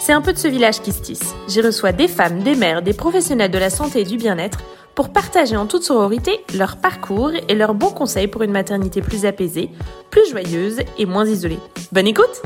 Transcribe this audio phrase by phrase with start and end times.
[0.00, 1.34] c'est un peu de ce village qui se tisse.
[1.46, 4.60] J'y reçois des femmes, des mères, des professionnels de la santé et du bien-être
[4.94, 9.26] pour partager en toute sororité leur parcours et leurs bons conseils pour une maternité plus
[9.26, 9.68] apaisée,
[10.10, 11.58] plus joyeuse et moins isolée.
[11.92, 12.42] Bonne écoute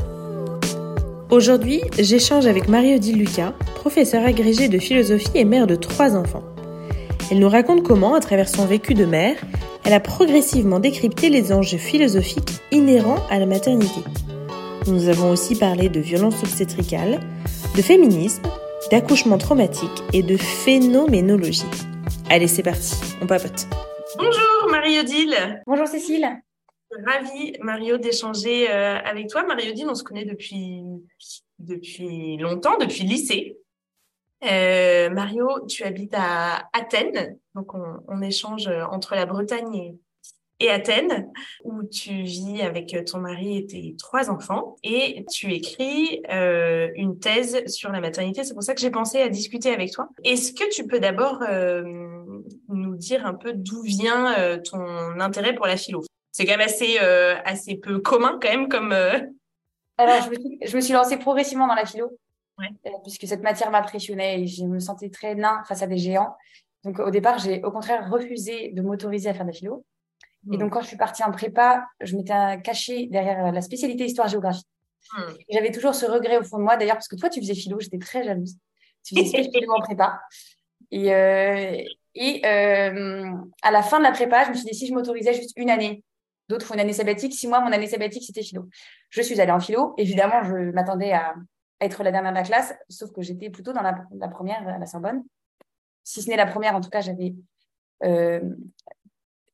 [1.30, 6.45] Aujourd'hui, j'échange avec Marie-Odile Lucas, professeure agrégée de philosophie et mère de trois enfants.
[7.30, 9.36] Elle nous raconte comment, à travers son vécu de mère,
[9.84, 14.00] elle a progressivement décrypté les enjeux philosophiques inhérents à la maternité.
[14.87, 17.20] Nous avons aussi parlé de violence obstétricale,
[17.75, 18.42] de féminisme,
[18.91, 21.65] d'accouchement traumatique et de phénoménologie.
[22.29, 23.66] Allez, c'est parti, on papote.
[24.19, 25.62] Bonjour Marie-Odile.
[25.67, 26.28] Bonjour Cécile.
[27.06, 29.45] Ravie, Mario, d'échanger euh, avec toi.
[29.45, 30.83] Marie-Odile, on se connaît depuis,
[31.58, 33.56] depuis longtemps, depuis le lycée.
[34.45, 39.95] Euh, Mario, tu habites à Athènes, donc on, échange entre la Bretagne et,
[40.69, 41.31] Athènes,
[41.65, 47.19] où tu vis avec ton mari et tes trois enfants, et tu écris euh, une
[47.19, 48.45] thèse sur la maternité.
[48.45, 50.09] C'est pour ça que j'ai pensé à discuter avec toi.
[50.25, 51.83] Est-ce que tu peux d'abord euh,
[52.69, 56.03] nous dire un peu d'où vient ton intérêt pour la philo?
[56.33, 58.92] C'est quand même assez, assez peu commun quand même comme...
[59.97, 62.11] Alors, je me, suis, je me suis lancée progressivement dans la philo.
[62.61, 66.37] Euh, puisque cette matière m'impressionnait et je me sentais très nain face à des géants.
[66.85, 69.85] Donc au départ, j'ai au contraire refusé de m'autoriser à faire de la philo.
[70.53, 70.61] Et hmm.
[70.61, 74.64] donc quand je suis partie en prépa, je m'étais cachée derrière la spécialité histoire-géographie.
[75.17, 75.33] Hmm.
[75.51, 77.78] J'avais toujours ce regret au fond de moi, d'ailleurs, parce que toi, tu faisais philo,
[77.81, 78.56] j'étais très jalouse.
[79.05, 80.20] Tu faisais philo en prépa.
[80.91, 81.83] Et, euh,
[82.14, 85.34] et euh, à la fin de la prépa, je me suis dit, si je m'autorisais
[85.34, 86.05] juste une année,
[86.48, 87.33] d'autres font une année sabbatique.
[87.34, 88.68] Six mois, mon année sabbatique, c'était philo.
[89.11, 89.95] Je suis allée en philo.
[89.98, 91.35] Évidemment, je m'attendais à,
[91.80, 94.86] être la dernière de la classe, sauf que j'étais plutôt dans la, première à la
[94.86, 95.24] Sorbonne.
[96.02, 97.35] Si ce n'est la première, en tout cas, j'avais
[98.05, 98.41] euh,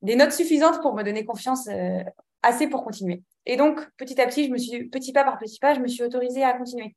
[0.03, 2.03] des notes suffisantes pour me donner confiance euh,
[2.43, 3.22] assez pour continuer.
[3.47, 5.88] Et donc, petit à petit, je me suis, petit pas par petit pas, je me
[5.88, 6.97] suis autorisée à continuer.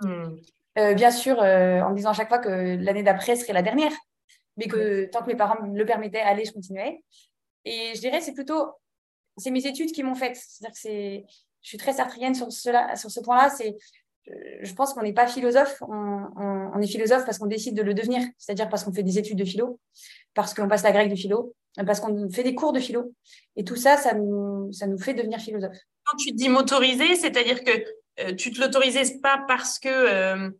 [0.00, 0.36] Hmm.
[0.78, 3.92] Euh, bien sûr, en me disant à chaque fois que l'année d'après serait la dernière,
[4.56, 7.02] mais que tant que mes parents me le permettaient, allez, je continuais.
[7.64, 8.72] Et je dirais, c'est plutôt,
[9.36, 10.34] c'est mes études qui m'ont fait.
[10.34, 11.24] C'est-à-dire que c'est,
[11.62, 13.50] je suis très sartrienne sur, cela, sur ce point-là.
[13.50, 13.76] C'est
[14.62, 18.22] je pense qu'on n'est pas philosophe, on, est philosophe parce qu'on décide de le devenir,
[18.38, 19.78] c'est-à-dire parce qu'on fait des études de philo,
[20.34, 23.12] parce qu'on passe la grecque de philo, parce qu'on fait des cours de philo.
[23.56, 25.76] Et tout ça, ça nous, ça nous fait devenir philosophe.
[26.04, 27.70] Quand tu dis m'autoriser, c'est-à-dire que
[28.20, 30.50] euh, tu te l'autorisais pas parce que, euh,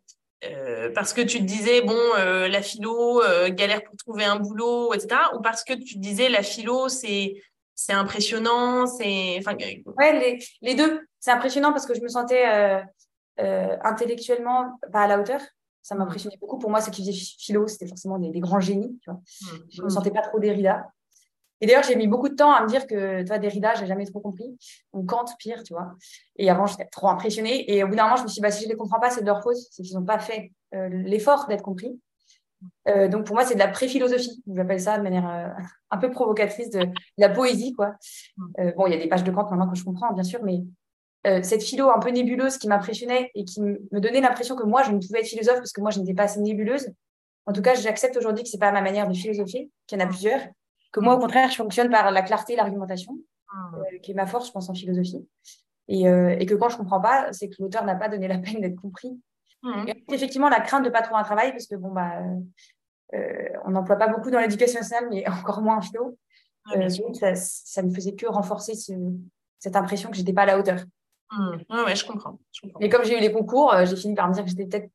[0.44, 5.20] euh, parce que tu te disais, bon, la philo, galère pour trouver un boulot, etc.,
[5.36, 7.34] ou parce que tu te disais, la philo, c'est
[7.76, 9.36] c'est impressionnant, c'est...
[9.40, 9.56] Enfin...
[9.98, 11.00] Ouais, les, les deux.
[11.18, 12.44] C'est impressionnant parce que je me sentais
[13.36, 15.40] intellectuellement pas à la hauteur.
[15.82, 16.58] Ça m'impressionnait beaucoup.
[16.58, 18.96] Pour moi, ceux qui faisaient philo, c'était forcément des, grands génies.
[19.02, 19.18] Tu vois.
[19.18, 19.56] Mmh.
[19.70, 20.86] Je ne me sentais pas trop Derrida.
[21.64, 23.86] Et d'ailleurs, j'ai mis beaucoup de temps à me dire que, tu vois, Derrida, j'ai
[23.86, 24.54] jamais trop compris.
[24.92, 25.94] Ou Kant, pire, tu vois.
[26.36, 27.72] Et avant, j'étais trop impressionnée.
[27.72, 29.00] Et au bout d'un moment, je me suis dit, bah, si je ne les comprends
[29.00, 29.56] pas, c'est de leur faute.
[29.70, 31.98] C'est qu'ils n'ont pas fait euh, l'effort d'être compris.
[32.86, 34.42] Euh, donc, pour moi, c'est de la pré-philosophie.
[34.54, 35.56] J'appelle ça de manière
[35.90, 37.94] un peu provocatrice de, de, la poésie, quoi.
[38.36, 38.72] Mmh.
[38.76, 40.60] bon, il y a des pages de Kant maintenant que je comprends, bien sûr, mais
[41.26, 44.82] euh, cette philo un peu nébuleuse qui m'impressionnait et qui me donnait l'impression que moi,
[44.82, 46.90] je ne pouvais être philosophe parce que moi, je n'étais pas assez nébuleuse.
[47.46, 50.04] En tout cas, j'accepte aujourd'hui que c'est pas ma manière de philosopher, qu'il y en
[50.04, 50.40] a plusieurs,
[50.94, 53.18] que moi, au contraire, je fonctionne par la clarté et l'argumentation,
[53.52, 53.72] ah.
[53.78, 55.26] euh, qui est ma force, je pense, en philosophie.
[55.88, 58.38] Et, euh, et que quand je comprends pas, c'est que l'auteur n'a pas donné la
[58.38, 59.20] peine d'être compris.
[59.62, 59.86] Mmh.
[60.12, 62.20] effectivement, la crainte de pas trouver un travail, parce que bon, bah,
[63.64, 66.16] on n'emploie pas beaucoup dans l'éducation nationale, mais encore moins en philo.
[66.66, 68.74] Ah, ça, ça me faisait que renforcer
[69.58, 70.84] cette impression que j'étais pas à la hauteur.
[71.32, 71.84] Mmh.
[71.86, 72.38] Ouais, je comprends,
[72.80, 74.90] Et comme j'ai eu les concours, euh, j'ai fini par me dire que j'étais peut-être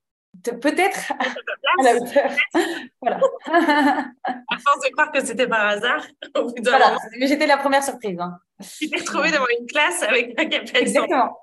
[0.61, 1.13] peut-être
[1.79, 2.31] à la hauteur.
[3.01, 3.19] voilà.
[3.45, 6.05] À force de croire que c'était par hasard.
[6.63, 6.97] voilà.
[7.19, 8.19] Mais j'étais la première surprise.
[8.19, 8.37] Hein.
[8.77, 10.81] Tu t'es retrouvée devant une classe avec un capel.
[10.81, 11.37] Exactement.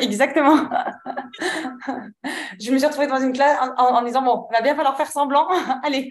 [0.00, 0.68] Exactement.
[2.58, 5.10] je me suis retrouvée devant une classe en, disant bon, il va bien falloir faire
[5.10, 5.46] semblant.
[5.82, 6.10] Allez.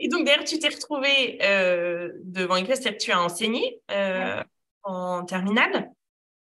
[0.00, 3.80] Et donc, d'ailleurs, tu t'es retrouvée euh, devant une classe, c'est-à-dire que tu as enseigné.
[3.90, 4.42] Euh,
[4.84, 5.90] en terminale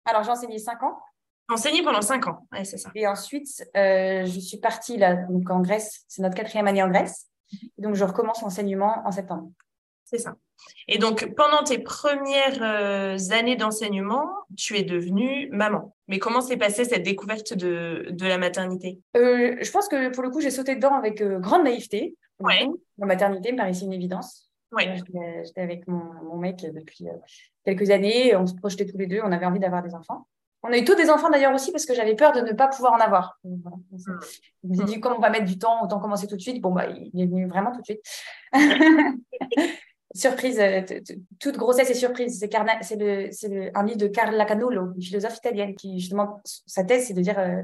[0.06, 1.00] Alors, j'ai enseigné 5 ans.
[1.54, 2.90] Enseigné pendant 5 ans, ouais, c'est ça.
[2.96, 6.04] Et ensuite, euh, je suis partie là, donc en Grèce.
[6.08, 7.28] C'est notre quatrième année en Grèce.
[7.78, 9.52] donc, je recommence l'enseignement en septembre.
[10.06, 10.36] C'est ça.
[10.88, 15.96] Et donc, pendant tes premières euh, années d'enseignement, tu es devenue maman.
[16.08, 19.00] Mais comment s'est passée cette découverte de, de la maternité?
[19.16, 22.16] Euh, Je pense que pour le coup, j'ai sauté dedans avec euh, grande naïveté.
[22.40, 22.68] Ouais.
[22.98, 24.50] La maternité me paraissait une évidence.
[24.72, 24.96] Ouais.
[25.44, 27.06] J'étais avec mon, mon, mec depuis
[27.64, 28.36] quelques années.
[28.36, 29.22] On se projetait tous les deux.
[29.24, 30.28] On avait envie d'avoir des enfants.
[30.64, 32.70] On a eu tous des enfants d'ailleurs aussi parce que j'avais peur de ne pas
[32.70, 33.38] pouvoir en avoir.
[33.44, 33.78] Voilà.
[34.64, 36.62] Je me dit, comme on va mettre du temps, autant commencer tout de suite.
[36.62, 38.02] Bon, bah, il est venu vraiment tout de suite.
[40.16, 40.82] surprise, euh,
[41.40, 42.40] toute grossesse est surprise.
[42.40, 47.14] C'est le, un livre de Carla Canolo, une philosophe italienne, qui justement, sa thèse, c'est
[47.14, 47.62] de dire euh,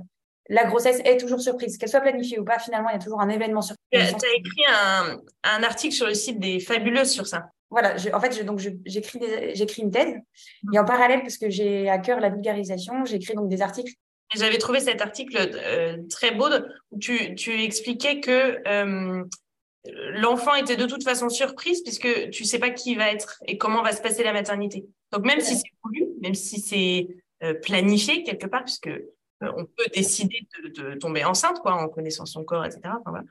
[0.50, 1.78] la grossesse est toujours surprise.
[1.78, 3.78] Qu'elle soit planifiée ou pas, finalement, il y a toujours un événement surprise.
[3.92, 8.20] Tu as écrit un, un, article sur le site des Fabuleuses sur ça voilà, en
[8.20, 9.20] fait, donc j'écris
[9.54, 10.16] j'écris une thèse
[10.74, 13.94] et en parallèle, parce que j'ai à cœur la vulgarisation, j'écris donc des articles.
[14.36, 16.48] J'avais trouvé cet article euh, très beau
[16.92, 19.24] où tu, tu expliquais que euh,
[20.14, 23.82] l'enfant était de toute façon surprise puisque tu sais pas qui va être et comment
[23.82, 24.86] va se passer la maternité.
[25.12, 27.08] Donc même si c'est voulu, même si c'est
[27.44, 28.92] euh, planifié quelque part, puisque
[29.42, 32.82] on peut décider de, tomber enceinte, quoi, en connaissant son corps, etc.
[33.00, 33.24] Enfin,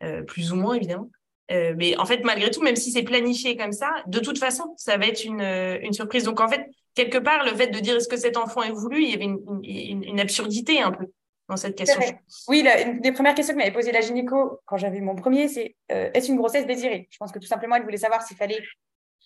[0.00, 0.22] voilà.
[0.22, 1.10] plus ou moins évidemment.
[1.52, 4.74] Euh, mais en fait, malgré tout, même si c'est planifié comme ça, de toute façon,
[4.76, 6.24] ça va être une, euh, une surprise.
[6.24, 9.02] Donc, en fait, quelque part, le fait de dire est-ce que cet enfant est voulu,
[9.02, 11.06] il y avait une, absurdité un peu
[11.48, 12.00] dans cette question.
[12.48, 15.76] Oui, une des premières questions que m'avait posée la gynéco quand j'avais mon premier, c'est
[15.92, 17.06] euh, est-ce une grossesse désirée?
[17.10, 18.60] Je pense que tout simplement, elle voulait savoir s'il fallait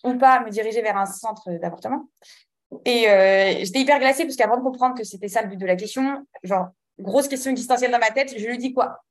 [0.03, 2.09] ou pas me diriger vers un centre d'avortement.
[2.85, 3.01] Et
[3.63, 6.25] j'étais hyper glacée parce qu'avant de comprendre que c'était ça le but de la question,
[6.43, 6.69] genre,
[6.99, 9.03] grosse question existentielle dans ma tête, je lui dis quoi?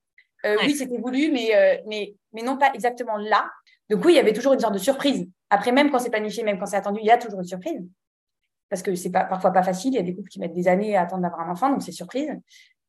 [0.47, 3.51] Euh, oui, c'était voulu, mais, euh, mais, mais non pas exactement là.
[3.89, 5.27] Donc oui, il y avait toujours une sorte de surprise.
[5.51, 7.81] Après, même quand c'est planifié, même quand c'est attendu, il y a toujours une surprise.
[8.69, 9.93] Parce que c'est pas, parfois pas facile.
[9.95, 11.83] Il y a des couples qui mettent des années à attendre d'avoir un enfant, donc
[11.83, 12.31] c'est surprise.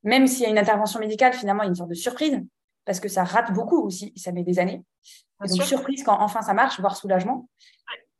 [0.04, 2.40] Même s'il y a une intervention médicale, finalement, il y a une sorte de surprise.
[2.86, 4.84] Parce que ça rate beaucoup aussi, ça met des années.
[5.40, 7.48] donc surprise quand enfin ça marche, voire soulagement.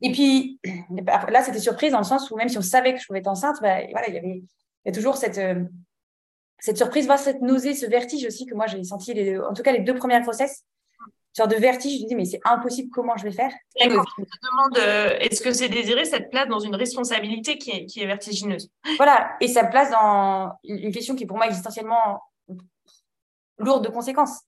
[0.00, 0.60] Et puis
[1.28, 3.28] là, c'était surprise dans le sens où même si on savait que je pouvais être
[3.28, 4.42] enceinte, bah, voilà, il y avait
[4.84, 5.64] il y a toujours cette, euh,
[6.62, 9.64] cette surprise, voir cette nausée, ce vertige aussi que moi j'ai senti, les, en tout
[9.64, 10.64] cas les deux premières grossesses,
[11.36, 13.52] genre de vertige, je me dis mais c'est impossible, comment je vais faire?
[13.80, 16.76] Et quand on te demande euh, est-ce que c'est désiré, ça te place dans une
[16.76, 18.70] responsabilité qui est, qui est vertigineuse?
[18.96, 22.22] Voilà, et ça me place dans une question qui est pour moi existentiellement
[23.58, 24.42] lourde de conséquences.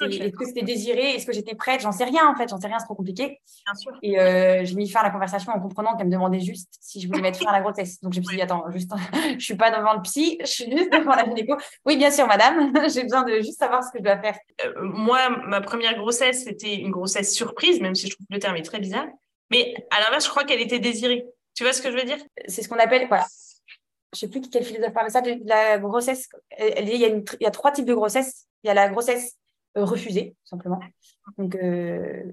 [0.00, 2.66] Est-ce que c'était désiré Est-ce que j'étais prête J'en sais rien en fait, j'en sais
[2.66, 3.40] rien, c'est trop compliqué.
[3.64, 3.92] Bien sûr.
[4.02, 7.00] Et euh, j'ai mis fin à la conversation en comprenant qu'elle me demandait juste si
[7.00, 8.00] je voulais mettre fin à la grossesse.
[8.00, 8.90] Donc je me suis dit, attends, juste,
[9.38, 11.56] je suis pas devant le psy, je suis juste devant la gynéco.
[11.84, 14.38] Oui, bien sûr, madame, j'ai besoin de juste savoir ce que je dois faire.
[14.64, 18.40] Euh, moi, ma première grossesse, c'était une grossesse surprise, même si je trouve que le
[18.40, 19.06] terme est très bizarre.
[19.50, 21.24] Mais à l'inverse, je crois qu'elle était désirée.
[21.54, 22.18] Tu vois ce que je veux dire?
[22.48, 23.26] C'est ce qu'on appelle, voilà.
[24.12, 26.28] Je sais plus quel philosophe parle de ça, de la grossesse.
[26.58, 28.46] Il y, a il y a trois types de grossesse.
[28.62, 29.36] Il y a la grossesse
[29.84, 30.80] refusée, simplement.
[31.38, 32.32] Donc, euh,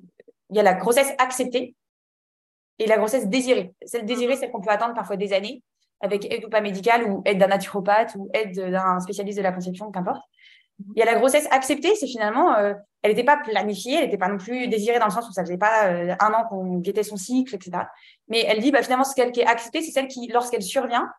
[0.50, 1.76] il y a la grossesse acceptée
[2.80, 3.74] et la grossesse désirée.
[3.86, 5.64] Celle désirée, c'est qu'on peut attendre parfois des années
[6.02, 9.52] avec aide ou pas médicale ou aide d'un naturopathe ou aide d'un spécialiste de la
[9.52, 10.22] conception, qu'importe.
[10.96, 12.74] Il y a la grossesse acceptée, c'est finalement, euh,
[13.04, 15.44] elle n'était pas planifiée, elle n'était pas non plus désirée dans le sens où ça
[15.44, 17.84] faisait pas un an qu'on guettait son cycle, etc.
[18.28, 21.10] Mais elle dit, bah, finalement, ce qui est acceptée, c'est celle qui, lorsqu'elle survient,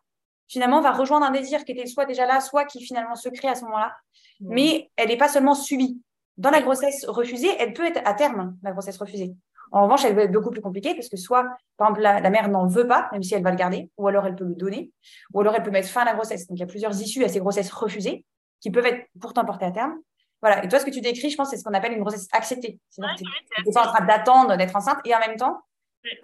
[0.47, 3.47] finalement, va rejoindre un désir qui était soit déjà là, soit qui finalement se crée
[3.47, 3.95] à ce moment-là.
[4.39, 5.99] Mais elle n'est pas seulement subie.
[6.37, 9.35] Dans la grossesse refusée, elle peut être à terme, la grossesse refusée.
[9.71, 11.43] En revanche, elle peut être beaucoup plus compliquée parce que soit,
[11.77, 14.25] par exemple, la, mère n'en veut pas, même si elle va le garder, ou alors
[14.25, 14.91] elle peut le donner,
[15.33, 16.47] ou alors elle peut mettre fin à la grossesse.
[16.47, 18.25] Donc, il y a plusieurs issues à ces grossesses refusées
[18.61, 19.95] qui peuvent être pourtant portées à terme.
[20.41, 20.63] Voilà.
[20.63, 22.79] Et toi, ce que tu décris, je pense, c'est ce qu'on appelle une grossesse acceptée.
[22.89, 25.59] C'est-à-dire que tu pas en train d'attendre d'être enceinte et en même temps,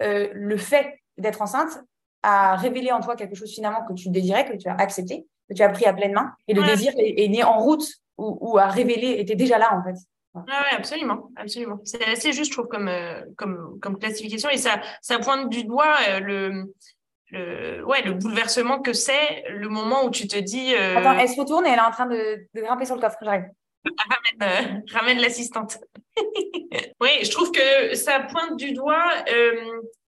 [0.02, 1.82] euh, le fait d'être enceinte
[2.22, 5.54] a révélé en toi quelque chose finalement que tu désirais, que tu as accepté, que
[5.54, 6.32] tu as pris à pleine main.
[6.46, 7.84] Et le désir est, est né en route
[8.22, 9.98] ou, à révéler était déjà là en fait.
[10.34, 11.80] Ah oui, absolument, absolument.
[11.84, 14.48] C'est assez juste, je trouve, comme, euh, comme, comme classification.
[14.48, 16.74] Et ça, ça pointe du doigt euh, le,
[17.30, 20.74] le, ouais, le bouleversement que c'est le moment où tu te dis.
[20.74, 23.02] Euh, Attends, elle se retourne et elle est en train de, de grimper sur le
[23.02, 23.18] coffre.
[23.20, 23.44] J'arrive.
[24.40, 25.78] ramène, ramène l'assistante.
[26.16, 29.12] oui, je trouve que ça pointe du doigt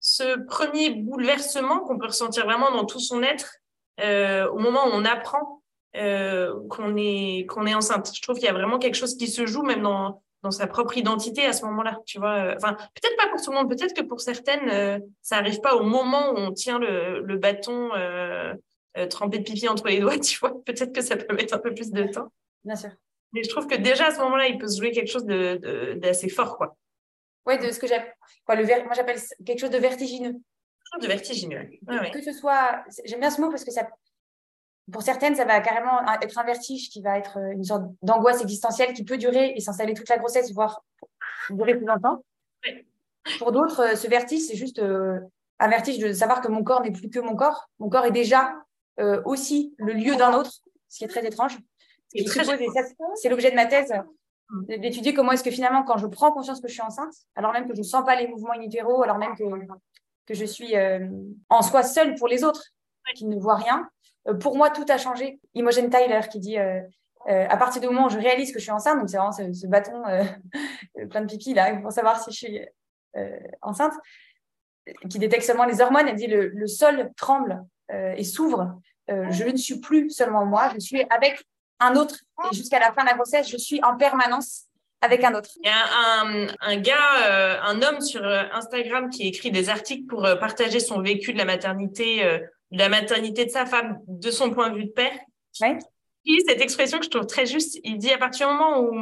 [0.01, 3.57] ce premier bouleversement qu'on peut ressentir vraiment dans tout son être
[3.99, 5.62] au moment où on apprend
[5.97, 8.11] euh, qu'on est qu'on est enceinte.
[8.15, 10.67] Je trouve qu'il y a vraiment quelque chose qui se joue même dans dans sa
[10.67, 12.55] propre identité à ce moment-là, tu vois.
[12.57, 15.77] Enfin, peut-être pas pour tout le monde, peut-être que pour certaines, euh, ça arrive pas
[15.77, 18.53] au moment où on tient le, le bâton euh,
[18.99, 20.63] euh, trempé de pipi entre les doigts, tu vois.
[20.65, 22.33] Peut-être que ça peut mettre un peu plus de temps.
[22.65, 22.91] Bien sûr.
[23.33, 25.95] Mais je trouve que déjà à ce moment-là, il peut se jouer quelque chose de
[25.97, 26.77] d'assez fort, quoi.
[27.47, 28.15] Oui, de ce que j'appelle,
[28.49, 28.85] le ver...
[28.85, 30.35] moi j'appelle quelque chose de vertigineux.
[31.01, 31.71] De vertigineux.
[31.89, 33.89] Ouais, que ce soit, j'aime bien ce mot parce que ça,
[34.91, 38.43] pour certaines, ça va carrément être un vertige qui va être euh, une sorte d'angoisse
[38.43, 40.83] existentielle qui peut durer et s'installer toute la grossesse, voire
[41.51, 42.25] durer plus longtemps.
[43.39, 45.21] Pour d'autres, euh, ce vertige, c'est juste euh,
[45.61, 47.69] un vertige de savoir que mon corps n'est plus que mon corps.
[47.79, 48.55] Mon corps est déjà
[49.25, 50.53] aussi le lieu d'un autre,
[50.89, 51.59] ce qui est très étrange.
[52.15, 53.93] C'est l'objet de ma thèse,
[54.51, 54.77] mm.
[54.81, 57.67] d'étudier comment est-ce que finalement, quand je prends conscience que je suis enceinte, alors même
[57.67, 59.45] que je ne sens pas les mouvements inutéraux, alors même que,
[60.27, 60.75] que je suis
[61.49, 62.65] en soi seule pour les autres,
[63.17, 63.89] qui ne voient rien,
[64.41, 65.41] pour moi, tout a changé.
[65.55, 66.59] Imogen Tyler qui dit
[67.29, 69.33] euh, à partir du moment où je réalise que je suis enceinte, donc c'est vraiment
[69.33, 72.61] ce, bâton euh, plein de pipi là pour savoir si je suis
[73.17, 73.93] euh, enceinte,
[75.09, 77.63] qui détecte seulement les hormones, elle dit le, le sol tremble
[78.17, 78.81] et s'ouvre.
[79.07, 81.45] je ne suis plus seulement moi, je suis avec
[81.79, 82.17] un autre.
[82.51, 84.65] Et jusqu'à la fin de la grossesse, je suis en permanence
[85.03, 85.51] avec un autre.
[85.63, 90.23] Il y a un, un gars, un homme sur Instagram qui écrit des articles pour
[90.41, 92.41] partager son vécu de la maternité,
[92.73, 95.17] la maternité de sa femme, de son point de vue de père.
[95.61, 95.79] Ouais
[96.47, 97.79] cette expression que je trouve très juste.
[97.85, 98.95] Il dit à partir du moment où,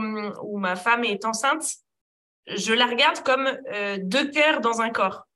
[0.43, 1.65] où ma femme est enceinte,
[2.47, 5.27] je la regarde comme euh, deux cœurs dans un corps.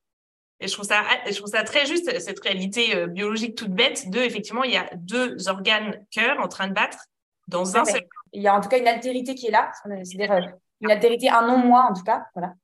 [0.61, 4.09] Et je trouve ça, je trouve ça très juste, cette réalité euh, biologique toute bête
[4.11, 6.99] de, effectivement, il y a deux organes cœurs en train de battre
[7.49, 8.23] dans un seul corps.
[8.33, 10.41] Il y a en tout cas une altérité qui est là, c'est-à-dire euh,
[10.81, 12.55] une altérité, un non-moi en tout cas, voilà.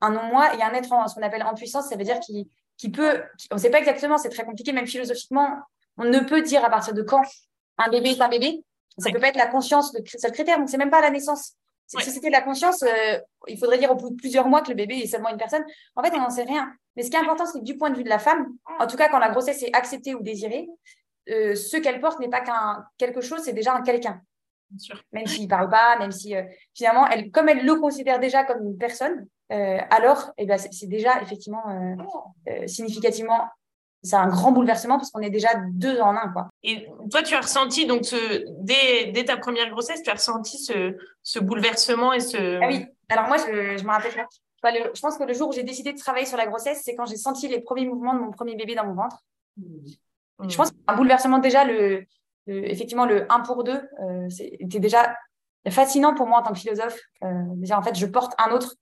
[0.00, 2.46] Un non-moi et un être en ce qu'on appelle en puissance, ça veut dire qu'il
[2.78, 5.58] qui peut, on ne sait pas exactement, c'est très compliqué, même philosophiquement,
[5.98, 7.22] on ne peut dire à partir de quand
[7.76, 8.64] un bébé est un bébé,
[8.96, 11.10] ça ne peut pas être la conscience le seul critère, donc c'est même pas la
[11.10, 11.54] naissance.
[11.86, 14.74] Si c'était la conscience, euh, il faudrait dire au bout de plusieurs mois que le
[14.74, 15.64] bébé est seulement une personne.
[15.96, 16.70] En fait, on n'en sait rien.
[16.96, 18.46] Mais ce qui est important, c'est que du point de vue de la femme,
[18.78, 20.68] en tout cas quand la grossesse est acceptée ou désirée,
[21.30, 24.20] euh, ce qu'elle porte n'est pas qu'un quelque chose, c'est déjà un quelqu'un.
[25.12, 26.42] Même s'il ne parle pas, même si euh,
[26.74, 31.22] finalement, elle, comme elle le considère déjà comme une personne, alors eh ben, c'est déjà
[31.22, 31.62] effectivement
[32.66, 33.48] significativement
[34.02, 36.28] c'est un grand bouleversement parce qu'on est déjà deux en un.
[36.32, 36.48] Quoi.
[36.62, 40.58] Et toi, tu as ressenti, donc, ce, dès, dès, ta première grossesse, tu as ressenti
[40.58, 42.60] ce, ce bouleversement et ce.
[42.62, 44.14] Ah oui, alors moi, je, je me rappelle
[44.62, 44.72] pas.
[44.72, 47.06] je pense que le jour où j'ai décidé de travailler sur la grossesse, c'est quand
[47.06, 49.18] j'ai senti les premiers mouvements de mon premier bébé dans mon ventre.
[49.56, 50.48] Mmh.
[50.48, 52.06] Je pense un bouleversement déjà, le,
[52.46, 55.16] effectivement, le 1 pour 2, euh, c'était déjà
[55.68, 56.98] fascinant pour moi en tant que philosophe.
[57.24, 58.76] Euh, déjà, en fait, je porte un autre.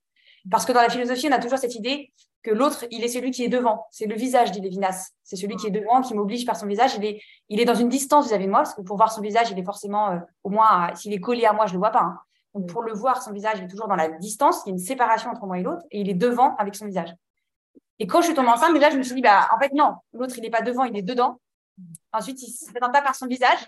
[0.49, 2.11] Parce que dans la philosophie, on a toujours cette idée
[2.43, 3.85] que l'autre, il est celui qui est devant.
[3.91, 5.11] C'est le visage, dit Lévinas.
[5.23, 6.95] C'est celui qui est devant, qui m'oblige par son visage.
[6.95, 9.21] Il est, il est dans une distance vis-à-vis de moi, parce que pour voir son
[9.21, 11.79] visage, il est forcément, euh, au moins, s'il est collé à moi, je ne le
[11.79, 12.01] vois pas.
[12.01, 12.19] Hein.
[12.53, 14.61] Donc, pour le voir, son visage, il est toujours dans la distance.
[14.65, 16.85] Il y a une séparation entre moi et l'autre, et il est devant avec son
[16.85, 17.13] visage.
[17.99, 19.95] Et quand je suis tombée enceinte, déjà, je me suis dit, bah, en fait, non,
[20.13, 21.39] l'autre, il n'est pas devant, il est dedans.
[22.13, 23.67] Ensuite, il ne se présente pas par son visage,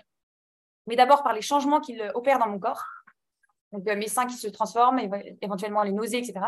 [0.86, 2.84] mais d'abord par les changements qu'il opère dans mon corps.
[3.72, 5.00] Donc, mes seins qui se transforment,
[5.40, 6.40] éventuellement les nausées, etc.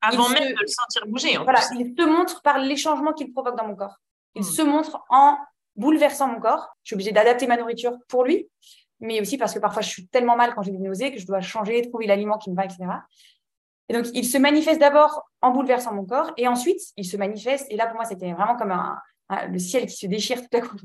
[0.00, 1.36] Avant même de le sentir bouger.
[1.38, 3.96] voilà, il se montre par les changements qu'il provoque dans mon corps.
[4.34, 4.44] Il hmm.
[4.44, 5.38] se montre en
[5.76, 6.68] bouleversant mon corps.
[6.82, 8.48] Je suis obligée d'adapter ma nourriture pour lui,
[9.00, 11.26] mais aussi parce que parfois je suis tellement mal quand j'ai des nausées que je
[11.26, 12.84] dois changer, trouver l'aliment qui me va, etc.
[13.88, 17.66] Et donc, il se manifeste d'abord en bouleversant mon corps, et ensuite, il se manifeste.
[17.70, 18.98] Et là, pour moi, c'était vraiment comme un,
[19.48, 20.76] le ciel qui se déchire tout à coup.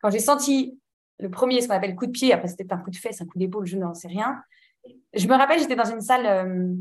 [0.00, 0.78] Quand j'ai senti
[1.18, 3.26] le premier, ce qu'on appelle coup de pied, après c'était un coup de fesse, un
[3.26, 4.42] coup d'épaule, je n'en sais rien.
[5.12, 6.74] Je me rappelle, j'étais dans une salle euh,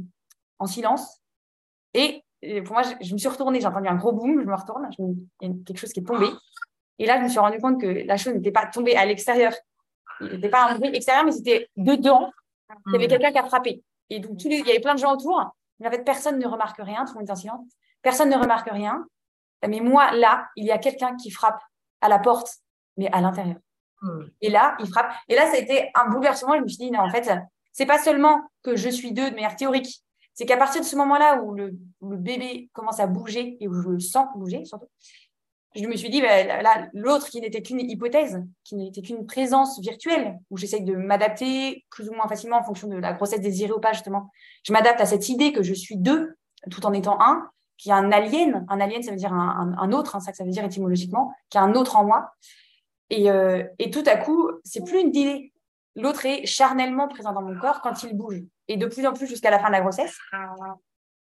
[0.60, 1.24] en silence,
[1.94, 2.24] et,
[2.66, 5.28] pour moi, je, me suis retournée, j'ai entendu un gros boom, je me retourne, il
[5.42, 6.28] y a quelque chose qui est tombé.
[7.00, 9.54] Et là, je me suis rendu compte que la chose n'était pas tombée à l'extérieur.
[10.22, 12.32] Il n'était pas un bruit extérieur, mais c'était dedans.
[12.88, 13.10] Il y avait hmm.
[13.10, 13.84] quelqu'un qui a frappé.
[14.10, 15.56] Et donc, il y avait plein de gens autour.
[15.80, 17.06] Mais en fait, personne ne remarque rien.
[17.06, 17.66] Tout le monde est en silence.
[18.02, 19.06] Personne ne remarque rien.
[19.68, 21.62] Mais moi, là, il y a quelqu'un qui frappe
[22.02, 22.50] à la porte,
[22.98, 23.58] mais à l'intérieur.
[24.02, 24.26] Hmm.
[24.42, 25.12] Et là, il frappe.
[25.30, 26.56] Et là, ça a été un bouleversement.
[26.56, 27.30] Je me suis dit, non, en fait,
[27.74, 30.04] c'est pas seulement que je suis deux de manière théorique,
[30.34, 33.90] c'est qu'à partir de ce moment-là où le, bébé commence à bouger et où je
[33.90, 34.88] le sens bouger, surtout,
[35.76, 39.80] je me suis dit, bah, là, l'autre qui n'était qu'une hypothèse, qui n'était qu'une présence
[39.80, 43.74] virtuelle, où j'essaye de m'adapter plus ou moins facilement en fonction de la grossesse désirée
[43.74, 44.30] ou pas, justement.
[44.64, 46.36] Je m'adapte à cette idée que je suis deux,
[46.70, 48.66] tout en étant un, qui a un alien.
[48.70, 51.58] Un alien, ça veut dire un, autre, hein, ça que ça veut dire étymologiquement, qui
[51.58, 52.34] a un autre en moi.
[53.10, 55.53] Et, euh, et tout à coup, c'est plus une idée.
[55.96, 59.28] L'autre est charnellement présent dans mon corps quand il bouge et de plus en plus
[59.28, 60.18] jusqu'à la fin de la grossesse.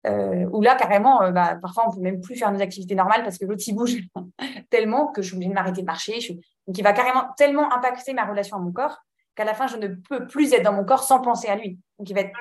[0.08, 3.24] Euh, où là, carrément, euh, bah, parfois, on peut même plus faire nos activités normales
[3.24, 3.98] parce que l'autre, il bouge
[4.70, 6.18] tellement que je suis obligée de m'arrêter de marcher.
[6.68, 8.98] Donc, il va carrément tellement impacter ma relation à mon corps
[9.36, 11.80] qu'à la fin, je ne peux plus être dans mon corps sans penser à lui.
[12.00, 12.32] Donc, il va être...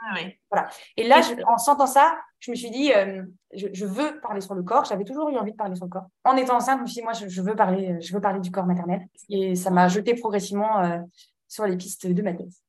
[0.00, 0.14] Ah
[0.50, 0.68] voilà.
[0.96, 4.62] Et là, en sentant ça, je me suis dit, euh, je, veux parler sur le
[4.62, 4.84] corps.
[4.84, 6.06] J'avais toujours eu envie de parler sur le corps.
[6.24, 8.52] En étant enceinte, je me suis dit, moi, je, veux, parler, je veux parler du
[8.52, 9.08] corps maternel.
[9.28, 11.02] Et ça m'a jeté progressivement
[11.48, 12.62] sur les pistes de ma thèse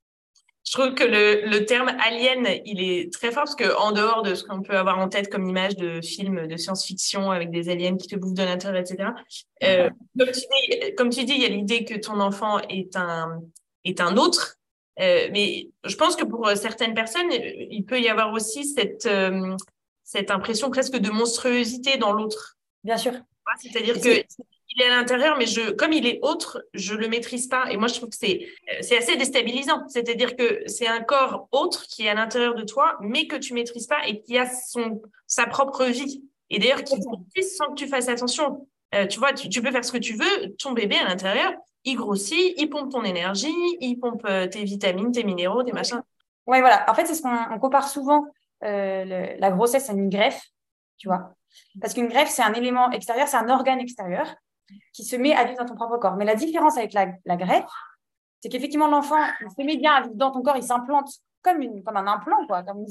[0.70, 4.22] je trouve que le, le, terme alien, il est très fort parce que en dehors
[4.22, 7.70] de ce qu'on peut avoir en tête comme image de films de science-fiction avec des
[7.70, 9.10] aliens qui te bouffent de l'intérieur, etc.
[9.64, 12.96] Euh, comme, tu dis, comme tu dis, il y a l'idée que ton enfant est
[12.96, 13.42] un,
[13.84, 14.58] est un autre.
[15.00, 19.56] Euh, mais je pense que pour certaines personnes, il peut y avoir aussi cette, euh,
[20.04, 22.58] cette impression presque de monstruosité dans l'autre.
[22.84, 23.14] Bien sûr.
[23.60, 24.24] C'est-à-dire que
[24.80, 27.70] il est à l'intérieur, mais je, comme il est autre, je le maîtrise pas.
[27.72, 28.48] Et moi, je trouve que c'est,
[28.82, 29.88] c'est assez déstabilisant.
[29.88, 33.54] C'est-à-dire que c'est un corps autre qui est à l'intérieur de toi, mais que tu
[33.54, 36.24] maîtrises pas et qui a son, sa propre vie.
[36.50, 38.68] Et d'ailleurs, qui grossit sans que tu fasses attention.
[38.96, 40.56] Euh, tu vois, tu, peux faire ce que tu veux.
[40.58, 45.12] Ton bébé à l'intérieur, il grossit, il pompe ton énergie, il pompe euh, tes vitamines,
[45.12, 46.02] tes minéraux, des machins.
[46.48, 46.90] Ouais, voilà.
[46.90, 48.26] En fait, c'est ce qu'on compare souvent
[48.64, 50.42] euh, la grossesse à une greffe,
[50.98, 51.34] tu vois.
[51.82, 54.26] Parce qu'une greffe, c'est un élément extérieur, c'est un organe extérieur
[54.94, 56.16] qui se met à vivre dans ton propre corps.
[56.16, 57.70] Mais la différence avec la, greffe,
[58.42, 61.10] c'est qu'effectivement, l'enfant, il se met bien à vivre dans ton corps, il s'implante
[61.42, 62.86] comme, une, comme un implant, quoi, comme,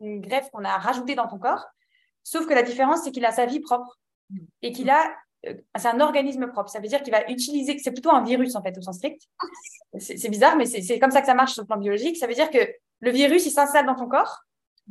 [0.00, 1.64] une, greffe qu'on a rajoutée dans ton corps.
[2.24, 3.98] Sauf que la différence, c'est qu'il a sa vie propre
[4.62, 5.04] et qu'il a.
[5.46, 6.68] Euh, c'est un organisme propre.
[6.68, 7.78] Ça veut dire qu'il va utiliser.
[7.78, 9.22] C'est plutôt un virus, en fait, au sens strict.
[9.98, 12.16] C'est bizarre, mais c'est comme ça que ça marche sur le plan biologique.
[12.16, 12.58] Ça veut dire que
[13.00, 14.42] le virus, il s'installe dans ton corps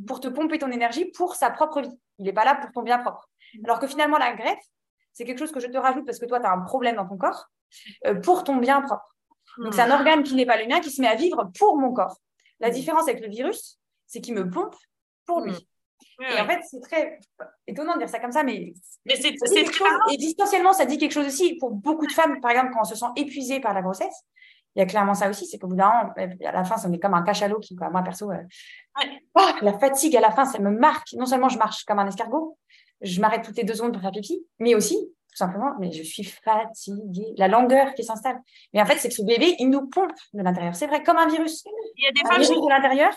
[0.06, 2.00] pour te pomper ton énergie pour sa propre vie.
[2.20, 3.30] Il n'est pas là pour ton bien propre.
[3.64, 4.64] Alors que finalement, la greffe,
[5.18, 7.08] c'est quelque chose que je te rajoute parce que toi, tu as un problème dans
[7.08, 7.50] ton corps
[8.06, 9.16] euh, pour ton bien propre.
[9.58, 10.00] Donc, c'est un hmm.
[10.00, 12.18] organe qui n'est pas le mien qui se met à vivre pour mon corps.
[12.60, 12.74] La hmm.
[12.74, 14.76] différence avec le virus, c'est qu'il me pompe
[15.26, 15.54] pour lui.
[16.20, 16.24] Hmm.
[16.38, 17.20] et en fait, c'est très
[17.66, 18.74] étonnant de dire ça comme ça, mais,
[19.08, 19.88] mais c'est quelque chose.
[20.12, 22.84] Et distanciellement, ça dit quelque chose aussi pour beaucoup de femmes, par exemple, quand on
[22.84, 24.24] se sent épuisée par la grossesse.
[24.76, 26.14] Il y a clairement ça aussi, c'est qu'au bout d'un moment,
[26.46, 27.90] à la fin, ça met comme un cachalot qui, quoi.
[27.90, 28.38] Moi, perso, euh,
[29.34, 31.14] oh, la fatigue à la fin, ça me marque.
[31.14, 32.56] Non seulement je marche comme un escargot,
[33.02, 36.04] je m'arrête toutes les deux secondes pour faire pipi, mais aussi, tout simplement, mais je
[36.04, 37.34] suis fatiguée.
[37.38, 38.40] La langueur qui s'installe.
[38.74, 40.76] Mais en fait, c'est que ce bébé, il nous pompe de l'intérieur.
[40.76, 41.64] C'est vrai, comme un virus.
[41.96, 43.14] Il y a des virus de l'intérieur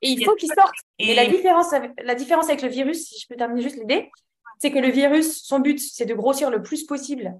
[0.00, 0.74] et il faut qu'il sorte.
[0.98, 1.14] Et...
[1.14, 4.10] la différence, la différence avec le virus, si je peux terminer juste l'idée,
[4.58, 7.34] c'est que le virus, son but, c'est de grossir le plus possible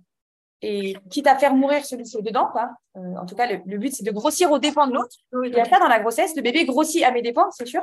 [0.62, 2.70] et quitte à faire mourir celui qui est dedans, quoi.
[2.96, 5.16] Euh, en tout cas, le, but, c'est de grossir aux dépens de l'autre.
[5.44, 6.36] Il y a ça dans la grossesse.
[6.36, 7.82] Le bébé grossit à mes dépens, c'est sûr.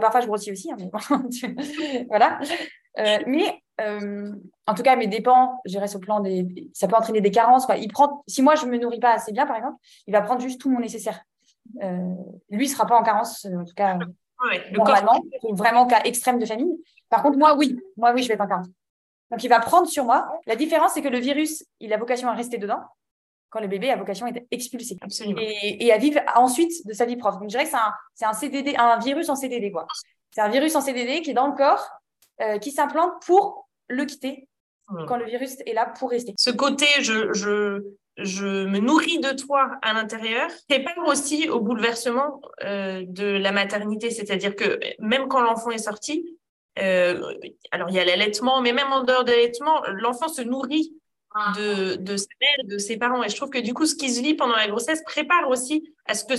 [0.00, 0.90] Parfois, je grossis aussi, hein, mais
[2.08, 2.38] voilà.
[2.98, 4.32] Euh, mais euh,
[4.66, 6.70] en tout cas, mes dépens, je dirais, au plan des.
[6.74, 7.66] Ça peut entraîner des carences.
[7.66, 7.76] Quoi.
[7.76, 10.20] Il prend, si moi, je ne me nourris pas assez bien, par exemple, il va
[10.20, 11.22] prendre juste tout mon nécessaire.
[11.82, 12.14] Euh,
[12.50, 13.98] lui, il ne sera pas en carence, en tout cas,
[14.72, 15.20] normalement.
[15.50, 16.82] Vraiment cas extrême de famille.
[17.08, 17.78] Par contre, moi, oui.
[17.96, 18.68] Moi, oui, je vais être en carence.
[19.30, 20.28] Donc, il va prendre sur moi.
[20.46, 22.80] La différence, c'est que le virus, il a vocation à rester dedans
[23.50, 27.16] quand le bébé a vocation à être expulsé et, à vivre ensuite de sa vie
[27.16, 27.38] propre.
[27.38, 27.70] Donc, je dirais que
[28.14, 29.70] c'est un, un, CDD, un virus en CDD.
[29.70, 29.86] quoi.
[30.30, 31.88] C'est un virus en CDD qui est dans le corps
[32.40, 34.48] euh, qui s'implante pour le quitter
[34.88, 35.06] hmm.
[35.06, 36.34] quand le virus est là pour rester.
[36.36, 37.82] Ce côté, je, je,
[38.18, 44.10] je me nourris de toi à l'intérieur, prépare aussi au bouleversement euh, de la maternité.
[44.10, 46.38] C'est-à-dire que même quand l'enfant est sorti,
[46.78, 47.20] euh,
[47.70, 50.92] alors il y a l'allaitement, mais même en dehors de l'allaitement, l'enfant se nourrit
[51.56, 53.22] de, de sa mère, de ses parents.
[53.22, 55.94] Et je trouve que du coup, ce qui se vit pendant la grossesse prépare aussi
[56.06, 56.36] à ce que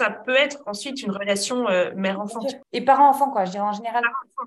[0.00, 2.40] ça peut être ensuite une relation euh, mère-enfant.
[2.72, 4.02] Et parent-enfant, quoi, je dirais en général.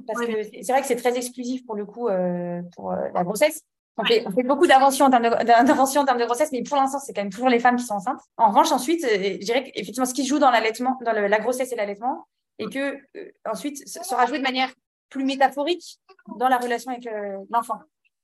[0.08, 3.23] Parce que c'est vrai que c'est très exclusif pour le coup euh, pour euh, la
[3.23, 3.62] grossesse.
[3.97, 7.21] On fait, on fait, beaucoup d'inventions en termes de, grossesse, mais pour l'instant, c'est quand
[7.21, 8.21] même toujours les femmes qui sont enceintes.
[8.38, 11.75] En revanche, ensuite, je dirais qu'effectivement, ce qui joue dans l'allaitement, dans la grossesse et
[11.75, 12.25] l'allaitement,
[12.58, 12.97] et que
[13.45, 14.73] ensuite sera joué de manière
[15.10, 15.99] plus métaphorique
[16.39, 17.08] dans la relation avec
[17.51, 17.79] l'enfant.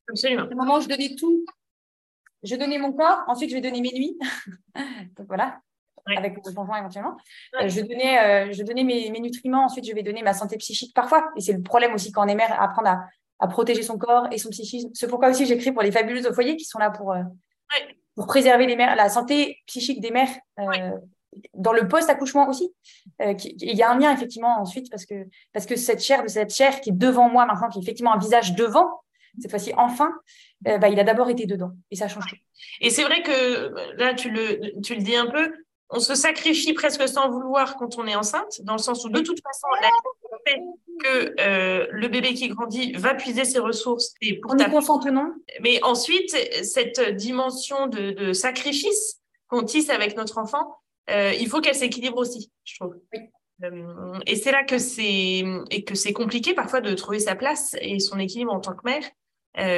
[0.09, 0.47] Absolument.
[0.51, 1.45] Au moment où je donnais tout,
[2.43, 4.17] je donnais mon corps, ensuite je vais donner mes nuits.
[5.17, 5.59] Donc voilà,
[6.17, 7.17] avec mon conjoint éventuellement.
[7.61, 10.93] Euh, je donnais, euh, je donnais mes, nutriments, ensuite je vais donner ma santé psychique
[10.93, 11.29] parfois.
[11.35, 12.89] Et c'est le problème aussi quand on est mère, apprendre
[13.39, 14.89] à, protéger son corps et son psychisme.
[14.93, 17.23] C'est pourquoi aussi j'écris pour les fabuleuses au foyer qui sont là pour, euh,
[18.15, 20.29] pour préserver les mères, la santé psychique des mères.
[21.53, 22.73] Dans le post-accouchement aussi,
[23.19, 26.53] il y a un lien effectivement ensuite parce que, parce que cette chair de cette
[26.53, 28.89] chair qui est devant moi maintenant, qui est effectivement un visage devant,
[29.41, 30.13] cette fois-ci enfin,
[30.61, 32.37] bah, il a d'abord été dedans et ça change tout.
[32.81, 35.51] Et c'est vrai que là, tu le, tu le dis un peu,
[35.89, 39.21] on se sacrifie presque sans vouloir quand on est enceinte, dans le sens où de
[39.21, 39.89] toute façon, la
[40.45, 40.61] fait
[41.03, 44.13] que euh, le bébé qui grandit va puiser ses ressources.
[44.21, 44.65] Et pour on ta...
[44.65, 50.75] est non Mais ensuite, cette dimension de, sacrifice qu'on tisse avec notre enfant,
[51.09, 52.95] euh, il faut qu'elle s'équilibre aussi, je trouve.
[53.63, 57.75] Euh, et c'est là que c'est et que c'est compliqué parfois de trouver sa place
[57.81, 59.03] et son équilibre en tant que mère,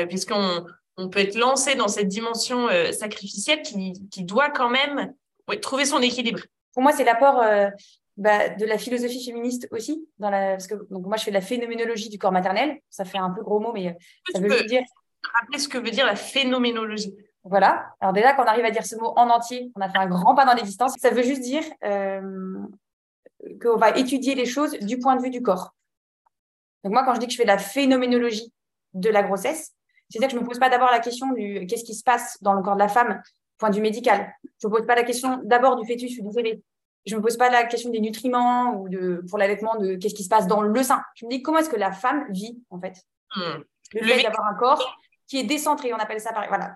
[0.10, 0.66] puisqu'on
[0.98, 5.14] on peut être lancé dans cette dimension sacrificielle qui, qui doit quand même
[5.62, 6.42] trouver son équilibre.
[6.74, 7.70] Pour moi, c'est l'apport euh,
[8.18, 10.08] bah, de la philosophie féministe aussi.
[10.20, 12.80] Dans la, parce que donc, moi, je fais de la phénoménologie du corps maternel.
[12.90, 13.94] Ça fait un peu gros mot, mais euh,
[14.34, 14.84] ça veut dire.
[15.40, 17.14] Rappeler ce que veut dire la phénoménologie?
[17.44, 17.86] Voilà.
[18.00, 20.08] Alors, déjà, quand on arrive à dire ce mot en entier, on a fait un
[20.08, 20.94] grand pas dans l'existence.
[20.98, 22.58] Ça veut juste dire euh,
[23.62, 25.76] qu'on va étudier les choses du point de vue du corps.
[26.84, 28.52] Donc, moi, quand je dis que je fais de la phénoménologie
[28.94, 29.74] de la grossesse,
[30.12, 32.38] c'est-à-dire que je ne me pose pas d'abord la question du qu'est-ce qui se passe
[32.42, 33.22] dans le corps de la femme
[33.58, 34.34] point vue médical.
[34.62, 36.64] Je ne pose pas la question d'abord du fœtus ou du bébé.
[37.06, 40.14] Je ne me pose pas la question des nutriments ou de, pour l'allaitement de qu'est-ce
[40.14, 41.02] qui se passe dans le sein.
[41.16, 43.06] Je me dis comment est-ce que la femme vit, en fait?
[43.36, 43.62] Hmm.
[43.94, 45.94] Le fait d'avoir un corps qui est décentrée.
[45.94, 46.76] On appelle ça par voilà.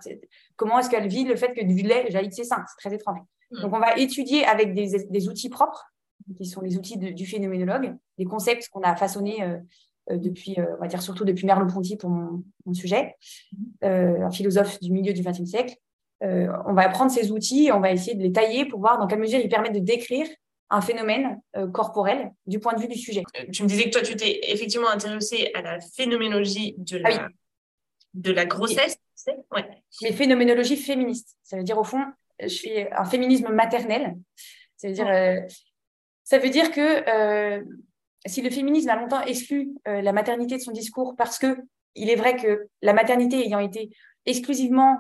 [0.56, 2.96] Comment est-ce qu'elle vit le fait que du lait jaillit de ses seins C'est très
[2.96, 3.20] étrange.
[3.52, 3.62] Hmm.
[3.62, 5.86] Donc on va étudier avec des, outils propres,
[6.38, 9.58] qui sont les outils du phénoménologue, des concepts qu'on a façonnés euh,
[10.10, 13.16] depuis, euh, on va dire surtout depuis Merleau-Ponty pour mon, sujet,
[13.82, 15.76] un philosophe du milieu du XXe siècle.
[16.22, 19.20] on va prendre ces outils, on va essayer de les tailler pour voir dans quelle
[19.20, 20.28] mesure ils permettent de décrire
[20.72, 21.40] un phénomène
[21.74, 23.22] corporel du point de vue du sujet.
[23.54, 27.28] Tu me disais que toi, tu t'es effectivement intéressée à la phénoménologie de la, ah
[28.16, 28.98] de la grossesse.
[29.52, 29.66] Ouais.
[30.02, 31.38] Mais phénoménologie féministe.
[31.44, 32.04] Ça veut dire, au fond,
[32.40, 34.16] je fais un féminisme maternel.
[34.78, 35.40] Ça veut dire, euh,
[36.24, 37.64] ça veut dire que euh,
[38.26, 41.58] si le féminisme a longtemps exclu euh, la maternité de son discours parce que
[41.96, 43.90] il est vrai que la maternité ayant été
[44.26, 44.98] exclusivement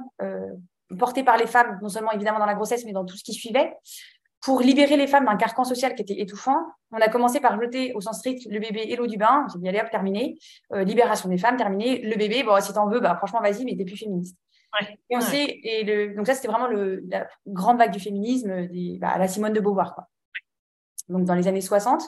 [0.98, 3.34] portée par les femmes, non seulement évidemment dans la grossesse, mais dans tout ce qui
[3.34, 3.74] suivait,
[4.46, 6.60] pour libérer les femmes d'un carcan social qui était étouffant,
[6.92, 9.48] on a commencé par jeter au sens strict le bébé et l'eau du bain.
[9.52, 10.38] J'ai dit, allez hop, terminé.
[10.72, 12.00] Euh, libération des femmes, terminé.
[12.02, 14.38] Le bébé, bon, si t'en veux, bah, franchement, vas-y, mais t'es plus féministe.
[15.10, 18.68] et on sait, et le, donc ça, c'était vraiment le, la grande vague du féminisme,
[18.68, 20.10] des, bah, la Simone de Beauvoir, quoi.
[21.10, 22.04] Donc, dans les années 60.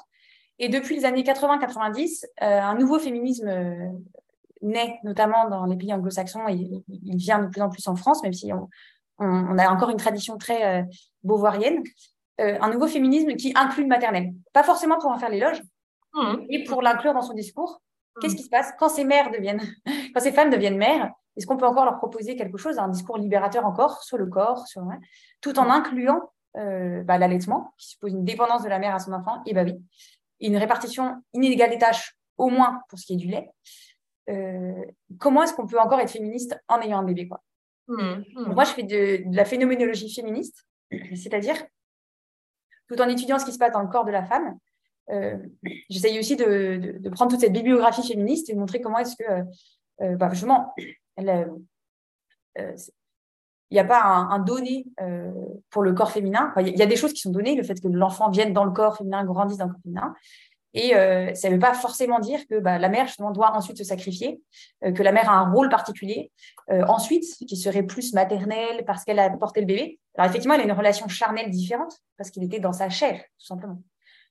[0.60, 3.90] Et depuis les années 80-90, euh, un nouveau féminisme euh,
[4.62, 8.24] naît, notamment dans les pays anglo-saxons, et il vient de plus en plus en France,
[8.24, 8.68] même si on,
[9.20, 10.86] on, a encore une tradition très
[11.24, 11.84] beauvoirienne.
[12.40, 14.34] Euh, un nouveau féminisme qui inclut le maternel.
[14.54, 15.60] Pas forcément pour en faire l'éloge,
[16.14, 16.34] mmh.
[16.50, 17.82] mais pour l'inclure dans son discours.
[18.16, 18.20] Mmh.
[18.22, 19.62] Qu'est-ce qui se passe quand ces mères deviennent,
[20.14, 23.18] quand ces femmes deviennent mères Est-ce qu'on peut encore leur proposer quelque chose, un discours
[23.18, 24.84] libérateur encore sur le corps, sur,
[25.42, 29.14] tout en incluant euh, bah, l'allaitement, qui suppose une dépendance de la mère à son
[29.14, 29.74] enfant, et bah oui,
[30.40, 33.50] une répartition inégale des tâches, au moins pour ce qui est du lait.
[34.30, 34.84] Euh,
[35.20, 37.42] comment est-ce qu'on peut encore être féministe en ayant un bébé quoi?
[37.88, 40.66] Moi, je fais de la phénoménologie féministe,
[41.16, 41.56] c'est-à-dire
[42.90, 44.58] tout en étudiant ce qui se passe dans le corps de la femme,
[45.10, 45.38] euh,
[45.90, 49.44] j'essaye aussi de, prendre toute cette bibliographie féministe et de montrer comment est-ce que, euh,
[50.02, 50.74] euh, bah, justement,
[53.70, 54.86] il n'y a pas un, donné
[55.70, 56.54] pour le corps féminin.
[56.60, 58.72] Il y, a des choses qui sont données, le fait que l'enfant vienne dans le
[58.72, 60.16] corps féminin, grandisse dans le corps féminin.
[60.74, 60.92] Et
[61.36, 64.42] ça ne veut pas forcément dire que bah, la mère justement, doit ensuite se sacrifier,
[64.82, 66.32] que la mère a un rôle particulier.
[66.70, 70.00] ensuite, qui serait plus maternel parce qu'elle a porté le bébé.
[70.18, 73.46] Alors effectivement, elle a une relation charnelle différente parce qu'il était dans sa chair, tout
[73.46, 73.82] simplement.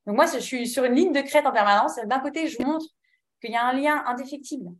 [0.07, 1.97] Donc moi, je suis sur une ligne de crête en permanence.
[2.07, 2.87] D'un côté, je montre
[3.41, 4.71] qu'il y a un lien indéfectible,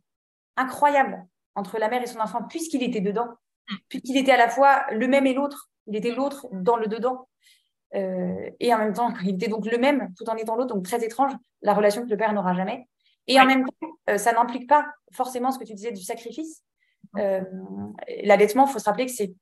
[0.55, 3.27] incroyable entre la mère et son enfant, puisqu'il était dedans,
[3.89, 5.69] puisqu'il était à la fois le même et l'autre.
[5.87, 7.27] Il était l'autre dans le dedans.
[7.95, 10.83] Euh, et en même temps, il était donc le même tout en étant l'autre, donc
[10.83, 12.87] très étrange, la relation que le père n'aura jamais.
[13.27, 16.63] Et en même temps, euh, ça n'implique pas forcément ce que tu disais du sacrifice.
[17.17, 17.41] Euh,
[18.23, 19.33] L'allaitement, il faut se rappeler que c'est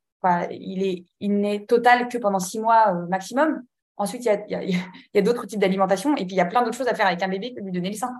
[0.51, 3.63] il est, il n'est total que pendant six mois euh, maximum.
[3.97, 6.63] Ensuite, il y a, y a, d'autres types d'alimentation et puis il y a plein
[6.63, 8.13] d'autres choses à faire avec un bébé que lui donner le sein.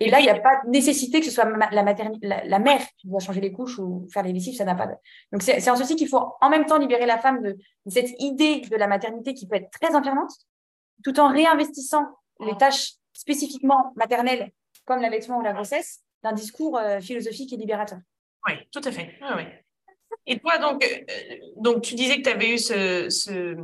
[0.00, 3.18] Et là, il n'y a pas de nécessité que ce soit la, mère qui doit
[3.18, 4.92] changer les couches ou faire les lessives, ça n'a pas de...
[5.32, 7.56] Donc, c'est en ceci qu'il faut en même temps libérer la femme de,
[7.88, 10.30] cette idée de la maternité qui peut être très enfermante,
[11.02, 12.06] tout en réinvestissant
[12.40, 14.52] les tâches spécifiquement maternelles,
[14.84, 17.98] comme l'allaitement ou la grossesse, d'un discours euh, philosophique et libérateur.
[18.46, 19.18] Oui, tout à fait.
[19.36, 19.42] Oui.
[20.26, 23.56] Et toi, donc, euh, donc tu disais que tu avais eu ce, ce,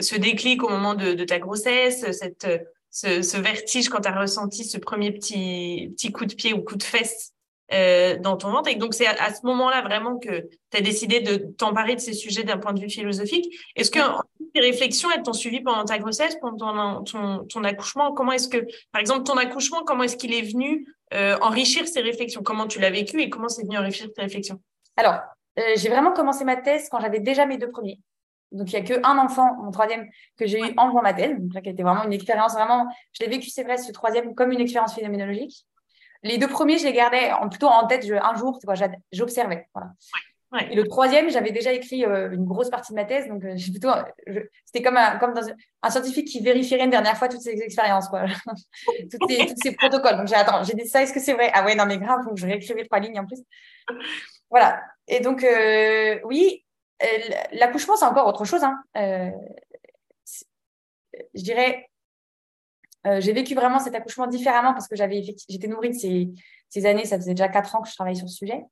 [0.00, 2.46] ce, déclic au moment de, de ta grossesse, cette,
[2.90, 6.76] ce, vertige quand tu as ressenti ce premier petit, petit coup de pied ou coup
[6.76, 7.32] de fesse
[7.72, 8.70] euh, dans ton ventre.
[8.70, 12.12] Et donc, c'est à, ce moment-là vraiment que tu as décidé de t'emparer de ces
[12.12, 13.52] sujets d'un point de vue philosophique.
[13.74, 13.98] Est-ce que
[14.54, 18.12] tes réflexions, elles t'ont suivi pendant ta grossesse, pendant ton, ton, accouchement?
[18.12, 18.58] Comment est-ce que,
[18.92, 22.42] par exemple, ton accouchement, comment est-ce qu'il est venu euh, enrichir ces réflexions?
[22.42, 24.60] Comment tu l'as vécu et comment c'est venu enrichir tes réflexions?
[24.96, 25.20] Alors,
[25.58, 27.98] euh, j'ai vraiment commencé ma thèse quand j'avais déjà mes deux premiers.
[28.52, 31.36] Donc, il n'y a qu'un enfant, mon troisième, que j'ai eu en thèse.
[31.38, 34.34] Donc, là, qui était vraiment une expérience, vraiment, je l'ai vécu, c'est vrai, ce troisième,
[34.34, 35.66] comme une expérience phénoménologique.
[36.22, 38.58] Les deux premiers, je les gardais en, plutôt en tête un jour,
[39.12, 39.68] j'observais.
[39.74, 39.90] Voilà.
[40.70, 43.56] Et le troisième, j'avais déjà écrit euh, une grosse partie de ma thèse, donc euh,
[43.56, 43.90] plutôt,
[44.64, 45.42] c'était comme, un, comme dans
[45.82, 48.24] un, scientifique qui vérifierait une dernière fois toutes ses expériences, quoi,
[48.86, 50.16] toutes, ces, tous ces protocoles.
[50.16, 51.50] Donc j'ai attends, j'ai dit ça, est-ce que c'est vrai?
[51.52, 53.42] Ah ouais, non mais grave, que je réécrivais trois lignes en plus.
[54.50, 54.80] Voilà.
[55.08, 56.64] Et donc, euh, oui,
[57.52, 58.62] l'accouchement, c'est encore autre chose.
[58.64, 58.82] Hein.
[58.96, 59.30] Euh,
[61.34, 61.88] je dirais,
[63.18, 66.28] j'ai vécu vraiment cet accouchement différemment parce que j'avais j'étais nourrie de ces,
[66.68, 68.64] ces, années, ça faisait déjà quatre ans que je travaillais sur ce sujet.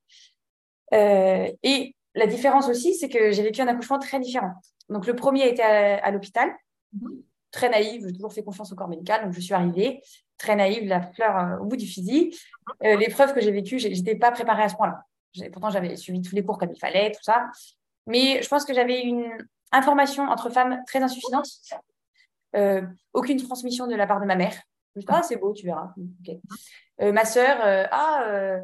[0.91, 4.53] et la différence aussi, c'est que j'ai vécu un accouchement très différent.
[4.89, 6.49] Donc, le premier était à, l'hôpital,
[6.93, 7.21] mhm.
[7.51, 10.01] très naïve, j'ai toujours fait confiance au corps médical, donc je suis arrivée,
[10.37, 12.35] très naïve, la fleur au bout du fusil.
[12.81, 15.03] L'épreuve que j'ai vécue, j'étais pas préparée à ce point-là.
[15.51, 17.47] Pourtant, j'avais suivi tous les cours comme il fallait, tout ça.
[18.07, 19.37] Mais je pense que j'avais une
[19.71, 21.47] information entre femmes très insuffisante.
[22.55, 22.81] Euh,
[23.13, 24.53] aucune transmission de la part de ma mère.
[24.95, 25.93] Je me dis, ah, c'est beau, tu verras.
[27.01, 28.59] Euh, ma sœur, euh, ah,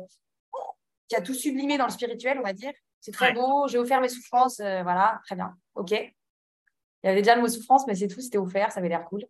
[1.08, 2.72] qui a tout sublimé dans le spirituel, on va dire.
[3.02, 5.92] C'est très beau, j'ai offert mes souffrances, voilà, très bien, ok.
[5.92, 9.06] Il y avait déjà le mot souffrance, mais c'est tout, c'était offert, ça avait l'air
[9.06, 9.26] cool.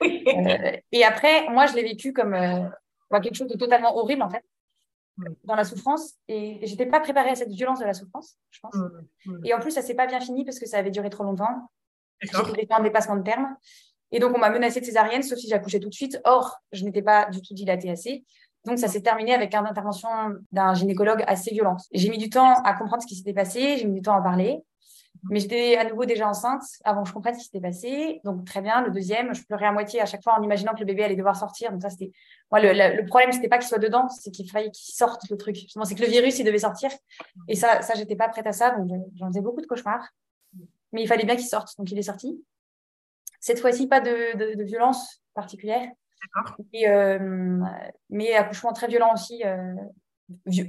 [0.00, 2.34] Et après, moi, je l'ai vécu comme
[3.22, 4.42] quelque chose de totalement horrible, en fait,
[5.44, 6.14] dans la souffrance.
[6.28, 8.74] Et j'étais pas préparée à cette violence de la souffrance, je pense.
[9.44, 11.70] Et en plus, ça s'est pas bien fini parce que ça avait duré trop longtemps.
[12.20, 13.56] J'étais en dépassement de terme.
[14.10, 16.20] Et donc, on m'a menacé de césarienne, sauf si j'accouchais tout de suite.
[16.24, 18.24] Or, je n'étais pas du tout dilatée assez.
[18.64, 20.08] Donc, ça s'est terminé avec une intervention
[20.52, 21.80] d'un gynécologue assez violente.
[21.92, 24.22] J'ai mis du temps à comprendre ce qui s'était passé, j'ai mis du temps à
[24.22, 24.62] parler.
[25.30, 28.20] Mais j'étais à nouveau déjà enceinte avant que je comprenne ce qui s'était passé.
[28.24, 28.82] Donc, très bien.
[28.82, 31.16] Le deuxième, je pleurais à moitié à chaque fois en imaginant que le bébé allait
[31.16, 31.70] devoir sortir.
[31.70, 32.10] Donc, ça, c'était.
[32.50, 35.36] Moi, le, le, problème, c'était pas qu'il soit dedans, c'est qu'il fallait qu'il sorte le
[35.36, 35.56] truc.
[35.84, 36.90] C'est que le virus, il devait sortir.
[37.48, 38.72] Et ça, ça j'étais pas prête à ça.
[38.72, 40.08] Donc, j'en faisais beaucoup de cauchemars.
[40.92, 41.76] Mais il fallait bien qu'il sorte.
[41.78, 42.44] Donc, il est sorti.
[43.40, 45.88] Cette fois-ci, pas de, de, violence particulière.
[46.72, 47.58] Et, euh,
[48.08, 49.74] mais accouchement très violent aussi, euh,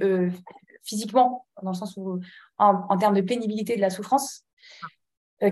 [0.02, 0.30] euh,
[0.84, 2.20] physiquement, dans le sens où,
[2.58, 4.44] en, termes de pénibilité de la souffrance,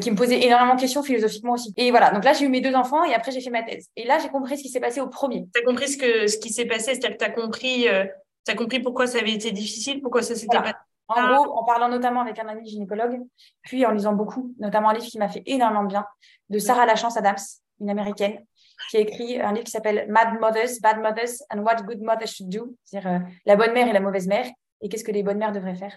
[0.00, 1.74] qui me posait énormément de questions philosophiquement aussi.
[1.76, 3.88] Et voilà, donc là, j'ai eu mes deux enfants et après, j'ai fait ma thèse.
[3.96, 5.46] Et là, j'ai compris ce qui s'est passé au premier.
[5.54, 8.54] Tu as compris ce, que, ce qui s'est passé, c'est-à-dire que tu as compris, as
[8.56, 10.74] compris pourquoi ça avait été difficile, pourquoi ça s'était passé
[11.08, 11.34] en ah.
[11.34, 13.20] gros, en parlant notamment avec un ami gynécologue,
[13.62, 16.06] puis en lisant beaucoup, notamment un livre qui m'a fait énormément bien,
[16.48, 17.36] de Sarah Lachance Adams,
[17.80, 18.44] une américaine,
[18.90, 22.28] qui a écrit un livre qui s'appelle Mad Mothers, Bad Mothers and What Good Mothers
[22.28, 24.46] Should Do, c'est-à-dire euh, la bonne mère et la mauvaise mère,
[24.82, 25.96] et qu'est-ce que les bonnes mères devraient faire.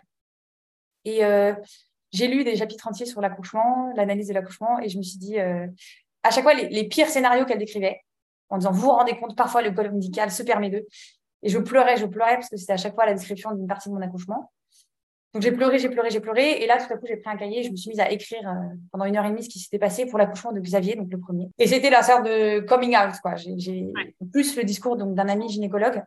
[1.04, 1.54] Et euh,
[2.12, 5.40] j'ai lu des chapitres entiers sur l'accouchement, l'analyse de l'accouchement, et je me suis dit,
[5.40, 5.68] euh,
[6.24, 8.02] à chaque fois, les, pires scénarios qu'elle décrivait,
[8.50, 10.86] en disant, vous vous rendez compte, parfois le col médical se permet d'eux.
[11.44, 13.90] Et je pleurais, je pleurais, parce que c'était à chaque fois la description d'une partie
[13.90, 14.52] de mon accouchement.
[15.34, 16.64] Donc j'ai pleuré, j'ai pleuré, j'ai pleuré.
[16.64, 18.48] Et là, tout à coup, j'ai pris un cahier, je me suis mise à écrire
[18.48, 21.12] euh, pendant une heure et demie ce qui s'était passé pour l'accouchement de Xavier, donc
[21.12, 21.50] le premier.
[21.60, 23.36] Et c'était la sorte de coming out, quoi.
[23.36, 23.92] J'ai
[24.32, 26.02] plus le discours d'un ami gynécologue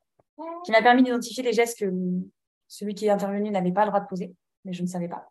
[0.64, 1.92] qui m'a permis d'identifier les gestes que
[2.68, 5.28] celui qui est intervenu n'avait pas le droit de poser, mais je ne savais pas.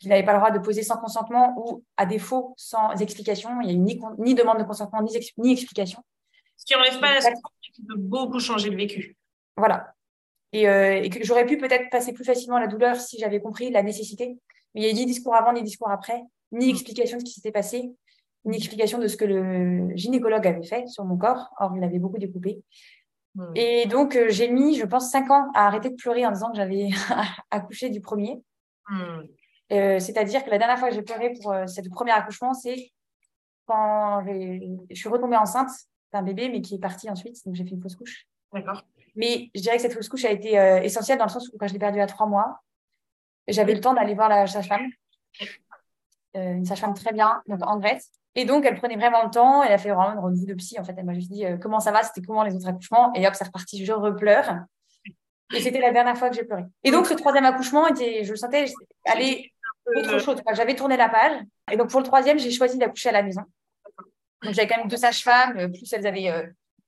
[0.00, 3.60] Il n'avait pas le droit de poser sans consentement ou, à défaut, sans explication.
[3.60, 6.02] Il n'y a eu ni, ni, demande de consentement, ni, ni explication.
[6.56, 7.30] Ce qui n'enlève pas la
[7.96, 9.16] beaucoup changer le vécu.
[9.56, 9.94] Voilà.
[10.54, 13.82] Euh, et, que j'aurais pu peut-être passer plus facilement la douleur si j'avais compris la
[13.82, 14.38] nécessité.
[14.74, 16.70] Mais il y a ni discours avant, ni discours après, ni mm.
[16.70, 17.90] explication de ce qui s'était passé,
[18.44, 21.50] ni explication de ce que le gynécologue avait fait sur mon corps.
[21.58, 22.62] Or, il avait beaucoup découpé.
[23.54, 26.50] Et donc, euh, j'ai mis, je pense, cinq ans à arrêter de pleurer en disant
[26.50, 26.88] que j'avais
[27.50, 28.42] accouché du premier.
[28.88, 29.20] Mm.
[29.70, 32.90] Euh, c'est-à-dire que la dernière fois que j'ai pleuré pour cette premier accouchement, c'est
[33.66, 35.70] quand je suis retombée enceinte
[36.12, 37.36] d'un bébé, mais qui est parti ensuite.
[37.44, 38.26] Donc, j'ai fait une fausse couche.
[38.52, 38.82] D'accord.
[39.14, 41.58] Mais je dirais que cette fausse couche a été euh, essentielle dans le sens où
[41.58, 42.60] quand je l'ai perdue à trois mois,
[43.46, 44.86] j'avais le temps d'aller voir la sage-femme,
[46.36, 48.12] euh, une sage-femme très bien, donc en Grèce.
[48.38, 49.64] Et donc, elle prenait vraiment le temps.
[49.64, 50.78] Elle a fait vraiment une rendez-vous de psy.
[50.78, 53.12] En fait, elle m'a juste dit euh, comment ça va, c'était comment les autres accouchements?
[53.14, 54.60] Et hop, c'est reparti, je repleure.
[55.52, 56.62] Et c'était la dernière fois que j'ai pleuré.
[56.84, 58.66] Et donc, ce troisième accouchement, était, je le sentais
[59.06, 59.52] aller
[59.96, 60.40] autre chose.
[60.54, 61.32] J'avais tourné la page.
[61.72, 63.42] Et donc, pour le troisième, j'ai choisi d'accoucher à la maison.
[64.44, 66.30] Donc, j'avais quand même deux sages-femmes, plus elles avaient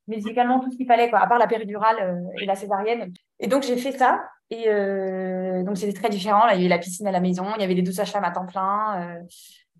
[0.06, 3.12] médicalement tout ce qu'il fallait, quoi, à part la péridurale euh, et la césarienne.
[3.40, 4.22] Et donc, j'ai fait ça.
[4.50, 6.46] Et euh, donc, c'était très différent.
[6.46, 8.24] Là, il y avait la piscine à la maison, il y avait les deux sages-femmes
[8.24, 9.18] à temps plein.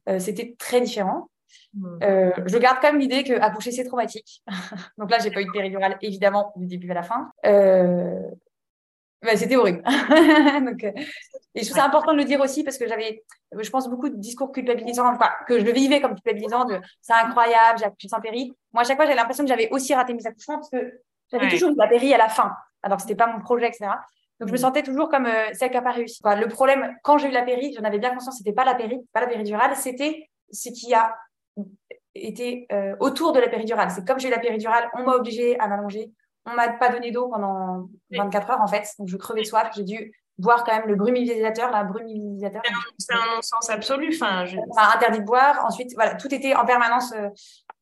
[0.09, 1.30] Euh, c'était très différent.
[1.75, 1.99] Mmh.
[2.47, 4.43] je garde quand même l'idée qu'accoucher, c'est traumatique.
[4.99, 7.31] donc là, j'ai pas eu de péridurale, évidemment, du début à la fin.
[9.35, 9.83] c'était horrible.
[10.65, 10.85] donc,
[11.55, 13.25] et je trouve ça important de le dire aussi parce que j'avais,
[13.59, 17.13] je pense, beaucoup de discours culpabilisants, enfin, que je le vivais comme culpabilisant de c'est
[17.13, 18.53] incroyable, j'ai accouché sans péri.
[18.73, 21.01] Moi, à chaque fois, j'avais l'impression que j'avais aussi raté mes accouchements parce que
[21.33, 23.87] j'avais toujours eu la péri à la fin, alors que c'était pas mon projet, etc.
[24.39, 24.61] Donc, je me mm.
[24.61, 26.21] sentais toujours comme euh, celle qui n'a pas réussi.
[26.25, 28.99] le problème, quand j'ai eu la péri, j'en avais bien conscience, c'était pas la péri,
[29.13, 31.17] pas la péridurale, c'était ce qui a
[32.15, 33.91] été euh, autour de la péridurale.
[33.91, 36.11] C'est comme j'ai eu la péridurale, on m'a obligé à m'allonger,
[36.47, 39.85] on m'a pas donné d'eau pendant 24 heures en fait, donc je crevais soif, j'ai
[39.85, 42.63] dû boire quand même le brumivisateur, la brumivisateur.
[42.99, 44.11] C'est un non-sens absolu.
[44.15, 44.57] Enfin, je...
[44.95, 45.65] interdit de boire.
[45.67, 47.13] Ensuite, voilà, tout était en permanence.
[47.13, 47.29] Euh,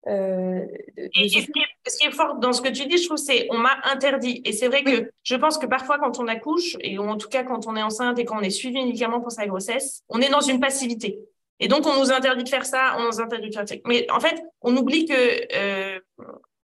[0.08, 3.58] euh et, ce, qui est, fort dans ce que tu dis, je trouve, c'est on
[3.58, 4.42] m'a interdit.
[4.44, 7.44] Et c'est vrai que je pense que parfois, quand on accouche, et en tout cas
[7.44, 10.30] quand on est enceinte et quand on est suivi médicalement pour sa grossesse, on est
[10.30, 11.20] dans une passivité.
[11.60, 13.74] Et donc, on nous interdit de faire ça, on nous interdit de faire ça.
[13.86, 16.00] Mais en fait, on oublie que euh,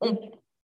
[0.01, 0.17] on,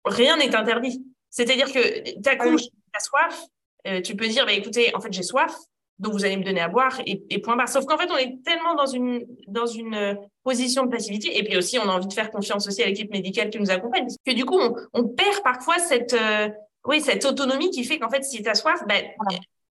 [0.06, 1.04] rien n'est interdit.
[1.30, 3.46] C'est-à-dire que tu accouches, tu as soif,
[3.88, 5.56] euh, tu peux dire, bah, écoutez, en fait, j'ai soif,
[6.00, 7.70] donc vous allez me donner à boire et, et point barre.
[7.70, 11.44] Sauf qu'en fait, on est tellement dans une, dans une euh, position de passivité et
[11.44, 14.04] puis aussi, on a envie de faire confiance aussi à l'équipe médicale qui nous accompagne.
[14.04, 16.50] Parce que du coup, on, on perd parfois cette, euh,
[16.86, 19.06] oui, cette autonomie qui fait qu'en fait, si tu as soif, ben,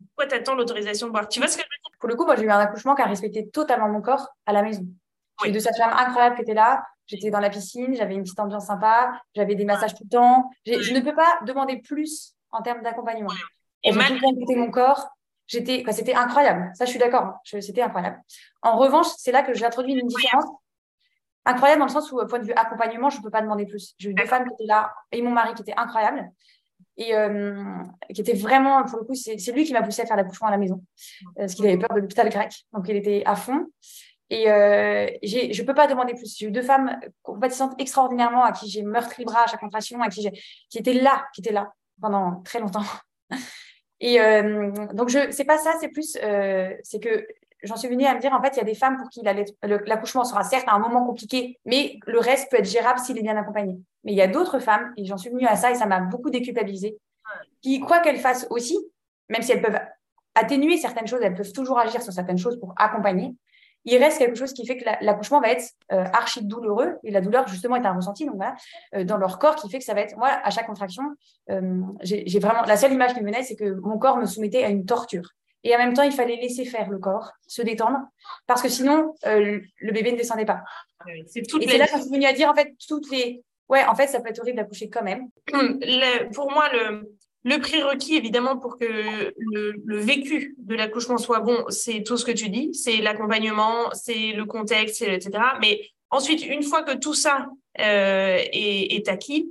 [0.08, 1.28] pourquoi tu attends l'autorisation de boire?
[1.28, 1.98] Tu vois ce que je veux dire?
[1.98, 4.52] Pour le coup, moi, j'ai eu un accouchement qui a respecté totalement mon corps à
[4.52, 4.84] la maison.
[5.44, 6.84] J'ai deux sages-femmes incroyables qui étaient là.
[7.06, 10.50] J'étais dans la piscine, j'avais une petite ambiance sympa, j'avais des massages tout le temps.
[10.64, 13.32] Je ne peux pas demander plus en termes d'accompagnement.
[13.82, 14.18] Et mal...
[14.20, 15.08] tout mon corps.
[15.48, 16.70] J'étais, c'était incroyable.
[16.74, 17.24] Ça, je suis d'accord.
[17.24, 17.60] Hein.
[17.60, 18.22] C'était incroyable.
[18.62, 20.44] En revanche, c'est là que j'ai introduit une différence.
[21.44, 23.94] Incroyable dans le sens où, point de vue accompagnement, je ne peux pas demander plus.
[23.98, 26.30] J'ai eu deux femmes qui étaient là et mon mari qui était incroyable
[26.96, 27.64] et euh,
[28.14, 30.50] qui était vraiment, pour le coup, c'est lui qui m'a poussé à faire l'accouchement à
[30.50, 30.82] la maison
[31.36, 32.52] parce qu'il avait peur de l'hôpital grec.
[32.72, 33.66] Donc, il était à fond.
[34.30, 36.36] Et euh, je ne peux pas demander plus.
[36.38, 40.00] J'ai eu deux femmes compatissantes extraordinairement à qui j'ai meurtri le bras à chaque contraction,
[40.00, 40.26] à qui,
[40.70, 42.84] qui étaient là, qui étaient là pendant très longtemps.
[44.00, 47.26] Et euh, donc, je c'est pas ça, c'est plus, euh, c'est que
[47.62, 49.22] j'en suis venue à me dire, en fait, il y a des femmes pour qui
[49.86, 53.22] l'accouchement sera certes à un moment compliqué, mais le reste peut être gérable s'il est
[53.22, 53.78] bien accompagné.
[54.04, 56.00] Mais il y a d'autres femmes, et j'en suis venue à ça, et ça m'a
[56.00, 56.98] beaucoup déculpabilisée,
[57.60, 58.78] qui, quoi qu'elles fassent aussi,
[59.28, 59.80] même si elles peuvent
[60.34, 63.34] atténuer certaines choses, elles peuvent toujours agir sur certaines choses pour accompagner,
[63.84, 67.20] il reste quelque chose qui fait que l'accouchement va être euh, archi douloureux et la
[67.20, 68.54] douleur justement est un ressenti donc voilà,
[68.94, 71.02] euh, dans leur corps qui fait que ça va être moi à chaque contraction
[71.50, 74.64] euh, j'ai vraiment la seule image qui me venait c'est que mon corps me soumettait
[74.64, 75.30] à une torture
[75.64, 77.98] et en même temps il fallait laisser faire le corps se détendre
[78.46, 80.62] parce que sinon le bébé ne descendait pas
[81.26, 83.84] c'est et c'est là que je suis venue à dire en fait toutes les ouais
[83.84, 85.28] en fait ça peut être horrible d'accoucher quand même
[86.32, 88.84] pour moi le le prérequis, évidemment, pour que
[89.36, 94.32] le, vécu de l'accouchement soit bon, c'est tout ce que tu dis, c'est l'accompagnement, c'est
[94.32, 95.30] le contexte, etc.
[95.60, 97.48] Mais ensuite, une fois que tout ça
[97.80, 99.50] euh, est, acquis,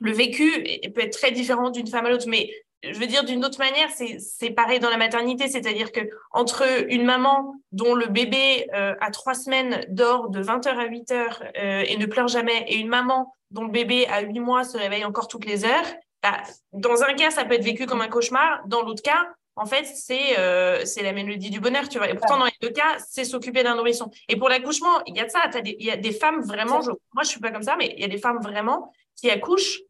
[0.00, 0.48] le vécu
[0.94, 2.28] peut être très différent d'une femme à l'autre.
[2.28, 2.50] Mais
[2.82, 7.04] je veux dire, d'une autre manière, c'est pareil dans la maternité, c'est-à-dire que entre une
[7.04, 11.12] maman dont le bébé euh, à trois semaines dort de 20h à 8h
[11.56, 14.76] euh, et ne pleure jamais, et une maman dont le bébé à huit mois se
[14.76, 15.86] réveille encore toutes les heures,
[16.22, 16.36] bah,
[16.72, 18.62] dans un cas, ça peut être vécu comme un cauchemar.
[18.66, 22.08] Dans l'autre cas, en fait, c'est euh, c'est la mélodie du bonheur, tu vois.
[22.08, 24.10] Et pourtant, dans les deux cas, c'est s'occuper d'un nourrisson.
[24.28, 25.40] Et pour l'accouchement, il y a de ça.
[25.64, 26.80] Il y a des femmes vraiment,
[27.12, 29.80] moi, je suis pas comme ça, mais il y a des femmes vraiment qui accouchent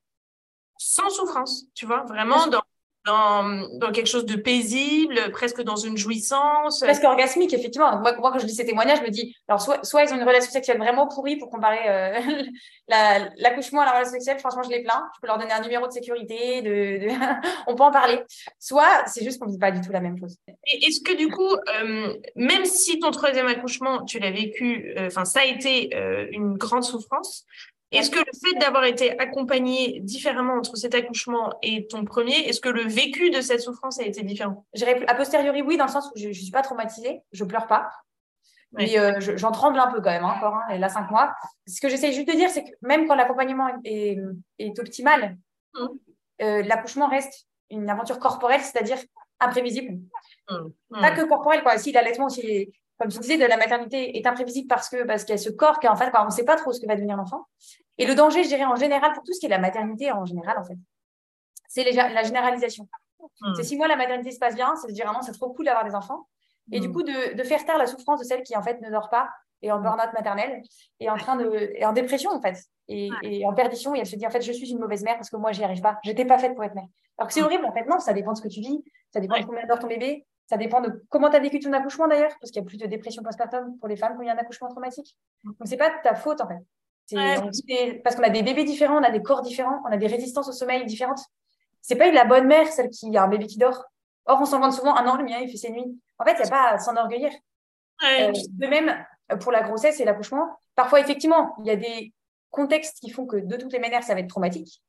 [0.79, 2.63] sans souffrance, tu vois, vraiment dans,
[3.09, 6.81] dans, quelque chose de paisible, presque dans une jouissance.
[6.81, 7.99] Presque orgasmique, effectivement.
[8.01, 10.25] Moi, quand je dis ces témoignages, je me dis, alors soit, soit ils ont une
[10.25, 12.43] relation sexuelle vraiment pourrie pour comparer euh,
[13.39, 15.03] l'accouchement à la relation sexuelle, franchement, je les plains.
[15.17, 17.09] Je peux leur donner un numéro de sécurité, de,
[17.67, 18.21] on peut en parler.
[18.59, 20.37] Soit c'est juste qu'on ne vit pas du tout la même chose.
[20.67, 25.25] Est-ce que du coup, euh, même si ton troisième accouchement, tu l'as vécu, euh, enfin,
[25.25, 25.91] ça a été
[26.33, 27.47] une grande souffrance,
[27.91, 32.61] est-ce que le fait d'avoir été accompagné différemment entre cet accouchement et ton premier, est-ce
[32.61, 34.67] que le vécu de cette souffrance a été différent?
[35.07, 37.91] A posteriori, oui, dans le sens où je ne suis pas traumatisée, je pleure pas.
[38.73, 41.35] Mais euh, j'en tremble un peu quand même, hein, encore, hein, et là, cinq mois.
[41.67, 44.19] Ce que j'essaie juste de dire, c'est que même quand l'accompagnement est,
[44.79, 45.39] optimal,
[45.75, 45.87] mmh.
[46.43, 48.99] euh, l'accouchement reste une aventure corporelle, c'est-à-dire
[49.41, 49.99] imprévisible.
[50.51, 50.55] Mmh.
[50.91, 51.01] Mmh.
[51.01, 51.79] Pas que corporelle, quoi.
[51.79, 55.35] Si l'allaitement aussi comme tu disais, de la maternité est imprévisible parce que parce qu'il
[55.35, 56.97] y a ce corps qui en fait, on ne sait pas trop ce que va
[56.97, 57.47] devenir l'enfant.
[57.97, 60.25] Et le danger, je dirais en général, pour tout ce qui est la maternité en
[60.25, 60.77] général, en fait,
[61.69, 62.89] c'est la généralisation.
[63.41, 63.55] Hmm.
[63.55, 65.67] C'est si moi la maternité se passe bien, c'est de dire non, c'est trop cool
[65.67, 66.29] d'avoir des enfants.
[66.73, 66.93] Et du hmm.
[66.93, 69.29] coup, de, faire taire la souffrance de celle qui en fait ne dort pas
[69.63, 70.63] et en burn-out maternelle
[71.01, 72.57] et en train de et en dépression en fait
[72.87, 73.11] et,
[73.45, 75.37] en perdition et elle se dit en fait je suis une mauvaise mère parce que
[75.37, 76.87] moi j'y arrive pas j'étais pas faite pour être mère
[77.19, 77.47] alors que c'est hmm.
[77.47, 79.67] horrible en fait non ça dépend de ce que tu vis ça dépend de combien
[79.67, 82.63] dort ton bébé ça dépend de comment tu as vécu ton accouchement d'ailleurs, parce qu'il
[82.63, 84.69] y a plus de dépression postpartum pour les femmes quand il y a un accouchement
[84.69, 85.15] traumatique.
[85.45, 88.03] Donc, c'est pas ta faute en fait.
[88.03, 90.49] parce qu'on a des bébés différents, on a des corps différents, on a des résistances
[90.49, 91.21] au sommeil différentes.
[91.83, 93.85] C'est pas la bonne mère, celle qui a un bébé qui dort.
[94.25, 96.01] Or, on s'en vante souvent, un an, le mien, il fait ses nuits.
[96.19, 97.31] En fait, il n'y a pas à s'enorgueillir.
[98.05, 99.05] Euh, de même,
[99.41, 102.13] pour la grossesse et l'accouchement, parfois, effectivement, il y a des
[102.51, 104.83] contextes qui font que de toutes les manières, ça va être traumatique.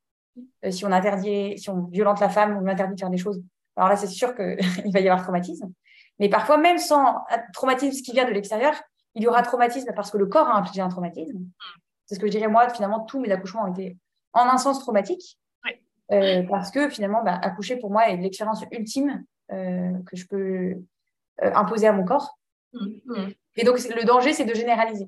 [0.63, 3.41] Euh, si on interdit, si on violente la femme, on interdit de faire des choses
[3.80, 4.58] alors là, c'est sûr qu'il
[4.94, 5.72] va y avoir traumatisme.
[6.20, 8.74] Mais parfois, même sans traumatisme qui vient de l'extérieur,
[9.15, 11.39] il y aura traumatisme parce que le corps a infligé un traumatisme.
[12.06, 12.70] C'est ce que je dirais moi.
[12.70, 13.98] Finalement, tous mes accouchements ont été
[14.34, 15.39] en un sens traumatiques.
[16.12, 20.74] Euh, parce que finalement, bah, accoucher pour moi est l'expérience ultime euh, que je peux
[21.44, 22.38] euh, imposer à mon corps.
[22.74, 23.28] Mmh, mmh.
[23.58, 25.08] Et donc, le danger, c'est de généraliser.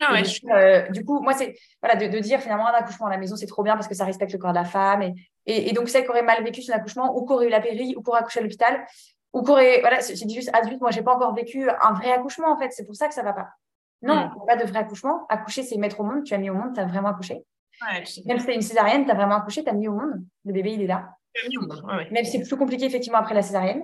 [0.00, 0.14] Ah
[0.54, 3.46] euh, du coup, moi, c'est voilà, de, dire finalement un accouchement à la maison, c'est
[3.46, 5.02] trop bien parce que ça respecte le corps de la femme.
[5.02, 5.14] Et,
[5.46, 7.94] et, donc, celle qui aurait mal vécu son accouchement, ou qui aurait eu la péri,
[7.96, 8.86] ou qui aurait accouché à l'hôpital,
[9.32, 9.80] ou qui aurait.
[9.80, 10.80] Voilà, c'est juste adulte.
[10.80, 12.70] Moi, j'ai pas encore vécu un vrai accouchement, en fait.
[12.72, 13.48] C'est pour ça que ça va pas.
[14.02, 15.26] Non, pas de vrai accouchement.
[15.28, 16.24] Accoucher, c'est mettre au monde.
[16.24, 17.42] Tu as mis au monde, tu as vraiment accouché.
[17.82, 20.24] Même si c'est une césarienne, tu as vraiment accouché, tu as mis au monde.
[20.44, 21.10] Le bébé, il est là.
[22.10, 23.82] Même si c'est plus compliqué, effectivement, après la césarienne.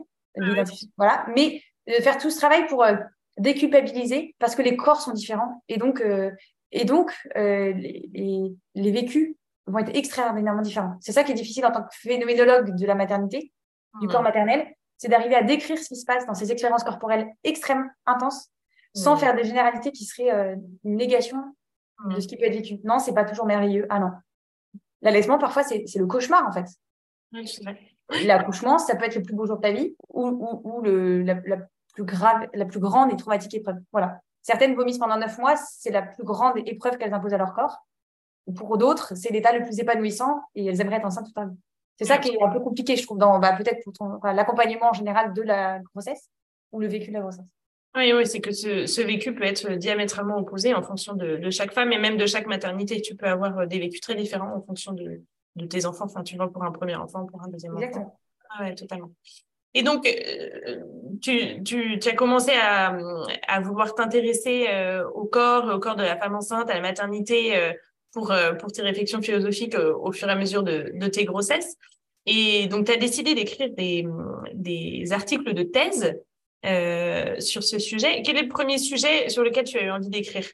[0.97, 1.27] Voilà.
[1.35, 2.85] Mais de faire tout ce travail pour.
[2.85, 2.97] Euh,
[3.39, 6.31] déculpabiliser parce que les corps sont différents et donc, euh,
[6.73, 9.37] et donc euh, les, les, vécus
[9.67, 10.97] vont être extrêmement différents.
[11.01, 13.53] C'est ça qui est difficile en tant que phénoménologue de la maternité,
[14.01, 14.67] du corps maternel,
[14.99, 18.51] c'est d'arriver à décrire ce qui se passe dans ces expériences corporelles extrêmes, intenses,
[18.95, 21.39] sans faire des généralités qui seraient euh, une négation
[22.07, 22.79] de ce qui peut être vécu.
[22.85, 23.87] Non, c'est pas toujours merveilleux.
[23.91, 24.11] Ah non.
[25.03, 26.67] L'allaitement, parfois, c'est le cauchemar, en fait.
[28.25, 31.37] l'accouchement, ça peut être le plus beau jour de ta vie ou, ou, le, la,
[31.93, 33.77] plus grave, la plus grande et traumatique épreuve.
[33.93, 34.21] Voilà.
[34.43, 37.85] Certaines vomissent pendant neuf mois, c'est la plus grande épreuve qu'elles imposent à leur corps.
[38.55, 41.57] Pour d'autres, c'est l'état le plus épanouissant et elles aimeraient être enceintes toute leur vie.
[41.99, 44.93] C'est ça qui est un peu compliqué, je trouve, dans bah, peut-être pour l'accompagnement en
[44.93, 46.31] général de la grossesse
[46.73, 47.47] ou le vécu de la grossesse.
[47.97, 51.93] Oui, oui, c'est que ce, vécu peut être diamétralement opposé en fonction de, chaque femme
[51.93, 53.01] et même de chaque maternité.
[53.01, 55.23] Tu peux avoir euh, des vécus très différents en fonction de,
[55.67, 56.05] tes enfants.
[56.05, 58.19] Enfin, tu vois, pour un premier enfant, pour un deuxième Exactement.
[58.51, 58.65] enfant.
[58.65, 59.11] oui, totalement.
[59.73, 60.83] Et donc, euh,
[61.23, 62.99] tu, tu, as commencé à,
[63.49, 67.75] à vouloir t'intéresser euh, au corps, au corps de la femme enceinte, à la maternité,
[68.17, 71.77] pour, pour tes réflexions philosophiques au fur et à mesure de, de tes grossesses.
[72.25, 74.07] Et donc, tu as décidé d'écrire des,
[74.55, 76.19] des articles de thèse
[76.65, 78.23] euh, sur ce sujet.
[78.23, 80.49] Quel est le premier sujet sur lequel tu as eu envie d'écrire?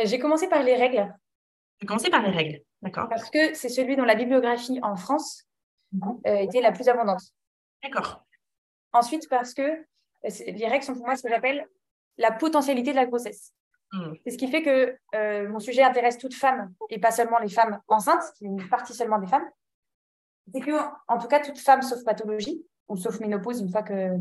[0.00, 1.14] Euh, J'ai commencé par les règles.
[1.80, 3.08] J'ai commencé par les règles, d'accord.
[3.08, 5.44] Parce que c'est celui dont la bibliographie en France
[5.92, 6.20] mhm.
[6.26, 7.22] euh, était la plus abondante.
[7.84, 8.26] D'accord.
[8.92, 9.84] Ensuite, parce que
[10.24, 11.64] les règles sont pour moi ce que j'appelle
[12.16, 13.54] la potentialité de la grossesse.
[13.92, 14.16] Mhm.
[14.24, 17.80] C'est ce qui fait que mon sujet intéresse toutes femmes et pas seulement les femmes
[17.88, 19.48] enceintes, qui est une partie seulement des femmes.
[20.52, 20.72] C'est que,
[21.08, 24.16] en tout cas, toute femme sauf pathologie, ou sauf ménopause, une fois que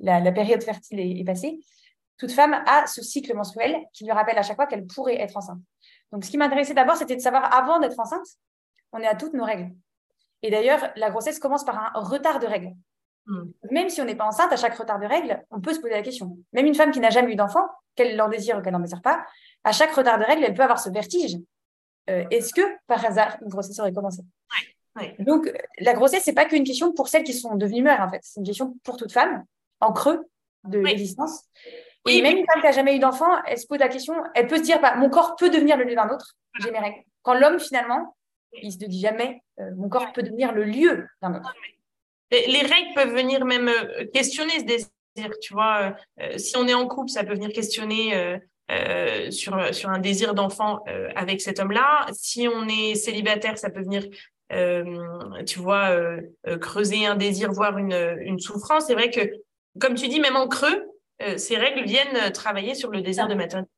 [0.00, 1.60] la, période fertile est, passée,
[2.16, 5.36] toute femme a ce cycle menstruel qui lui rappelle à chaque fois qu'elle pourrait être
[5.36, 5.60] enceinte.
[6.12, 8.26] Donc, ce qui m'intéressait d'abord, c'était de savoir, avant d'être enceinte,
[8.92, 9.70] on est à toutes nos règles.
[10.42, 12.74] Et d'ailleurs, la grossesse commence par un retard de règles.
[13.30, 13.44] Hmm.
[13.70, 15.94] Même si on n'est pas enceinte, à chaque retard de règles, on peut se poser
[15.94, 16.36] la question.
[16.52, 17.64] Même une femme qui n'a jamais eu d'enfant,
[17.94, 19.24] qu'elle l'en désire ou qu'elle n'en désire pas,
[19.62, 21.36] à chaque retard de règles, elle peut avoir ce vertige.
[22.10, 24.22] Euh, est-ce que, par hasard, une grossesse aurait commencé?
[25.20, 28.18] Donc, la grossesse, c'est pas qu'une question pour celles qui sont devenues mères, en fait.
[28.22, 29.44] C'est une question pour toute femme,
[29.78, 30.26] en creux
[30.64, 31.44] de l'existence.
[32.08, 34.48] Et même une femme qui n'a jamais eu d'enfant, elle se pose la question, elle
[34.48, 37.02] peut se dire, bah, mon corps peut devenir le lieu d'un autre, j'ai mes règles.
[37.22, 38.16] Quand l'homme, finalement,
[38.60, 41.54] il se dit jamais, euh, mon corps peut devenir le lieu d'un autre.
[42.30, 45.96] Les, règles peuvent venir même euh, questionner ce désir, tu vois.
[46.20, 48.38] Euh, si on est en couple, ça peut venir questionner
[49.30, 50.84] sur, sur un désir d'enfant
[51.16, 52.06] avec cet homme-là.
[52.12, 54.04] Si on est célibataire, ça peut venir
[54.52, 58.86] euh, tu vois, euh, euh, creuser un désir, voir une, une souffrance.
[58.86, 59.20] C'est vrai que,
[59.78, 60.86] comme tu dis, même en creux,
[61.36, 63.70] ces règles viennent travailler sur le désir de maternité.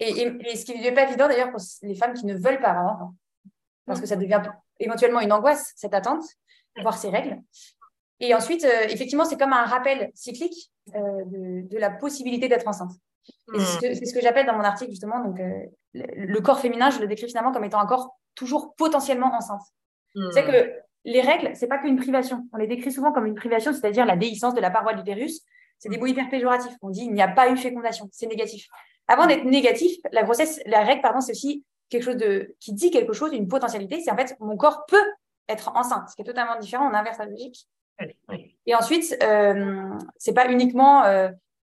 [0.00, 3.10] Et, ce qui n'est pas évident d'ailleurs pour les femmes qui ne veulent pas avoir
[3.84, 4.40] parce que ça devient
[4.80, 6.24] éventuellement une angoisse, cette attente,
[6.80, 7.38] voir ces règles.
[8.20, 12.92] Et ensuite, effectivement, c'est comme un rappel cyclique de, de, la possibilité d'être enceinte.
[13.48, 13.58] Hmm.
[13.80, 15.38] C'est ce que, j'appelle dans mon article, justement, donc,
[15.92, 19.62] le corps féminin, je le décris finalement comme étant un corps toujours potentiellement enceinte.
[20.32, 20.50] C'est hmm.
[20.50, 20.72] que
[21.06, 22.48] les règles, c'est pas qu'une privation.
[22.52, 25.40] On les décrit souvent comme une privation, c'est-à-dire la déhiscence de la paroi de l'utérus.
[25.78, 26.74] C'est des mots hyper péjoratifs.
[26.82, 28.66] On dit il n'y a pas eu fécondation, c'est négatif.
[29.08, 32.90] Avant d'être négatif, la grossesse, la règle, pardon, c'est aussi quelque chose de qui dit
[32.90, 34.00] quelque chose, une potentialité.
[34.00, 35.04] C'est en fait mon corps peut
[35.48, 36.90] être enceinte, ce qui est totalement différent.
[36.90, 37.68] On inverse la logique.
[38.66, 41.28] Et ensuite, euh, c'est pas uniquement euh,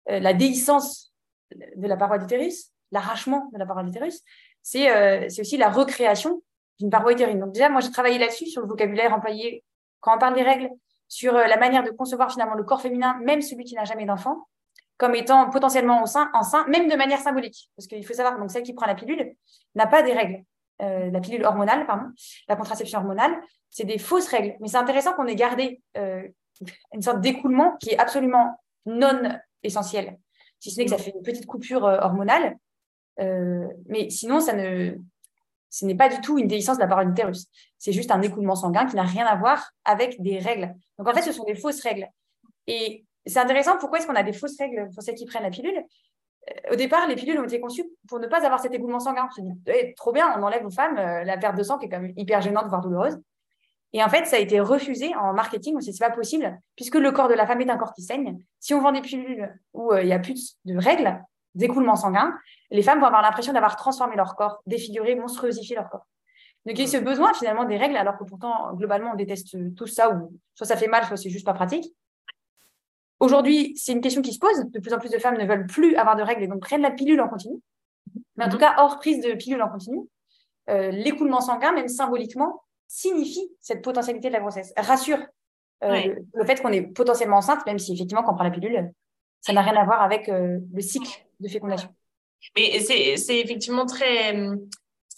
[0.09, 1.13] euh, la déhiscence
[1.53, 4.21] de la paroi d'utérus, l'arrachement de la paroi d'utérus,
[4.63, 6.41] c'est euh, aussi la recréation
[6.79, 7.39] d'une paroi utérine.
[7.39, 9.63] Donc déjà, moi, j'ai travaillé là-dessus, sur le vocabulaire employé
[9.99, 10.69] quand on parle des règles,
[11.07, 14.47] sur la manière de concevoir finalement le corps féminin, même celui qui n'a jamais d'enfant,
[14.97, 17.69] comme étant potentiellement enceint, même de manière symbolique.
[17.75, 19.35] Parce qu'il faut savoir, donc celle qui prend la pilule
[19.75, 20.43] n'a pas des règles.
[20.81, 22.05] Euh, la pilule hormonale, pardon,
[22.47, 23.35] la contraception hormonale,
[23.69, 24.55] c'est des fausses règles.
[24.59, 26.27] Mais c'est intéressant qu'on ait gardé euh,
[26.93, 30.17] une sorte d'écoulement qui est absolument non essentiel,
[30.59, 32.55] si ce n'est que ça fait une petite coupure hormonale.
[33.17, 34.95] mais sinon, ça ne,
[35.69, 37.47] ce n'est pas du tout une déhiscence de la parole d'utérus.
[37.77, 40.73] C'est juste un écoulement sanguin qui n'a rien à voir avec des règles.
[40.97, 42.07] Donc en fait, ce sont des fausses règles.
[42.67, 45.49] Et c'est intéressant, pourquoi est-ce qu'on a des fausses règles pour celles qui prennent la
[45.49, 45.83] pilule?
[45.83, 46.16] euh,
[46.71, 49.27] Au départ, les pilules ont été conçues pour ne pas avoir cet écoulement sanguin.
[49.29, 51.77] On se dit, eh, trop bien, on enlève aux femmes euh, la perte de sang
[51.77, 53.17] qui est quand même hyper gênante, voire douloureuse.
[53.93, 55.75] Et en fait, ça a été refusé en marketing.
[55.75, 57.93] On s'est dit, c'est pas possible, puisque le corps de la femme est un corps
[57.93, 58.37] qui saigne.
[58.59, 61.21] Si on vend des pilules où euh, il n'y a plus de règles,
[61.55, 62.37] d'écoulement sanguin,
[62.69, 66.05] les femmes vont avoir l'impression d'avoir transformé leur corps, défiguré, monstruosifié leur corps.
[66.65, 69.57] Donc il y a ce besoin finalement des règles, alors que pourtant, globalement, on déteste
[69.75, 71.95] tout ça, ou soit ça fait mal, soit c'est juste pas pratique.
[73.19, 74.65] Aujourd'hui, c'est une question qui se pose.
[74.71, 76.81] De plus en plus de femmes ne veulent plus avoir de règles et donc prennent
[76.81, 77.59] la pilule en continu.
[78.35, 78.61] Mais en tout mhm.
[78.61, 79.99] cas, hors prise de pilule en continu,
[80.69, 85.19] euh, l'écoulement sanguin, même symboliquement, signifie cette potentialité de la grossesse, rassure
[85.83, 88.91] euh, le, fait qu'on est potentiellement enceinte, même si effectivement, quand on prend la pilule,
[89.41, 91.89] ça n'a rien à voir avec euh, le cycle de fécondation.
[92.55, 94.35] Mais c'est effectivement très,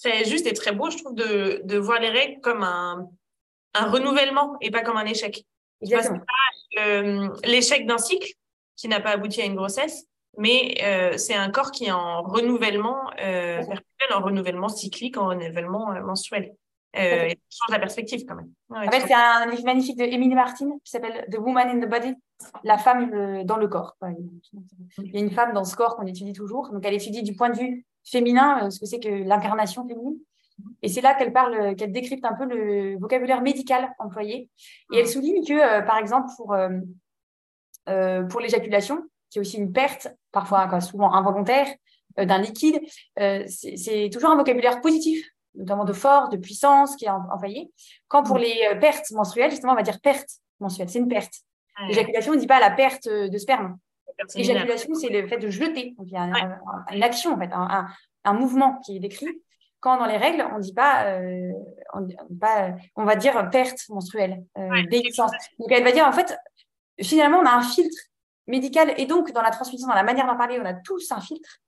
[0.02, 3.08] très juste et très beau, je trouve, de, de voir les règles comme un,
[3.74, 5.46] un renouvellement et pas comme un échec.
[6.78, 8.32] Euh, l'échec d'un cycle
[8.76, 10.06] qui n'a pas abouti à une grossesse,
[10.38, 15.28] mais euh, c'est un corps qui est en renouvellement euh, perpétuel, en renouvellement cyclique, en
[15.28, 16.54] renouvellement mensuel.
[16.98, 18.52] Euh, change la perspective quand même.
[18.72, 21.90] en fait, c'est un livre magnifique de Emily Martin qui s'appelle The Woman in the
[21.90, 22.16] Body,
[22.64, 23.96] la femme euh, dans le corps.
[24.98, 26.72] Il y a une femme dans ce corps qu'on étudie toujours.
[26.72, 30.18] Donc, elle étudie du point de vue féminin euh, ce que c'est que l'incarnation féminine.
[30.82, 34.50] Et c'est là qu'elle parle, qu'elle décrypte un peu le vocabulaire médical employé.
[34.94, 36.56] Et elle souligne que, par exemple, pour,
[38.30, 41.68] pour l'éjaculation, qui est aussi une perte, parfois souvent involontaire,
[42.18, 42.80] d'un liquide,
[43.18, 47.72] c'est toujours un vocabulaire positif notamment de force, de puissance qui est envoyée.
[48.08, 48.42] Quand pour mm.
[48.42, 50.30] les euh, pertes menstruelles, justement, on va dire perte
[50.60, 51.34] menstruelle, c'est une perte.
[51.88, 53.78] L'éjaculation, on ne dit pas la perte de sperme.
[54.36, 55.96] L'éjaculation, c'est le fait de jeter.
[55.98, 56.60] Donc, il y a
[56.92, 59.42] une action, en fait, un, mouvement qui est décrit.
[59.80, 61.52] Quand dans les règles, on dit pas, euh,
[61.94, 62.08] on,
[62.40, 64.70] pas, on va dire perte menstruelle, euh,
[65.58, 66.38] Donc, elle va dire, en fait,
[67.02, 67.98] finalement, on a un filtre
[68.48, 71.22] médical et donc dans la transmission, dans la manière d'en parler, on a tous un
[71.22, 71.60] filtre.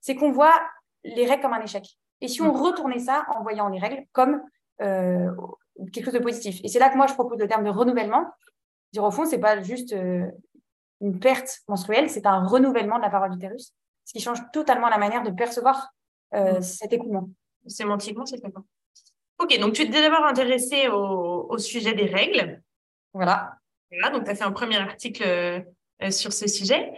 [0.00, 0.54] C'est qu'on voit
[1.02, 1.84] les règles comme un échec.
[2.20, 2.62] Et si on mm.
[2.62, 4.42] retournait ça en voyant les règles comme
[4.82, 5.30] euh,
[5.92, 6.60] quelque chose de positif.
[6.62, 8.26] Et c'est là que moi, je propose le terme de renouvellement.
[8.92, 10.26] Dire au fond, c'est pas juste euh,
[11.00, 13.72] une perte menstruelle, c'est un renouvellement de la parole d'utérus,
[14.04, 15.90] ce qui change totalement la manière de percevoir
[16.34, 16.62] euh, mm.
[16.62, 17.28] cet écoulement.
[17.66, 18.50] Sémantiquement, c'est très.
[19.38, 22.62] Ok, donc tu t'es d'abord intéressé au, au, sujet des règles.
[23.12, 23.58] Voilà.
[23.90, 25.64] Voilà, donc tu as fait un premier article
[26.10, 26.92] sur ce sujet.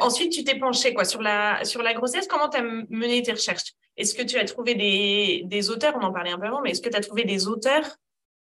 [0.00, 2.26] ensuite, tu t'es penché quoi, sur, la, sur la grossesse.
[2.26, 3.74] Comment tu as mené tes recherches?
[3.96, 6.80] Est-ce que tu as trouvé des, auteurs, on en parlait un peu avant, mais est-ce
[6.80, 7.96] que tu as trouvé des auteurs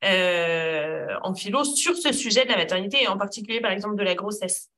[0.04, 4.02] euh, en philo sur ce sujet de la maternité et en particulier, par exemple, de
[4.02, 4.68] la grossesse?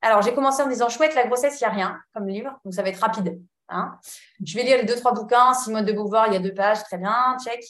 [0.00, 2.72] Alors, j'ai commencé en disant chouette, la grossesse, il n'y a rien comme livre, donc
[2.72, 3.40] ça va être rapide.
[3.68, 3.98] Hein.
[4.44, 5.54] Je vais lire les deux, trois bouquins.
[5.54, 7.62] Simone de Beauvoir, il y a deux pages, très bien, check.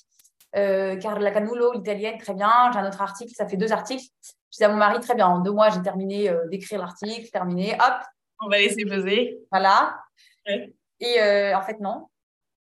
[0.55, 2.71] Euh, Carla Canulo, l'italienne, très bien.
[2.73, 4.05] J'ai un autre article, ça fait deux articles.
[4.53, 7.29] Je dis à mon mari, très bien, en deux mois, j'ai terminé euh, d'écrire l'article,
[7.31, 8.03] terminé, hop.
[8.41, 9.39] On va laisser peser.
[9.51, 10.03] Voilà.
[10.47, 12.09] Et euh, en fait, non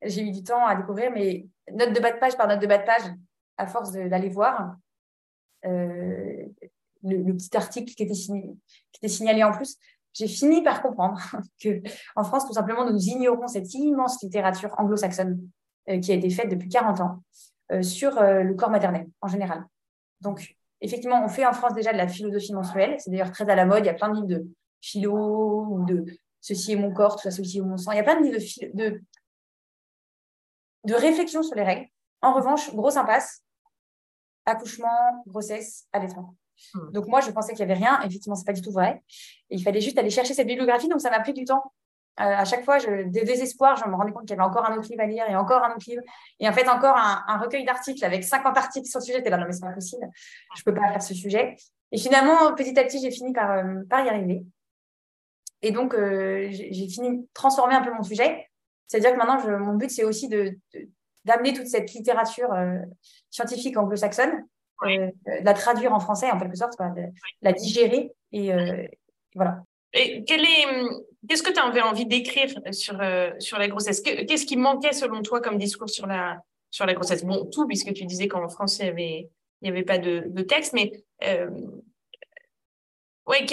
[0.00, 2.68] j'ai eu du temps à découvrir, mais note de bas de page par note de
[2.68, 3.02] bas de page,
[3.56, 4.76] à force d'aller voir
[5.64, 8.42] le, petit article qui était, signé,
[8.92, 9.76] qui était signalé en plus,
[10.18, 11.20] j'ai fini par comprendre
[11.62, 11.80] que
[12.16, 15.40] en France, tout simplement, nous ignorons cette immense littérature anglo-saxonne
[15.88, 17.22] euh, qui a été faite depuis 40 ans
[17.72, 19.64] euh, sur le corps maternel en général.
[20.20, 22.96] Donc, effectivement, on fait en France déjà de la philosophie menstruelle.
[22.98, 23.84] C'est d'ailleurs très à la mode.
[23.84, 24.48] Il y a plein de livres de
[24.80, 26.04] philo ou de
[26.40, 27.92] ceci est mon corps, tout ça, ceci est mon sang.
[27.92, 29.00] Il y a plein de livres de, de
[30.84, 31.86] de réflexion sur les règles.
[32.22, 33.44] En revanche, grosse impasse,
[34.46, 36.22] accouchement, grossesse, allaitement.
[36.22, 36.47] Hmm.
[36.92, 38.00] Donc moi, je pensais qu'il n'y avait rien.
[38.00, 39.02] Effectivement, c'est pas du tout vrai.
[39.50, 40.88] Il fallait juste aller chercher cette bibliographie.
[40.88, 41.72] Donc ça m'a pris du temps.
[42.20, 44.68] Euh, à chaque fois, je, de désespoir, je me rendais compte qu'il y avait encore
[44.68, 46.02] un autre livre à lire et encore un autre livre.
[46.40, 49.18] Et en fait, encore un, recueil d'articles avec 50 articles sur le sujet.
[49.18, 50.08] J'étais là, non mais c'est pas possible.
[50.56, 51.54] Je peux pas faire ce sujet.
[51.92, 54.44] Et finalement, petit à petit, j'ai fini par, euh, y arriver.
[55.62, 58.48] Et donc, euh, j'ai fini de transformer un peu mon sujet.
[58.88, 60.58] C'est-à-dire que maintenant, mon but, c'est aussi de,
[61.24, 62.50] d'amener toute cette littérature
[63.30, 64.44] scientifique anglo-saxonne,
[64.84, 67.02] euh, de la traduire en français en quelque sorte, de,
[67.42, 68.86] la digérer et euh,
[69.34, 69.62] voilà.
[69.94, 70.66] Et quel est,
[71.28, 73.00] qu'est-ce que tu avais envie d'écrire sur,
[73.38, 74.02] sur la grossesse?
[74.02, 77.24] Qu'est-ce qui manquait selon toi comme discours sur la, sur la grossesse?
[77.24, 79.30] Bon, tout, puisque tu disais qu'en français, il n'y avait,
[79.62, 80.92] il y avait pas de, de texte, mais
[83.28, 83.46] oui,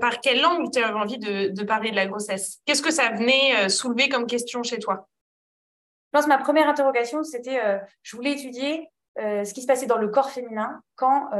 [0.00, 2.60] par quelle langue tu avais envie de, parler de la grossesse?
[2.64, 5.06] Qu'est-ce que ça venait euh, soulever comme question chez toi?
[6.06, 8.88] Je pense que ma première interrogation, c'était euh, je voulais étudier
[9.18, 11.30] euh, ce qui se passait dans le corps féminin quand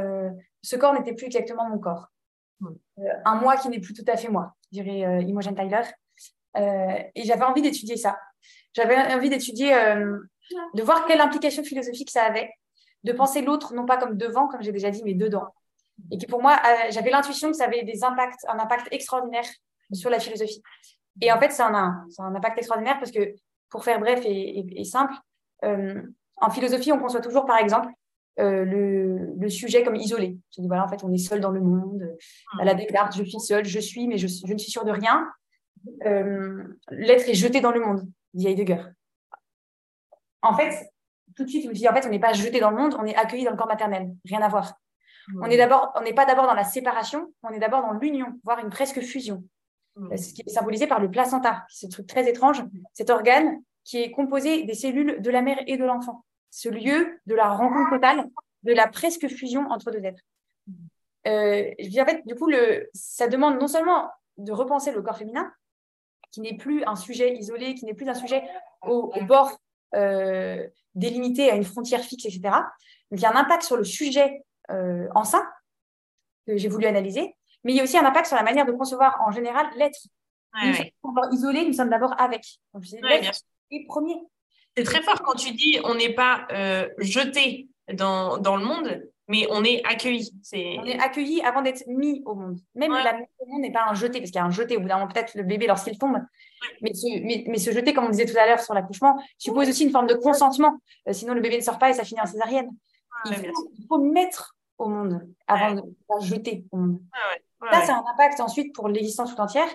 [0.62, 2.08] ce corps n'était plus exactement mon corps.
[2.60, 2.74] Hmm.
[3.24, 5.82] un moi qui n'est plus tout à fait moi, dirait Imogen Tyler.
[6.56, 8.18] et j'avais envie d'étudier ça.
[8.74, 9.70] J'avais envie d'étudier,
[10.74, 12.50] de voir quelle implication philosophique ça avait,
[13.04, 15.52] de penser l'autre non pas comme devant, comme j'ai déjà dit, mais dedans
[16.10, 19.46] et qui pour moi, euh, j'avais l'intuition que ça avait des impacts, un impact extraordinaire
[19.92, 20.62] sur la philosophie.
[21.20, 23.34] Et en fait, c'est un, un, impact extraordinaire parce que,
[23.70, 25.14] pour faire bref et, simple,
[25.64, 26.02] euh,
[26.40, 27.88] en philosophie, on conçoit toujours, par exemple,
[28.38, 30.38] euh, le, le, sujet comme isolé.
[30.54, 32.16] Je dis, voilà, en fait, on est seul dans le monde.
[32.60, 34.92] À la Descartes, je suis seul, je suis, mais je, je ne suis sûre de
[34.92, 35.28] rien.
[36.90, 38.82] L'être est jeté dans le monde, dit Heidegger.
[40.42, 40.88] En fait,
[41.36, 42.96] tout de suite, je me dis, en fait, on n'est pas jeté dans le monde,
[42.98, 44.14] on est accueilli dans le corps maternel.
[44.24, 44.74] Rien à voir.
[45.42, 48.40] On n'est d'abord, on n'est pas d'abord dans la séparation, on est d'abord dans l'union,
[48.44, 49.44] voire une presque fusion.
[50.16, 52.62] Ce qui est symbolisé par le placenta, ce truc très étrange,
[52.92, 56.24] cet organe qui est composé des cellules de la mère et de l'enfant.
[56.50, 58.28] Ce lieu de la rencontre totale,
[58.62, 60.22] de la presque fusion entre deux êtres.
[61.26, 65.52] Euh, en fait, du coup, le, ça demande non seulement de repenser le corps féminin,
[66.30, 68.42] qui n'est plus un sujet isolé, qui n'est plus un sujet
[68.82, 69.58] au, bord
[69.94, 72.40] euh, délimité à une frontière fixe, etc.
[73.10, 75.50] Donc, il y a un impact sur le sujet euh, en ça
[76.46, 77.34] que j'ai voulu analyser,
[77.64, 79.98] mais il y a aussi un impact sur la manière de concevoir en général l'être.
[80.62, 82.44] nous sommes isolés, nous sommes d'abord avec.
[82.72, 83.40] Donc, l'être
[83.70, 84.16] est premier.
[84.78, 89.02] C'est très fort quand tu dis on n'est pas euh, jeté dans, dans, le monde,
[89.26, 90.30] mais on est accueilli.
[90.52, 92.60] On est accueilli avant d'être mis au monde.
[92.76, 94.76] Même la mise au monde n'est pas un jeté, parce qu'il y a un jeté
[94.76, 96.18] au bout d'un moment, peut-être le bébé lorsqu'il tombe.
[96.80, 100.06] Mais, se jeter, comme on disait tout à l'heure sur l'accouchement, suppose aussi une forme
[100.06, 100.78] de consentement.
[101.08, 102.70] Euh, sinon, le bébé ne sort pas et ça finit en césarienne.
[103.26, 103.52] il,
[103.88, 107.00] faut, mettre au monde avant de la jeter au monde.
[107.72, 109.68] ça, c'est un impact ensuite pour l'existence tout entière.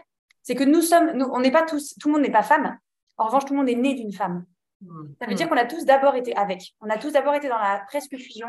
[0.43, 2.77] C'est que nous sommes, nous, on n'est pas tous, tout le monde n'est pas femme.
[3.17, 4.45] En revanche, tout le monde est né d'une femme.
[4.83, 5.15] Mmh.
[5.19, 5.49] Ça veut dire mmh.
[5.49, 6.75] qu'on a tous d'abord été avec.
[6.81, 8.47] On a tous d'abord été dans la presque fusion.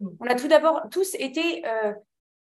[0.00, 0.08] Mmh.
[0.20, 1.92] On a tout d'abord tous été euh,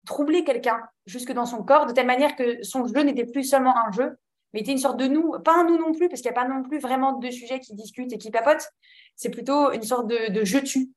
[0.06, 3.76] troublés quelqu'un jusque dans son corps, de telle manière que son jeu n'était plus seulement
[3.76, 4.16] un jeu,
[4.52, 6.40] mais était une sorte de nous, pas un nous non plus, parce qu'il n'y a
[6.40, 8.68] pas non plus vraiment deux sujets qui discutent et qui papotent.
[9.16, 10.90] C'est plutôt une sorte de, de je-tu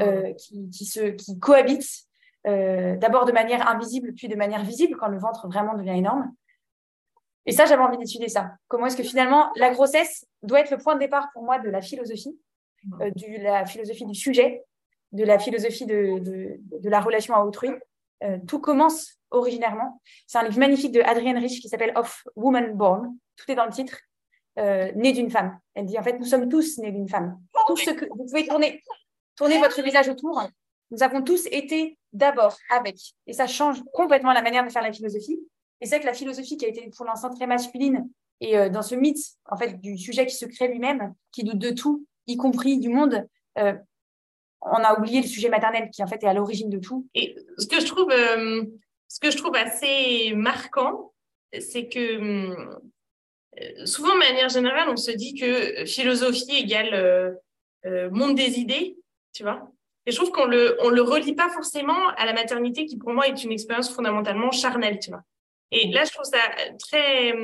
[0.00, 2.06] euh, qui, qui, se, qui cohabitent,
[2.46, 6.32] euh, d'abord de manière invisible, puis de manière visible, quand le ventre vraiment devient énorme.
[7.46, 8.52] Et ça, j'avais envie d'étudier ça.
[8.68, 11.68] Comment est-ce que finalement la grossesse doit être le point de départ pour moi de
[11.68, 12.38] la philosophie,
[13.00, 14.64] euh, de la philosophie du sujet,
[15.12, 17.70] de la philosophie de, de, la relation à autrui.
[18.22, 20.00] Euh, tout commence originairement.
[20.26, 23.16] C'est un livre magnifique de Adrienne Rich qui s'appelle Of Woman Born.
[23.36, 23.98] Tout est dans le titre.
[24.56, 25.58] Euh, né d'une femme.
[25.74, 27.40] Elle dit en fait, nous sommes tous nés d'une femme.
[27.66, 28.80] Tout ce que vous pouvez tourner,
[29.36, 30.40] tourner votre visage autour.
[30.92, 32.96] Nous avons tous été d'abord avec.
[33.26, 35.40] Et ça change complètement la manière de faire la philosophie.
[35.84, 38.08] Et c'est que la philosophie qui a été pour l'instant très masculine
[38.40, 41.58] et euh, dans ce mythe en fait du sujet qui se crée lui-même, qui doute
[41.58, 43.28] de tout, y compris du monde,
[43.58, 43.74] euh,
[44.62, 47.06] on a oublié le sujet maternel qui en fait est à l'origine de tout.
[47.14, 48.64] Et ce que je trouve, euh,
[49.56, 51.12] assez marquant,
[51.60, 52.56] c'est que
[53.84, 57.38] souvent de manière générale, on se dit que philosophie égale
[58.10, 58.96] monde des idées,
[59.34, 59.70] tu vois.
[60.06, 63.28] Et je trouve qu'on le le relie pas forcément à la maternité qui pour moi
[63.28, 65.22] est une expérience fondamentalement charnelle, tu vois.
[65.74, 66.38] Et là, je trouve ça
[66.78, 67.34] très,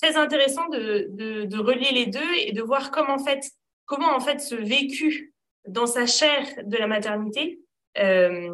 [0.00, 1.08] très intéressant de,
[1.44, 3.50] de, relier les deux et de voir comment en fait,
[3.84, 5.34] comment en fait ce vécu
[5.66, 7.60] dans sa chair de la maternité,
[7.98, 8.48] euh,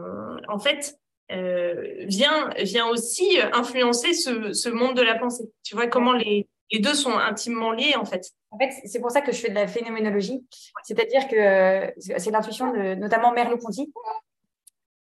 [0.49, 0.99] en fait,
[1.31, 5.45] euh, vient, vient aussi influencer ce, ce, monde de la pensée.
[5.63, 8.33] Tu vois comment les, les deux sont intimement liés en fait.
[8.51, 10.45] En fait, c'est pour ça que je fais de la phénoménologie.
[10.83, 13.93] C'est-à-dire que euh, c'est l'intuition de notamment Merleau-Ponty,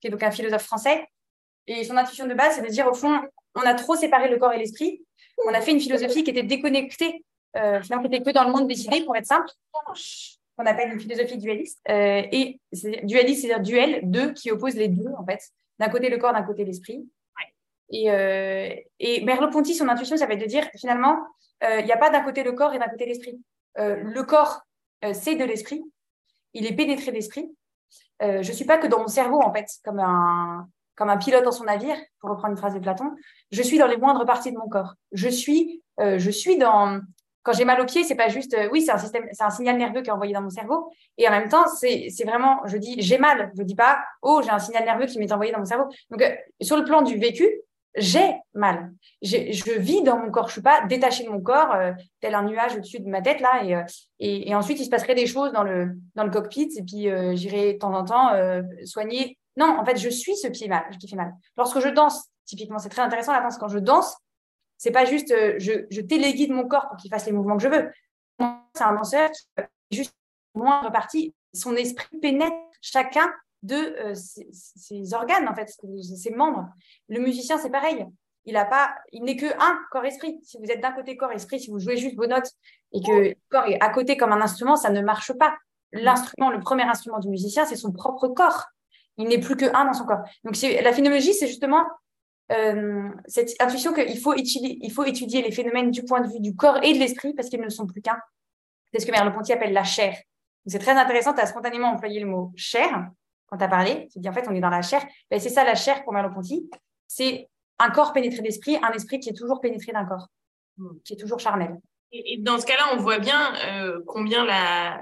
[0.01, 1.09] qui est donc un philosophe français.
[1.67, 3.23] Et son intuition de base, c'est de dire au fond,
[3.55, 5.03] on a trop séparé le corps et l'esprit.
[5.47, 7.25] On a fait une philosophie qui était déconnectée,
[7.57, 9.49] euh, qui n'était que dans le monde des idées, pour être simple,
[10.57, 11.81] qu'on appelle une philosophie dualiste.
[11.89, 12.61] Euh, et
[13.03, 15.41] dualiste, c'est-à-dire duel, deux, qui opposent les deux, en fait.
[15.79, 17.05] D'un côté le corps, d'un côté l'esprit.
[17.91, 21.19] Et, euh, et Merleau-Ponty, son intuition, ça va être de dire, finalement,
[21.63, 23.41] euh, il n'y a pas d'un côté le corps et d'un côté l'esprit.
[23.79, 24.63] Euh, le corps,
[25.13, 25.85] c'est de l'esprit.
[26.55, 27.55] Il est pénétré d'esprit.
[28.21, 30.67] je ne suis pas que dans mon cerveau, en fait, comme un,
[30.97, 33.11] comme un pilote dans son navire, pour reprendre une phrase de Platon,
[33.51, 34.95] je suis dans les moindres parties de mon corps.
[35.13, 37.01] Je suis, euh, je suis dans.
[37.43, 39.51] Quand j'ai mal au pied, c'est pas juste, euh, oui, c'est un système, c'est un
[39.51, 40.91] signal nerveux qui est envoyé dans mon cerveau.
[41.19, 43.53] Et en même temps, c'est, c'est vraiment, je dis, j'ai mal.
[43.59, 45.85] Je dis pas, oh, j'ai un signal nerveux qui m'est envoyé dans mon cerveau.
[46.11, 47.47] Donc, euh, sur le plan du vécu,
[47.97, 48.93] j'ai mal.
[49.23, 50.49] je vis dans mon corps.
[50.49, 51.77] Je suis pas détachée de mon corps,
[52.21, 53.63] tel un nuage au-dessus de ma tête là.
[53.63, 53.77] Et,
[54.19, 56.71] et, et, ensuite, il se passerait des choses dans le dans le cockpit.
[56.77, 58.33] Et puis, j'irai de temps en temps
[58.85, 61.33] soigner non, en fait, je suis ce pied mal, qui fait mal.
[61.57, 63.59] Lorsque je danse, typiquement, c'est très intéressant la danse.
[63.59, 64.17] Quand je danse,
[64.79, 67.69] c'est pas juste euh, je, téléguide mon corps pour qu'il fasse les mouvements que je
[67.69, 67.91] veux.
[68.75, 70.15] C'est un danseur qui juste
[70.55, 73.33] moindre partie, son esprit pénètre chacun
[73.63, 76.69] de euh, ses, organes, en fait, ses membres.
[77.09, 78.05] Le musicien, c'est pareil.
[78.47, 78.63] Il
[79.13, 80.39] il n'est que un corps-esprit.
[80.43, 82.51] Si vous êtes d'un côté corps-esprit, si vous jouez juste vos notes
[82.93, 85.57] et que le corps est à côté comme un instrument, ça ne marche pas.
[85.93, 88.67] L'instrument, le premier instrument du musicien, c'est son propre corps.
[89.17, 90.25] Il n'est plus que un dans son corps.
[90.45, 91.85] Donc, la phénoménologie, c'est justement
[92.53, 96.41] euh, cette intuition qu'il faut, étudier, il faut étudier les phénomènes du point de vue
[96.41, 98.19] du corps et de l'esprit parce qu'ils ne sont plus qu'un.
[98.93, 100.17] C'est ce que Merleau-Ponty appelle la chair.
[100.67, 103.09] C'est très intéressant, tu as spontanément employé le mot chair
[103.47, 104.09] quand tu as parlé.
[104.13, 105.05] Tu dis en fait, on est dans la chair.
[105.31, 106.69] Ben, c'est ça la chair pour Merleau-Ponty.
[107.07, 107.49] C'est
[107.79, 110.29] un corps pénétré d'esprit, un esprit qui est toujours pénétré d'un corps,
[111.05, 111.79] qui est toujours charnel.
[112.13, 114.47] Et, dans ce cas-là, on voit bien euh, combien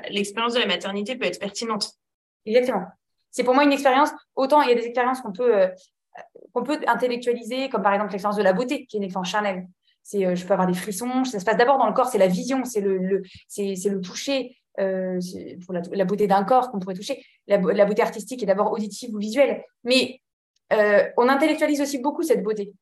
[0.09, 1.93] l'expérience de la maternité peut être pertinente.
[2.47, 2.87] Exactement
[3.33, 4.11] c'est pour moi une expérience.
[4.37, 5.69] Autant il y a des expériences qu'on peut, euh,
[6.53, 9.67] qu'on peut intellectualiser, comme par exemple l'expérience de la beauté, qui est une expérience charnelle.
[10.05, 11.25] C'est, euh, je peux avoir des frissons.
[11.25, 14.01] Ça se passe d'abord dans le corps, c'est la vision, c'est le, le c'est, le
[14.01, 14.57] toucher.
[14.81, 15.21] Euh,
[15.67, 17.23] pour la, beauté d'un corps qu'on pourrait toucher.
[17.47, 19.65] La, beauté artistique est d'abord auditive ou visuelle.
[19.85, 20.21] Mais
[20.71, 22.73] on intellectualise aussi beaucoup cette beauté.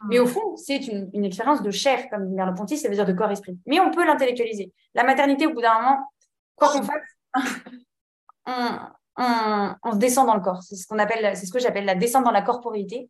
[0.00, 0.06] Mmh.
[0.08, 3.12] Mais au fond, c'est une, une, expérience de chair, comme Merleau-Ponty, ça veut dire de
[3.12, 3.56] corps-esprit.
[3.64, 4.72] Mais on peut l'intellectualiser.
[4.94, 5.98] La maternité, au bout d'un moment,
[6.56, 7.14] quoi qu'on fasse,
[8.46, 8.78] on,
[9.16, 10.62] on, se descend dans le corps.
[10.62, 13.08] C'est ce que j'appelle la descente dans la corporéité.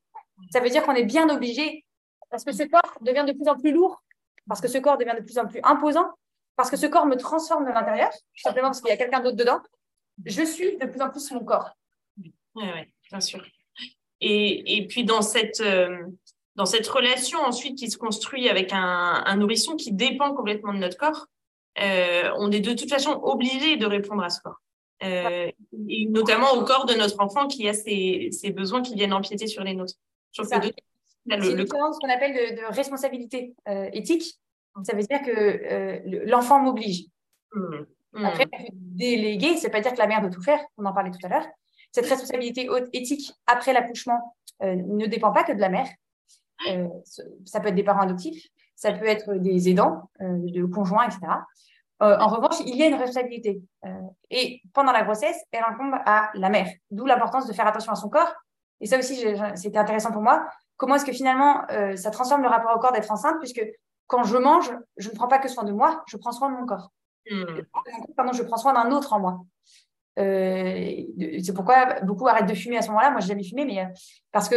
[0.51, 1.85] Ça veut dire qu'on est bien obligé,
[2.31, 4.03] parce que ce corps devient de plus en plus lourd,
[4.49, 6.11] parce que ce corps devient de plus en plus imposant.
[6.57, 9.37] parce que ce corps me transforme de l'intérieur, simplement parce qu'il y a quelqu'un d'autre
[9.37, 9.61] dedans,
[10.25, 11.71] je suis de plus en plus mon corps.
[12.17, 13.45] Oui, ouais, bien sûr.
[14.23, 16.07] Et, puis dans cette, euh,
[16.55, 20.79] dans cette relation ensuite qui se construit avec un, un nourrisson qui dépend complètement de
[20.79, 21.27] notre corps,
[21.79, 24.61] euh, on est de toute façon obligé de répondre à ce corps.
[25.03, 25.51] Euh,
[25.89, 29.47] et notamment au corps de notre enfant qui a ses, ses besoins qui viennent empiéter
[29.47, 29.95] sur les nôtres.
[30.33, 30.43] C'est
[31.27, 34.39] le, ce qu'on appelle de, responsabilité euh, éthique.
[34.85, 37.07] Ça veut dire que euh, l'enfant m'oblige.
[37.53, 37.61] Mmh.
[38.13, 38.25] Mmh.
[38.25, 40.61] Après, déléguer, c'est pas dire que la mère doit tout faire.
[40.79, 41.47] On en parlait tout à l'heure.
[41.93, 45.89] Cette responsabilité éthique après l'accouchement ne dépend pas que de la mère.
[47.45, 51.21] ça peut être des parents adoptifs, ça peut être des aidants, de conjoints, etc.
[52.01, 53.63] en revanche, il y a une responsabilité.
[54.31, 56.69] et pendant la grossesse, elle incombe à la mère.
[56.91, 58.33] D'où l'importance de faire attention à son corps.
[58.81, 59.25] Et ça aussi,
[59.55, 62.93] c'était intéressant pour moi comment est-ce que finalement euh, ça transforme le rapport au corps
[62.93, 63.63] d'être enceinte, puisque
[64.07, 66.57] quand je mange, je ne prends pas que soin de moi, je prends soin de
[66.57, 66.91] mon corps.
[67.31, 67.63] Hmm.
[68.17, 69.41] Pardon, je prends soin d'un autre en moi.
[70.19, 71.03] Euh,
[71.43, 73.11] c'est pourquoi beaucoup arrêtent de fumer à ce moment-là.
[73.11, 73.89] Moi, j'ai jamais fumé, mais euh,
[74.33, 74.57] parce que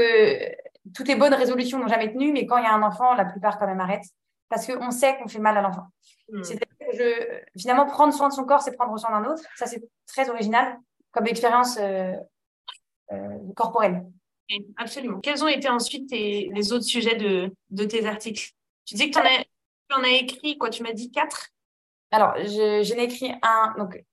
[0.93, 3.25] toutes les bonnes résolutions n'ont jamais tenu, mais quand il y a un enfant, la
[3.25, 4.09] plupart quand même arrêtent
[4.49, 5.87] parce qu'on sait qu'on fait mal à l'enfant.
[6.31, 6.43] Hmm.
[6.43, 9.43] C'est-à-dire que finalement, prendre soin de son corps, c'est prendre soin d'un autre.
[9.55, 10.77] Ça, c'est très original
[11.11, 11.79] comme expérience
[13.55, 14.05] corporelle.
[14.77, 15.19] Absolument.
[15.19, 18.51] Quels ont été ensuite les autres sujets de, de, tes articles?
[18.85, 21.49] Tu dis que tu en, as, as écrit, quoi Tu m'as dit quatre?
[22.11, 23.75] Alors, je, n'ai écrit un.
[23.77, 24.03] Donc,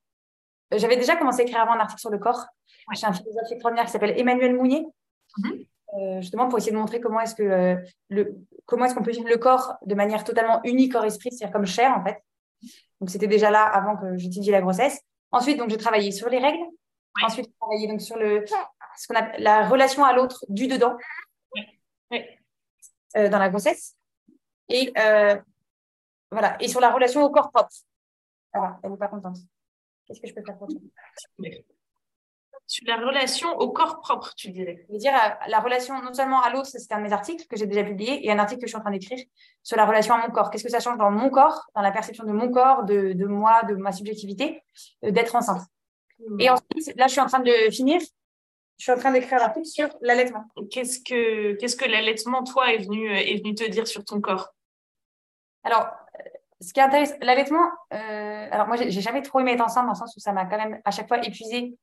[0.72, 2.44] j'avais déjà commencé à écrire avant un article sur le corps.
[2.92, 4.86] J'ai un philosophe extraordinaire qui s'appelle Emmanuel Mounier.
[5.38, 5.66] Mm-hmm.
[5.96, 7.76] Euh, justement pour essayer de montrer comment est-ce que euh,
[8.08, 8.36] le
[8.66, 11.66] comment est-ce qu'on peut vivre le corps de manière totalement unique corps esprit c'est-à-dire comme
[11.66, 12.22] chair en fait.
[13.00, 15.00] Donc c'était déjà là avant que j'étudie la grossesse.
[15.30, 16.64] Ensuite donc j'ai travaillé sur les règles.
[17.22, 18.44] Ensuite j'ai travaillé donc sur le
[18.98, 20.96] ce qu'on appelle la relation à l'autre du dedans.
[23.16, 23.96] Euh, dans la grossesse.
[24.68, 25.36] Et euh,
[26.30, 26.56] voilà.
[26.60, 27.70] Et sur la relation au corps propre.
[28.52, 29.38] Voilà, elle n'est pas contente.
[30.06, 30.80] Qu'est-ce que je peux faire pour toi?
[32.68, 34.84] Sur la relation au corps propre, tu dirais.
[34.88, 37.46] Je veux dire euh, la relation non seulement à l'autre, c'est un de mes articles
[37.46, 39.24] que j'ai déjà publié, et un article que je suis en train d'écrire
[39.62, 40.50] sur la relation à mon corps.
[40.50, 43.26] Qu'est-ce que ça change dans mon corps, dans la perception de mon corps, de, de
[43.26, 44.62] moi, de ma subjectivité,
[45.02, 45.62] d'être enceinte.
[46.18, 46.40] Hmm.
[46.40, 48.00] Et ensuite, là, je suis en train de finir
[48.78, 50.44] je suis en train d'écrire un article sur l'allaitement.
[50.70, 54.52] Qu'est-ce que, qu'est-ce que l'allaitement, toi, est venu, est venu te dire sur ton corps?
[55.64, 55.88] Alors,
[56.60, 59.92] ce qui est intéressant, l'allaitement, euh, alors moi, j'ai jamais trop aimé être enceinte dans
[59.92, 61.76] le sens où ça m'a quand même à chaque fois épuisé.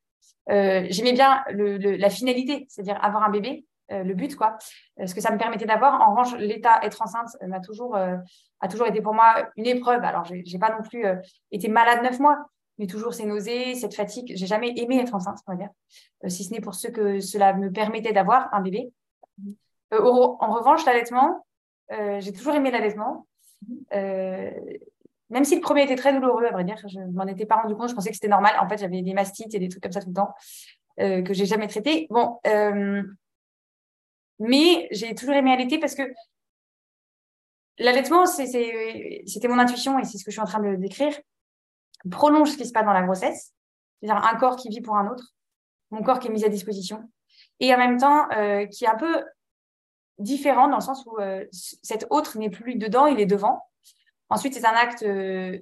[0.50, 4.58] Euh, j'aimais bien la finalité, c'est-à-dire avoir un bébé, euh, le but, quoi,
[5.06, 6.02] ce que ça me permettait d'avoir.
[6.02, 10.04] En revanche, l'état être enceinte m'a toujours, a toujours été pour moi une épreuve.
[10.04, 11.06] Alors, j'ai pas non plus
[11.52, 12.46] été malade neuf mois,
[12.78, 14.34] mais toujours ces nausées, cette fatigue.
[14.36, 15.70] J'ai jamais aimé être enceinte, on va dire,
[16.24, 18.92] euh, si ce n'est pour ce que cela me permettait d'avoir un bébé.
[19.94, 21.46] Euh, en revanche, l'allaitement,
[21.92, 23.28] euh, j'ai toujours aimé l'allaitement.
[25.34, 27.76] Même si le premier était très douloureux, à vrai dire, je m'en étais pas rendu
[27.76, 28.56] compte, je pensais que c'était normal.
[28.62, 30.34] En fait, j'avais des mastites et des trucs comme ça tout le temps
[30.98, 32.08] que j'ai jamais traité.
[32.10, 32.40] Bon,
[34.40, 36.04] mais j'ai toujours aimé allaiter parce que
[37.80, 41.14] l'allaitement, c'était mon intuition et c'est ce que je suis en train de décrire
[42.10, 43.54] prolonge ce qui se passe dans la grossesse,
[44.02, 45.34] c'est-à-dire un corps qui vit pour un autre,
[45.92, 47.10] mon corps qui est mis à disposition,
[47.60, 49.24] et en même temps euh, qui est un peu
[50.20, 53.62] différent dans le sens où euh, cet autre n'est plus dedans, il est devant.
[54.30, 55.60] Ensuite, c'est un acte euh,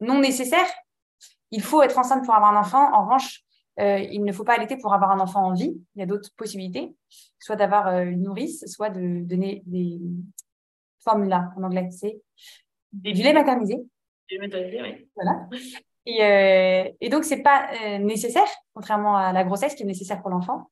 [0.00, 0.66] non nécessaire.
[1.50, 2.92] Il faut être enceinte pour avoir un enfant.
[2.94, 3.42] En revanche,
[3.80, 5.80] il ne faut pas allaiter pour avoir un enfant en vie.
[5.94, 6.96] Il y a d'autres possibilités,
[7.38, 10.00] soit d'avoir une nourrice, soit de donner des
[10.98, 12.20] formulas en anglais, c'est
[12.92, 13.76] du lait maternisé.
[15.14, 15.46] Voilà.
[16.06, 20.22] Et, euh, et, donc, c'est pas euh, nécessaire, contrairement à la grossesse qui est nécessaire
[20.22, 20.70] pour l'enfant,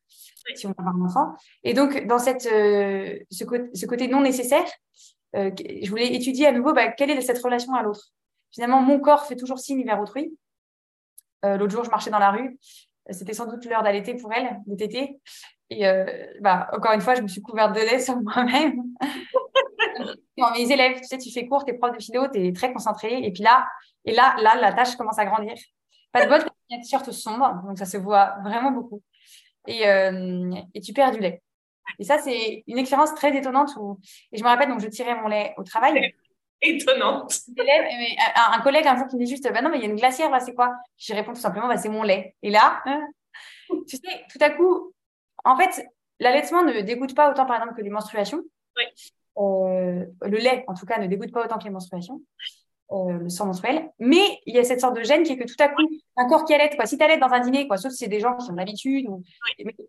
[0.55, 1.34] si on veut avoir un enfant.
[1.62, 3.44] Et donc, dans cette, euh, ce,
[3.74, 4.66] ce, côté non nécessaire,
[5.37, 8.12] euh, je voulais étudier à nouveau bah, quelle est cette relation à l'autre?
[8.53, 10.37] Finalement, mon corps fait toujours signe vers autrui.
[11.43, 12.59] L'autre jour, je marchais dans la rue.
[13.11, 15.20] C'était sans doute l'heure d'allaiter pour elle, de téter.
[15.70, 15.84] Et
[16.41, 18.82] bah, encore une fois, je me suis couverte de lait sur moi-même.
[20.37, 22.72] mes élèves, tu sais, tu fais cours, tu es prof de philo, tu es très
[22.72, 23.22] concentré.
[23.22, 23.66] Et puis là,
[24.05, 25.55] et là, là, la tâche commence à grandir.
[26.12, 29.03] Pas de bol, tu as un t-shirt sombre, donc ça se voit vraiment beaucoup.
[29.68, 31.43] Euh, et tu perds du lait.
[31.99, 33.70] Et ça, c'est une expérience très étonnante.
[33.78, 33.99] Où...
[34.32, 36.14] Et je me rappelle, donc je tirais mon lait au travail.
[36.62, 37.41] Étonnante.
[38.37, 39.97] Un, collègue un jour qui me dit juste, bah non, mais il y a une
[39.97, 40.74] glacière là, c'est quoi?
[40.97, 42.34] Je réponds tout simplement, bah, c'est mon lait.
[42.43, 42.82] Et là,
[43.87, 44.93] tu sais, tout à coup,
[45.45, 45.87] en fait,
[46.18, 48.43] l'allaitement ne dégoûte pas autant, par exemple, que les menstruations.
[48.76, 48.84] Oui.
[49.39, 52.22] Euh, le lait, en tout cas, ne dégoûte pas autant que les menstruations,
[52.93, 53.91] euh, le sang menstruel.
[53.99, 55.82] Mais il y a cette sorte de gêne qui est que tout à coup,
[56.16, 58.09] un corps qui allait, quoi, si tu allais dans un dîner, quoi, sauf si c'est
[58.09, 59.22] des gens qui ont l'habitude, ou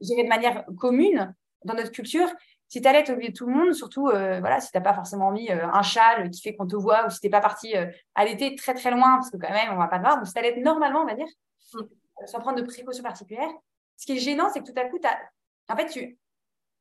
[0.01, 1.33] géré de manière commune
[1.67, 2.27] dans notre culture,
[2.69, 4.83] si tu allaites au milieu de tout le monde, surtout euh, voilà, si tu n'as
[4.83, 7.31] pas forcément mis euh, un châle qui fait qu'on te voit ou si tu n'es
[7.31, 10.03] pas parti euh, allaiter très très loin, parce que quand même, on va pas te
[10.03, 10.17] voir.
[10.17, 11.27] Donc, si tu allaites normalement, on va dire,
[11.73, 11.81] mm.
[12.25, 13.51] sans prendre de précautions particulières.
[13.95, 14.99] Ce qui est gênant, c'est que tout à coup,
[15.69, 16.17] en fait, tu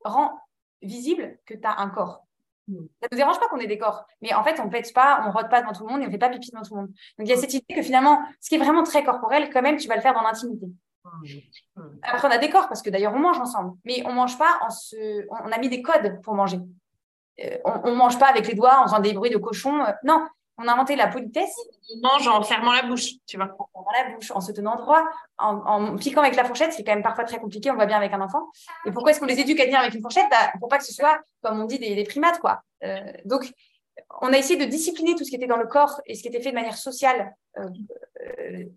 [0.03, 0.39] rends
[0.81, 2.25] visible que tu as un corps.
[2.67, 2.75] Mm.
[2.75, 4.93] Ça ne nous dérange pas qu'on ait des corps, mais en fait, on ne pète
[4.93, 6.51] pas, on ne rote pas devant tout le monde et on ne fait pas pipi
[6.51, 6.89] devant tout le monde.
[6.89, 9.61] Donc, il y a cette idée que finalement, ce qui est vraiment très corporel, quand
[9.61, 10.67] même, tu vas le faire dans l'intimité.
[12.03, 13.77] Après, on a des corps parce que d'ailleurs, on mange ensemble.
[13.85, 15.25] Mais on mange pas en se.
[15.29, 16.59] On a mis des codes pour manger.
[17.43, 19.83] Euh, on ne mange pas avec les doigts en faisant des bruits de cochon.
[19.83, 20.27] Euh, non,
[20.57, 21.55] on a inventé la politesse.
[21.95, 23.55] On mange en fermant la bouche, tu vois.
[23.59, 25.03] En fermant la bouche, en se tenant droit,
[25.37, 27.85] en, piquant avec la fourchette, ce qui est quand même parfois très compliqué, on voit
[27.85, 28.49] bien avec un enfant.
[28.85, 30.25] Et pourquoi est-ce qu'on les éduque à tenir avec une fourchette?
[30.31, 32.63] Bah, Pour pas que ce soit, comme on dit, des, primates, quoi.
[32.83, 33.51] Euh, donc,
[34.21, 36.27] on a essayé de discipliner tout ce qui était dans le corps et ce qui
[36.27, 37.35] était fait de manière sociale,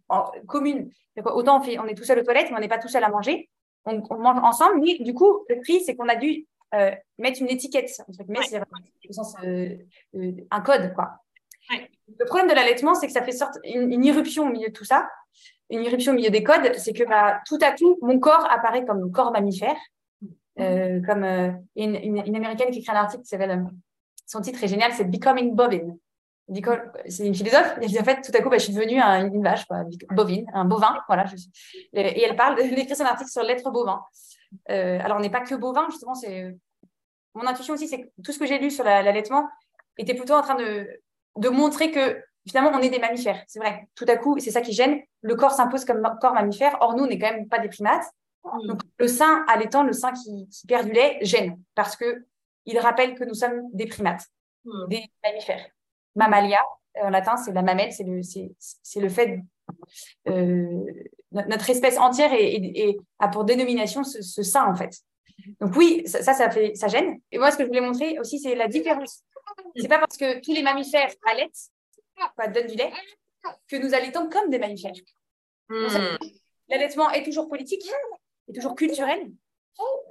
[0.08, 0.90] en, commune.
[1.24, 3.04] Autant on, fait, on est tout seul aux toilettes, mais on n'est pas tout seul
[3.04, 3.50] à manger.
[3.84, 4.80] On, mange ensemble.
[4.80, 7.88] Mais du coup, le prix, c'est qu'on a dû euh, mettre une étiquette.
[7.88, 8.04] c'est
[9.44, 9.76] euh,
[10.14, 10.94] euh, un code.
[10.94, 11.10] Quoi.
[12.18, 14.84] Le problème de l'allaitement, c'est que ça fait sorte une, irruption au milieu de tout
[14.84, 15.08] ça.
[15.68, 18.84] Une irruption au milieu des codes, c'est que bah, tout à coup, mon corps apparaît
[18.84, 19.76] comme corps mammifère.
[20.56, 21.24] comme
[21.76, 23.64] une, une, américaine qui écrit un article qui s'appelle,
[24.30, 25.96] son titre est génial, c'est Becoming Bobbin
[27.08, 29.64] c'est une philosophe, dit en fait, tout à coup, bah, je suis devenue une vache,
[30.10, 31.24] bovine, un bovin, voilà.
[31.92, 34.02] et elle parle, elle écrit son article sur l'être bovin.
[34.68, 36.56] Euh, alors, on n'est pas que bovin, justement, c'est.
[37.34, 39.48] Mon intuition aussi, c'est que tout ce que j'ai lu sur l'allaitement
[39.96, 40.88] était plutôt en train de,
[41.36, 43.40] de montrer que finalement, on est des mammifères.
[43.46, 43.88] C'est vrai.
[43.94, 45.00] Tout à coup, c'est ça qui gêne.
[45.22, 46.76] Le corps s'impose comme corps mammifère.
[46.80, 48.02] Or, nous, on n'est quand même pas des primates.
[48.66, 52.26] Donc, le sein allaitant, le sein qui, qui, perd du lait, gêne parce que
[52.66, 54.24] il rappelle que nous sommes des primates,
[54.64, 54.88] hmm.
[54.88, 55.66] des mammifères.
[56.14, 56.60] Mammalia,
[56.98, 59.38] euh, en latin, c'est la mamelle, c'est le, c'est, le fait.
[60.28, 60.84] Euh,
[61.32, 62.32] notre espèce entière
[63.20, 64.98] a pour dénomination ce, sein, en fait.
[65.60, 67.20] Donc, oui, ça, ça, fait, ça gêne.
[67.30, 69.22] Et moi, ce que je voulais montrer aussi, c'est la différence.
[69.76, 71.70] C'est pas parce que tous les mammifères allaitent,
[72.34, 72.92] quoi, donnent du lait,
[73.68, 74.92] que nous allaitons comme des mammifères.
[75.68, 75.86] Hmm.
[76.68, 77.88] L'allaitement est toujours politique,
[78.48, 79.30] est toujours culturel.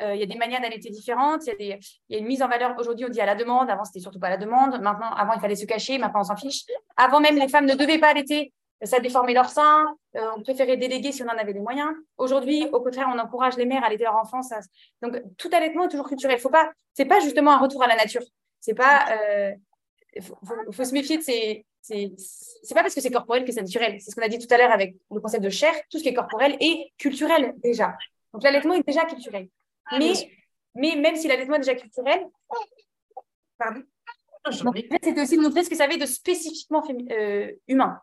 [0.01, 1.43] Euh, il y a des manières d'allaiter différentes.
[1.59, 1.65] Il
[2.09, 2.75] y, a une mise en valeur.
[2.77, 3.69] Aujourd'hui, on dit à la demande.
[3.69, 4.79] Avant, c'était surtout pas à la demande.
[4.81, 5.97] Maintenant, avant, il fallait se cacher.
[5.97, 6.63] Maintenant, on s'en fiche.
[6.95, 8.53] Avant même, les femmes ne devaient pas allaiter.
[8.81, 9.93] Ça déformait leur sein.
[10.15, 11.91] Euh, on préférait déléguer si on en avait les moyens.
[12.17, 14.39] Aujourd'hui, au contraire, on encourage les mères à allaiter leur enfant.
[15.01, 16.39] Donc, tout allaitement est toujours culturel.
[16.39, 16.71] Faut pas.
[16.93, 18.23] C'est pas justement un retour à la nature.
[18.61, 19.05] C'est pas.
[19.11, 19.51] Euh...
[20.21, 21.65] Faut, se méfier de ces.
[21.81, 23.99] C'est pas parce que c'est corporel que c'est naturel.
[23.99, 25.73] C'est ce qu'on a dit tout à l'heure avec le concept de chair.
[25.89, 27.95] Tout ce qui est corporel est culturel déjà.
[28.33, 29.49] Donc l'allaitement est déjà culturel.
[29.89, 30.13] Ah, mais,
[30.75, 32.27] mais même si l'allaitement est déjà culturel,
[33.57, 33.81] pardon.
[35.03, 37.99] C'était aussi de montrer ce que ça avait de spécifiquement euh, humain.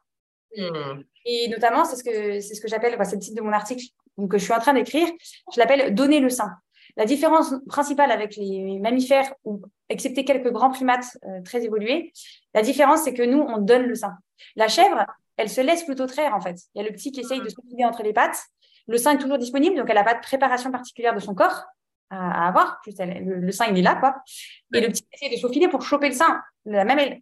[0.57, 1.03] Hmm.
[1.25, 3.85] Et notamment, c'est ce que, c'est ce que j'appelle, c'est le titre de mon article
[4.29, 5.09] que je suis en train d'écrire,
[5.53, 6.51] je l'appelle Donner le sein.
[6.97, 9.61] La différence principale avec les mammifères, ou
[9.91, 12.13] excepté quelques grands primates euh, très évolués,
[12.55, 14.15] la différence, c'est que nous, on donne le sein.
[14.55, 15.05] La chèvre,
[15.37, 16.57] elle se laisse plutôt traire, en fait.
[16.75, 18.39] Il y a le petit qui essaye de se trouver entre les pattes.
[18.87, 21.65] Le sein est toujours disponible, donc elle n'a pas de préparation particulière de son corps
[22.11, 22.81] à, avoir.
[22.87, 24.17] le, sein, il est là, quoi.
[24.73, 27.21] Et le petit essaie de se faufiler pour choper le sein, la même elle.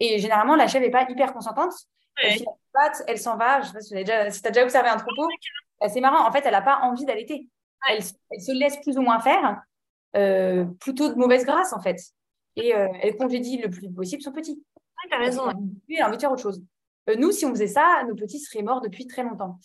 [0.00, 1.72] Et généralement, la chèvre n'est pas hyper consentante.
[2.22, 2.44] Elle,
[3.06, 3.60] elle s'en va.
[3.60, 5.28] Je sais pas si tu as, déjà observé un troupeau.
[5.88, 6.26] C'est marrant.
[6.26, 7.48] En fait, elle n'a pas envie d'allaiter.
[7.88, 9.62] Elle, se laisse plus ou moins faire,
[10.16, 12.00] euh, plutôt de mauvaise grâce, en fait.
[12.56, 14.62] Et euh, elle congédie le plus possible son petit.
[15.08, 15.42] tu as raison.
[15.88, 16.62] Elle a envie de faire autre chose.
[17.08, 19.58] Euh, nous, si on faisait ça, nos petits seraient morts depuis très longtemps.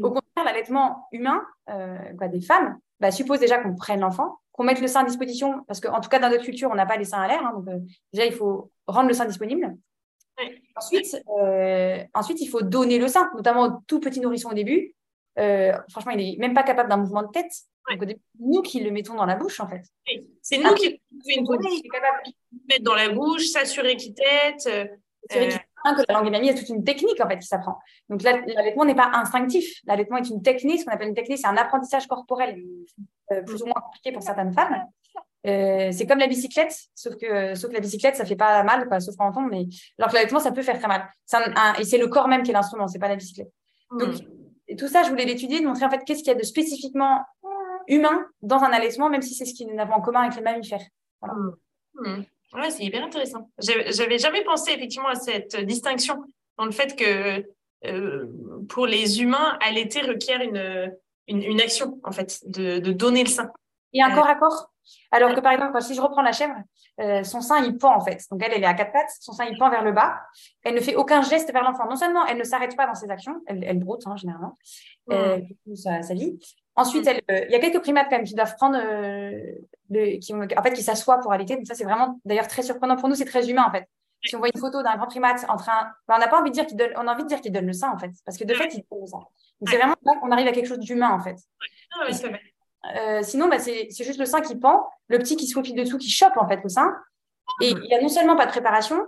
[0.00, 4.80] Au contraire, l'allaitement humain, quoi, des femmes, bah, suppose déjà qu'on prenne l'enfant, qu'on mette
[4.80, 7.04] le sein à disposition, parce qu'en tout cas, dans notre culture, on n'a pas les
[7.04, 7.44] seins à l'air.
[7.44, 7.78] Hein, donc, euh,
[8.12, 9.76] déjà, il faut rendre le sein disponible.
[10.76, 14.94] Ensuite, euh, ensuite, il faut donner le sein, notamment au tout petit nourrisson au début.
[15.38, 17.52] Euh, franchement, il n'est même pas capable d'un mouvement de tête.
[17.90, 18.04] Donc,
[18.38, 19.82] nous qui le mettons dans la bouche, en fait.
[20.42, 24.68] C'est nous qui, de mettre dans la bouche, s'assurer qu'il tête
[25.94, 27.78] que la langue y a toute une technique en fait qui s'apprend.
[28.08, 29.80] Donc l'allaitement n'est pas instinctif.
[29.86, 32.62] L'allaitement est une technique, ce qu'on appelle une technique, c'est un apprentissage corporel
[33.32, 34.84] euh, plus ou moins compliqué pour certaines femmes.
[35.46, 38.88] Euh, c'est comme la bicyclette, sauf que, sauf que la bicyclette, ça fait pas mal,
[38.88, 39.66] quoi, sauf pour enfant, mais
[39.98, 41.08] alors que l'allaitement, ça peut faire très mal.
[41.78, 43.52] et c'est le corps même qui est l'instrument, c'est pas la bicyclette.
[43.98, 44.14] Donc,
[44.76, 47.24] tout ça, je voulais l'étudier, de montrer en fait qu'est-ce qu'il y a de spécifiquement
[47.86, 50.42] humain dans un allaitement, même si c'est ce qui nous avons en commun avec les
[50.42, 50.84] mammifères.
[51.20, 51.36] Voilà.
[51.94, 52.22] Hmm.
[52.54, 53.50] Ouais, c'est hyper intéressant.
[53.58, 56.24] J'avais jamais pensé effectivement à cette distinction
[56.56, 57.44] dans le fait que
[57.84, 58.26] euh,
[58.68, 60.92] pour les humains, allaiter requiert une,
[61.28, 63.50] une, action, en fait, de, de, donner le sein.
[63.92, 64.72] Et un corps à corps?
[65.10, 66.54] Alors que par exemple, si je reprends la chèvre,
[67.00, 68.24] euh, son sein il pend en fait.
[68.30, 70.18] Donc elle, elle est à quatre pattes, son sein il pend vers le bas.
[70.64, 71.86] Elle ne fait aucun geste vers l'enfant.
[71.88, 74.56] Non seulement elle ne s'arrête pas dans ses actions, elle, elle broute hein, généralement,
[75.10, 75.40] euh,
[75.74, 76.38] sa, sa, vie.
[76.78, 77.20] Ensuite, mm.
[77.28, 78.78] il y a quelques primates quand même qui doivent prendre,
[80.20, 81.56] qui, en fait, qui s'assoient pour allaiter.
[81.56, 83.14] Donc ça, c'est vraiment d'ailleurs très surprenant pour nous.
[83.14, 83.88] C'est très humain en fait.
[84.24, 86.50] Si on voit une photo d'un grand primate en train, ben, on n'a pas envie
[86.50, 88.10] de dire qu'il donne, on a envie de dire qu'il donne le sein en fait,
[88.24, 89.18] parce que de fait, il donne le sein.
[89.60, 91.36] Donc c'est vraiment là qu'on arrive à quelque chose d'humain en fait.
[92.96, 95.98] Euh, sinon, bah, c'est juste le sein qui pend, le petit qui se faufile dessous,
[95.98, 96.94] qui chope en fait le sein.
[97.60, 99.04] Et il n'y a non seulement pas de préparation,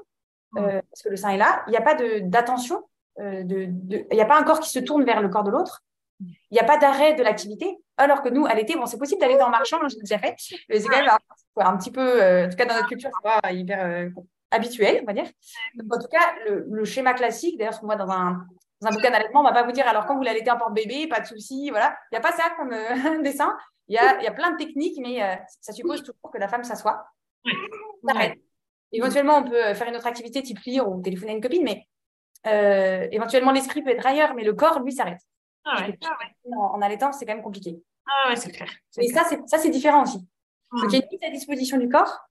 [0.57, 2.83] euh, parce que le sein est là, il n'y a pas d'attention,
[3.21, 5.83] euh, il n'y a pas un corps qui se tourne vers le corps de l'autre,
[6.21, 7.79] il n'y a pas d'arrêt de l'activité.
[7.97, 10.37] Alors que nous, à l'été, bon, c'est possible d'aller en marchant, j'ai déjà fait,
[10.69, 13.41] mais c'est quand même un, un, petit peu, en tout cas dans notre culture, c'est
[13.41, 14.11] pas hyper
[14.51, 15.31] habituel, on va dire.
[15.75, 18.47] Donc, en tout cas, le, schéma classique, d'ailleurs, ce qu'on voit dans un,
[18.81, 20.59] dans un bouquin d'allaitement, on ne va pas vous dire alors quand vous l'allaitez en
[20.59, 21.97] porte-bébé, pas de souci, voilà.
[22.11, 23.57] Il n'y a pas ça comme euh, dessin.
[23.89, 26.49] Il y a, y a, plein de techniques, mais euh, ça suppose toujours que la
[26.49, 27.05] femme s'assoie.
[28.93, 31.87] Éventuellement, on peut faire une autre activité, type lire ou téléphoner à une copine, mais
[32.47, 35.21] euh, éventuellement, l'esprit peut être ailleurs, mais le corps, lui, s'arrête.
[35.65, 35.87] Ah
[36.57, 37.83] en, allaitant, c'est quand même compliqué.
[38.07, 38.71] Ah ouais, c'est clair.
[38.99, 39.25] Et ça,
[39.59, 40.19] c'est différent aussi.
[40.73, 42.31] Donc, il y a une mise à disposition du corps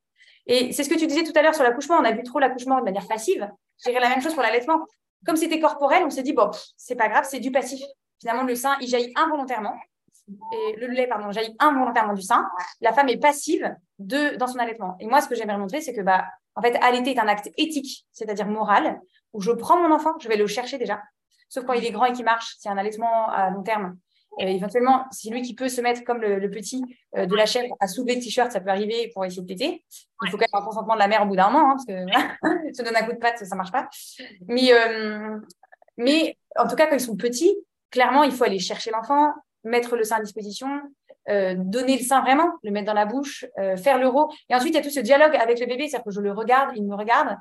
[0.49, 1.97] et c'est ce que tu disais tout à l'heure sur l'accouchement.
[1.97, 3.47] On a vu trop l'accouchement de manière passive.
[3.85, 4.85] Je la même chose pour l'allaitement.
[5.25, 7.81] Comme c'était corporel, on s'est dit, bon, c'est pas grave, c'est du passif.
[8.19, 9.75] Finalement, le sein, il jaillit involontairement.
[10.27, 12.47] Et le lait, pardon, jaillit involontairement du sein.
[12.81, 14.95] La femme est passive de, dans son allaitement.
[14.99, 16.25] Et moi, ce que j'aimerais montrer, c'est que, bah,
[16.55, 18.99] en fait, allaiter est un acte éthique, c'est-à-dire moral,
[19.33, 21.01] où je prends mon enfant, je vais le chercher déjà.
[21.49, 23.97] Sauf quand il est grand et qu'il marche, c'est un allaitement à long terme.
[24.37, 26.81] Et éventuellement, c'est lui qui peut se mettre comme le, petit
[27.17, 29.83] euh, de la chèvre à soulever le t-shirt, ça peut arriver pour essayer de téter.
[30.23, 31.85] Il faut quand même un consentement de la mère au bout d'un moment, hein, parce
[31.85, 33.89] que se donner un coup de patte, ça marche pas.
[34.47, 35.37] Mais, euh,
[35.97, 37.53] mais en tout cas, quand ils sont petits,
[37.89, 39.33] clairement, il faut aller chercher l'enfant,
[39.63, 40.69] mettre le sein à disposition,
[41.29, 43.45] euh, donner le sein vraiment, le mettre dans la bouche,
[43.77, 44.31] faire l'euro.
[44.49, 46.31] Et ensuite, il y a tout ce dialogue avec le bébé, c'est-à-dire que je le
[46.31, 47.35] regarde, il me regarde.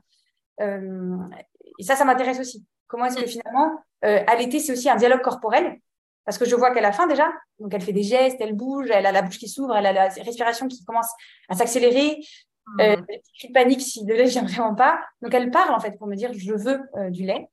[0.60, 2.64] et ça, ça m'intéresse aussi.
[2.88, 3.78] Comment est-ce que mm.
[4.02, 5.78] Finalement, allaiter, c'est aussi un dialogue corporel
[6.24, 7.32] parce que je vois qu'elle a faim déjà.
[7.58, 9.92] Donc, elle fait des gestes, elle bouge, elle a la bouche qui s'ouvre, elle a
[9.92, 11.10] la respiration qui commence
[11.48, 12.20] à s'accélérer.
[12.66, 12.80] Mmh.
[12.82, 15.00] Euh, de panique si le lait vient vraiment pas.
[15.22, 17.48] Donc, elle parle en fait pour me dire je veux euh, du lait.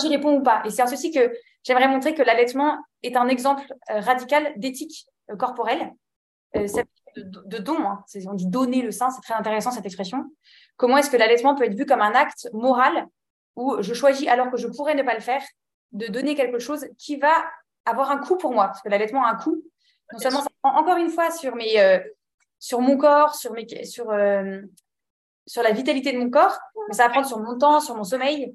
[0.00, 0.62] Je réponds ou pas.
[0.64, 1.32] Et c'est en ceci que
[1.64, 5.92] j'aimerais montrer que l'allaitement est un exemple euh, radical d'éthique euh, corporelle.
[6.54, 8.04] De, de, don, hein.
[8.28, 10.24] on dit donner le sein, c'est très intéressant cette expression.
[10.76, 13.08] Comment est-ce que l'allaitement peut être vu comme un acte moral
[13.56, 15.42] où je choisis, alors que je pourrais ne pas le faire,
[15.92, 17.44] de donner quelque chose qui va
[17.84, 19.62] avoir un coût pour moi, parce que l'allaitement a un coût.
[20.12, 21.98] Non seulement ça prend encore une fois sur, mes, euh,
[22.58, 24.60] sur mon corps, sur, mes, sur, euh,
[25.46, 28.04] sur la vitalité de mon corps, mais ça va prendre sur mon temps, sur mon
[28.04, 28.54] sommeil,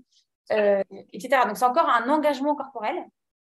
[0.52, 0.84] euh,
[1.14, 1.44] etc.
[1.48, 2.96] Donc c'est encore un engagement corporel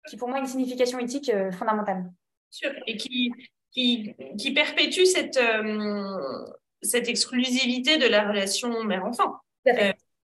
[0.07, 2.11] qui pour moi a une signification éthique fondamentale.
[2.49, 2.71] Sûr.
[2.87, 3.31] Et qui,
[3.71, 5.39] qui, qui perpétue cette,
[6.81, 9.35] cette exclusivité de la relation mère-enfant.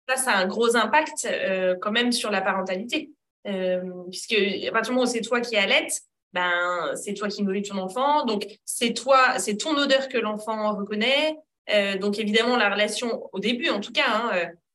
[0.08, 1.28] Ça, ça a un gros impact
[1.82, 3.12] quand même sur la parentalité.
[3.48, 6.02] Euh, puisque à partir du moment où c'est toi qui allaites,
[6.34, 10.76] ben c'est toi qui nourris ton enfant, donc c'est toi, c'est ton odeur que l'enfant
[10.76, 11.38] reconnaît.
[11.70, 14.32] Euh, donc évidemment la relation au début, en tout cas, hein,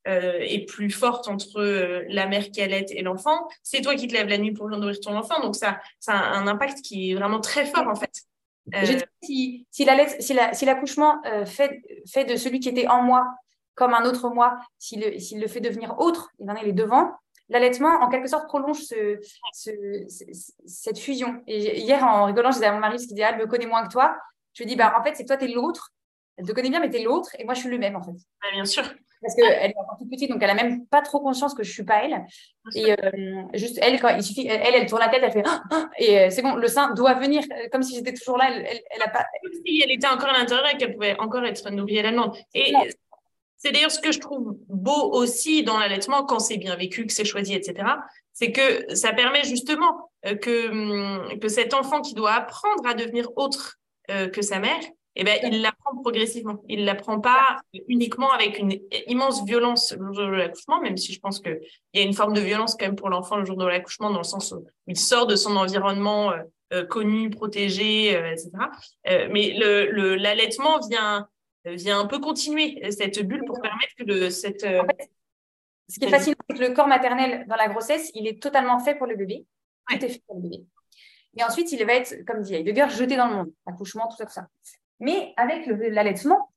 [0.08, 1.62] euh, est plus forte entre
[2.08, 3.48] la mère qui allait et l'enfant.
[3.62, 6.36] C'est toi qui te lèves la nuit pour nourrir ton enfant, donc ça, ça a
[6.36, 8.12] un impact qui est vraiment très fort en fait.
[9.22, 13.26] si, si l'accouchement fait, fait de celui qui était en moi
[13.80, 17.10] comme un autre moi, s'il le, le fait devenir autre, il en est les devants,
[17.48, 18.78] l'allaitement, en quelque sorte, prolonge
[19.52, 21.42] cette fusion.
[21.46, 23.66] Et hier, en rigolant, je disais à mon mari, ce qui dit, elle me connaît
[23.66, 24.16] moins que toi.
[24.54, 25.90] Je lui dis, bah, en fait, c'est toi, tu es l'autre.
[26.36, 27.30] Elle te connaît bien, mais tu es l'autre.
[27.38, 28.12] Et moi, je suis le même, en fait.
[28.52, 28.84] bien sûr.
[29.22, 31.68] Parce qu'elle est encore toute petite, donc elle n'a même pas trop conscience que je
[31.68, 32.24] ne suis pas elle.
[32.74, 35.62] Et euh, juste, elle, quand il suffit, elle, elle tourne la tête, elle fait ah,
[35.70, 38.46] ah et euh, c'est bon, le sein doit venir, euh, comme si j'étais toujours là.
[38.50, 39.26] Elle, elle, a pas.
[39.66, 42.34] Si elle était encore à l'intérieur et qu'elle pouvait encore être nourrie à la demande.
[42.54, 42.72] Et
[43.62, 47.12] c'est d'ailleurs ce que je trouve beau aussi dans l'allaitement, quand c'est bien vécu, que
[47.12, 47.86] c'est choisi, etc.
[48.32, 52.94] C'est que ça permet justement euh, que, hum, que cet enfant qui doit apprendre à
[52.94, 53.76] devenir autre
[54.10, 54.80] euh, que sa mère,
[55.16, 56.62] eh ben, il l'apprend progressivement.
[56.68, 57.58] Il ne l'apprend pas
[57.88, 61.60] uniquement avec une immense violence le jour de l'accouchement, même si je pense qu'il
[61.92, 64.18] y a une forme de violence quand même pour l'enfant le jour de l'accouchement, dans
[64.18, 66.32] le sens où il sort de son environnement
[66.72, 68.50] euh, connu, protégé, etc.
[69.04, 69.52] mais
[70.16, 71.28] l'allaitement vient
[71.64, 74.64] vient un peu continuer euh, cette bulle pour permettre que le, cette.
[74.64, 74.82] Euh,
[75.88, 78.78] ce qui est fascinant, c'est que le corps maternel dans la grossesse, il est totalement
[78.78, 79.44] fait pour le bébé.
[79.88, 80.64] Tout est fait pour le bébé.
[81.36, 83.52] Et ensuite, il va être, comme dit Heidegger, jeté dans le monde.
[83.66, 84.46] Accouchement, tout ça, tout ça.
[85.00, 86.52] Mais avec l'allaitement,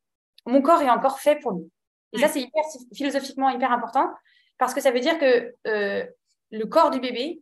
[0.46, 1.72] mon corps est encore fait pour lui.
[2.12, 2.62] Et ça, c'est hyper,
[2.94, 4.12] philosophiquement hyper important
[4.60, 7.40] parce que ça veut dire que le corps du bébé,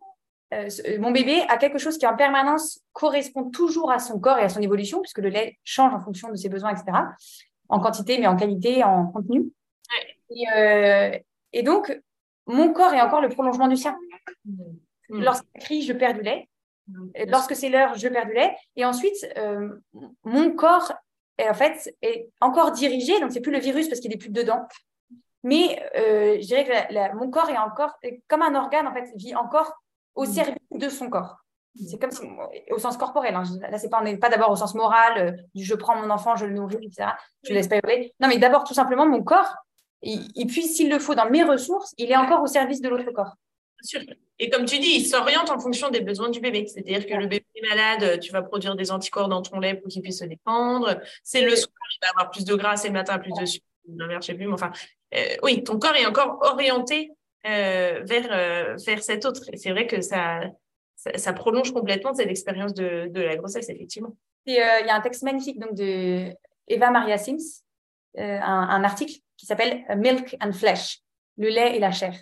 [0.99, 4.49] mon bébé a quelque chose qui en permanence correspond toujours à son corps et à
[4.49, 6.93] son évolution, puisque le lait change en fonction de ses besoins, etc
[7.72, 9.51] en quantité, mais en qualité, en contenu.
[10.55, 11.17] Euh,
[11.53, 11.99] et, donc,
[12.45, 13.97] mon corps est encore le prolongement du sien.
[14.45, 15.24] Mmh.
[15.24, 16.47] Lorsqu'il crie, je perds du lait.
[17.28, 18.55] Lorsque c'est l'heure, je perds du lait.
[18.76, 19.26] Et ensuite,
[20.24, 20.91] mon corps
[21.38, 23.19] est, en fait, est encore dirigé.
[23.19, 24.67] Donc, c'est plus le virus parce qu'il est plus dedans.
[25.43, 27.97] Mais je dirais que mon corps est encore,
[28.28, 29.74] comme un organe, en fait, vit encore
[30.15, 31.40] au service de son corps.
[31.76, 32.22] C'est comme si,
[32.69, 35.32] au sens corporel, hein, là, c'est pas, on n'est pas d'abord au sens moral, euh,
[35.55, 37.11] du je prends mon enfant, je le nourris, etc.
[37.43, 38.13] Je ne laisse pas hurler.
[38.19, 39.55] Non, mais d'abord, tout simplement, mon corps,
[40.03, 43.11] et puis s'il le faut, dans mes ressources, il est encore au service de l'autre
[43.11, 43.36] corps.
[43.82, 44.01] Bien sûr.
[44.39, 46.65] Et comme tu dis, il s'oriente en fonction des besoins du bébé.
[46.65, 49.89] C'est-à-dire que le bébé est malade, tu vas produire des anticorps dans ton lait pour
[49.89, 50.99] qu'il puisse se défendre.
[51.24, 53.65] C'est le soir, il va avoir plus de gras, c'est le matin, plus de sucre.
[53.88, 54.72] je sais plus, mais enfin,
[55.13, 57.11] euh, oui, ton corps est encore orienté
[57.45, 59.41] euh, vers, vers cet autre.
[59.53, 60.41] Et c'est vrai que ça,
[61.15, 64.15] ça, prolonge complètement cette expérience de, la grossesse, effectivement.
[64.47, 66.31] Euh, il y a un texte magnifique donc, de
[66.67, 67.63] Eva Maria Sims,
[68.17, 70.99] euh, un, article qui s'appelle Milk and Flesh,
[71.37, 72.13] le lait et la chair.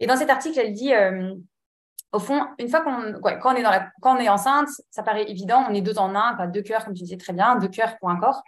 [0.00, 1.34] Et dans cet article, elle dit, euh,
[2.12, 5.02] au fond, une fois qu'on quand on est dans la, quand on est enceinte, ça
[5.02, 7.68] paraît évident, on est deux en un, deux cœurs, comme tu disais très bien, deux
[7.68, 8.42] cœurs pour un corps.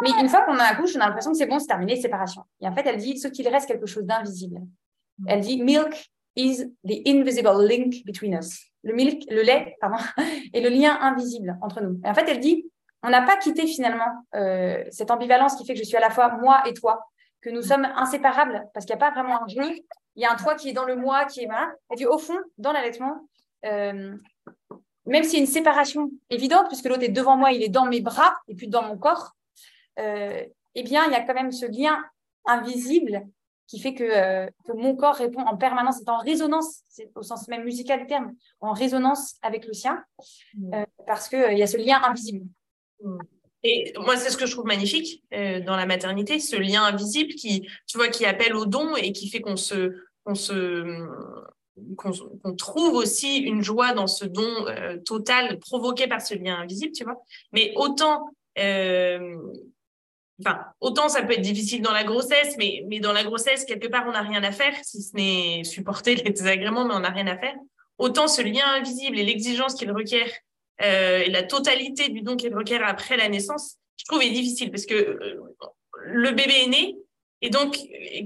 [0.00, 2.44] Mais une fois qu'on a accouche, on a l'impression que c'est bon, c'est terminé, séparation.
[2.60, 4.60] Et en fait, elle dit, ce qu'il reste quelque chose d'invisible.
[5.26, 8.70] Elle dit, milk is the invisible link between us.
[8.82, 9.96] Le, milk, le lait pardon,
[10.52, 12.00] est le lien invisible entre nous.
[12.04, 12.70] Et en fait, elle dit,
[13.02, 16.10] on n'a pas quitté finalement euh, cette ambivalence qui fait que je suis à la
[16.10, 17.04] fois moi et toi,
[17.40, 19.78] que nous sommes inséparables parce qu'il n'y a pas vraiment un jeu.
[20.16, 21.72] Il y a un toi qui est dans le moi, qui est là.
[21.92, 23.28] Et puis au fond, dans l'allaitement,
[23.64, 24.16] euh,
[25.06, 27.86] même s'il y a une séparation évidente, puisque l'autre est devant moi, il est dans
[27.86, 29.36] mes bras et puis dans mon corps,
[29.98, 32.04] euh, eh bien, il y a quand même ce lien
[32.44, 33.22] invisible
[33.66, 36.82] qui fait que, euh, que, mon corps répond en permanence, c'est en résonance,
[37.14, 40.02] au sens même musical du terme, en résonance avec le sien,
[40.54, 40.74] mm.
[40.74, 42.46] euh, parce qu'il euh, il y a ce lien invisible.
[43.02, 43.18] Mm.
[43.62, 47.66] Et moi, c'est ce que je trouve magnifique dans la maternité, ce lien invisible qui,
[47.88, 49.92] tu vois, qui appelle au don et qui fait qu'on se,
[50.22, 51.04] qu'on se,
[51.96, 54.66] qu'on trouve aussi une joie dans ce don
[55.04, 57.20] total provoqué par ce lien invisible, tu vois.
[57.52, 58.28] Mais autant
[60.40, 63.88] enfin, autant ça peut être difficile dans la grossesse, mais, mais dans la grossesse, quelque
[63.88, 67.10] part, on n'a rien à faire, si ce n'est supporter les désagréments, mais on n'a
[67.10, 67.54] rien à faire.
[67.98, 70.30] Autant ce lien invisible et l'exigence qu'il requiert,
[70.82, 74.70] euh, et la totalité du don qu'il requiert après la naissance, je trouve est difficile
[74.70, 75.40] parce que euh,
[76.02, 76.96] le bébé est né,
[77.42, 77.76] et donc,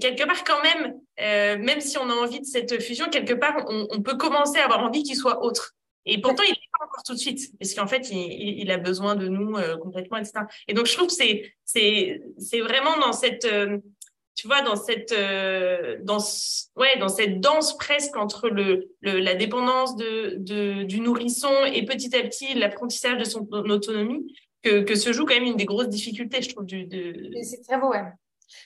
[0.01, 3.65] quelque part, quand même, euh, même si on a envie de cette fusion, quelque part,
[3.69, 5.75] on, on peut commencer à avoir envie qu'il soit autre.
[6.07, 8.79] Et pourtant, il n'est pas encore tout de suite, parce qu'en fait, il, il, a
[8.79, 10.45] besoin de nous euh, complètement, etc.
[10.67, 13.79] Et donc, je trouve que c'est, c'est, c'est vraiment dans cette, euh,
[14.35, 16.19] tu vois, dans cette, euh, dans,
[16.77, 21.85] ouais, dans cette danse presque entre le, le la dépendance de, de, du nourrisson et
[21.85, 25.67] petit à petit l'apprentissage de son autonomie, que, que se joue quand même une des
[25.67, 26.65] grosses difficultés, je trouve.
[26.65, 27.31] Du, de...
[27.43, 28.05] C'est très beau, ouais.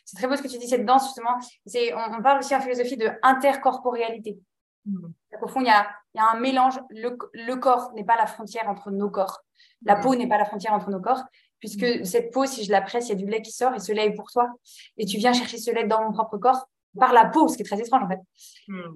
[0.05, 1.39] C'est très beau ce que tu dis, cette danse, justement.
[1.66, 4.39] C'est, on, parle aussi en philosophie de intercorporéalité.
[4.87, 5.07] Mmh.
[5.43, 6.78] Au fond, il y a, y a, un mélange.
[6.90, 9.40] Le, le corps n'est pas la frontière entre nos corps.
[9.84, 10.00] La mmh.
[10.00, 11.22] peau n'est pas la frontière entre nos corps,
[11.60, 12.04] puisque mmh.
[12.04, 13.92] cette peau, si je la presse, il y a du lait qui sort et ce
[13.92, 14.48] lait est pour toi.
[14.96, 16.66] Et tu viens chercher ce lait dans mon propre corps
[16.98, 18.20] par la peau, ce qui est très étrange en fait.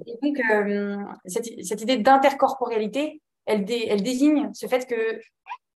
[0.06, 0.96] Et donc, euh,
[1.26, 5.20] cette, cette, idée d'intercorporéalité, elle, elle désigne ce fait qu'il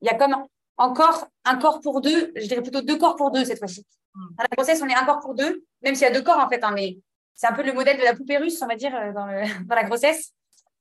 [0.03, 0.37] y a comme
[0.77, 3.87] encore un corps pour deux, je dirais plutôt deux corps pour deux cette fois-ci.
[4.15, 6.39] Dans la grossesse, on est un corps pour deux, même s'il y a deux corps
[6.39, 6.99] en fait, hein, mais
[7.35, 9.27] c'est un peu le modèle de la poupée russe, on va dire, euh, dans,
[9.67, 10.33] dans la grossesse.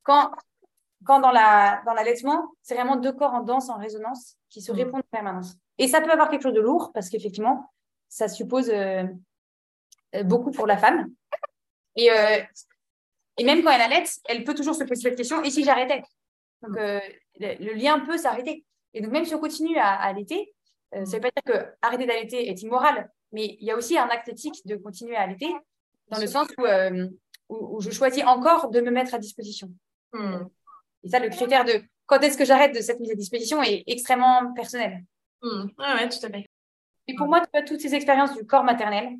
[0.04, 0.32] Quand,
[1.06, 4.72] quand dans l'allaitement, la, dans c'est vraiment deux corps en danse, en résonance, qui se
[4.72, 4.76] mm.
[4.76, 5.56] répondent en permanence.
[5.78, 7.72] Et ça peut avoir quelque chose de lourd, parce qu'effectivement,
[8.10, 9.04] ça suppose euh,
[10.16, 11.08] euh, beaucoup pour la femme.
[11.96, 12.10] Et,
[13.38, 16.02] et même quand elle allaite, elle peut toujours se poser cette question, et si j'arrêtais?
[16.62, 18.66] Donc, le, lien peut s'arrêter.
[18.94, 20.54] Et donc, même si on continue à, à allaiter,
[20.94, 23.98] ça ne veut pas dire que arrêter d'allaiter est immoral, mais il y a aussi
[23.98, 25.54] un acte éthique de continuer à allaiter
[26.10, 27.08] dans le sens euh,
[27.50, 29.70] où, où, je choisis encore de me mettre à disposition.
[30.14, 30.46] Hmm.
[31.04, 33.84] Et ça, le critère de quand est-ce que j'arrête de cette mise à disposition est
[33.88, 35.04] extrêmement personnel.
[35.42, 35.68] Hmm.
[35.78, 36.50] Oui, tout à fait.
[37.08, 39.16] Et pour moi, tu as toutes ces expériences du corps maternel,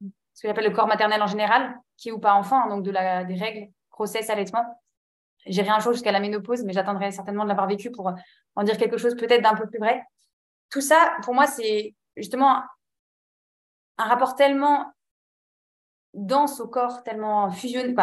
[0.00, 2.84] ce que j'appelle le corps maternel en général, qui est ou pas enfant, hein, donc
[2.84, 4.64] de la, des règles, grossesse, allaitement.
[5.46, 8.12] J'ai rien chaud jusqu'à la ménopause, mais j'attendrai certainement de l'avoir vécu pour
[8.56, 10.02] en dire quelque chose peut-être d'un peu plus vrai.
[10.70, 12.62] Tout ça, pour moi, c'est justement
[13.98, 14.92] un rapport tellement
[16.14, 17.94] dense au corps, tellement fusionné,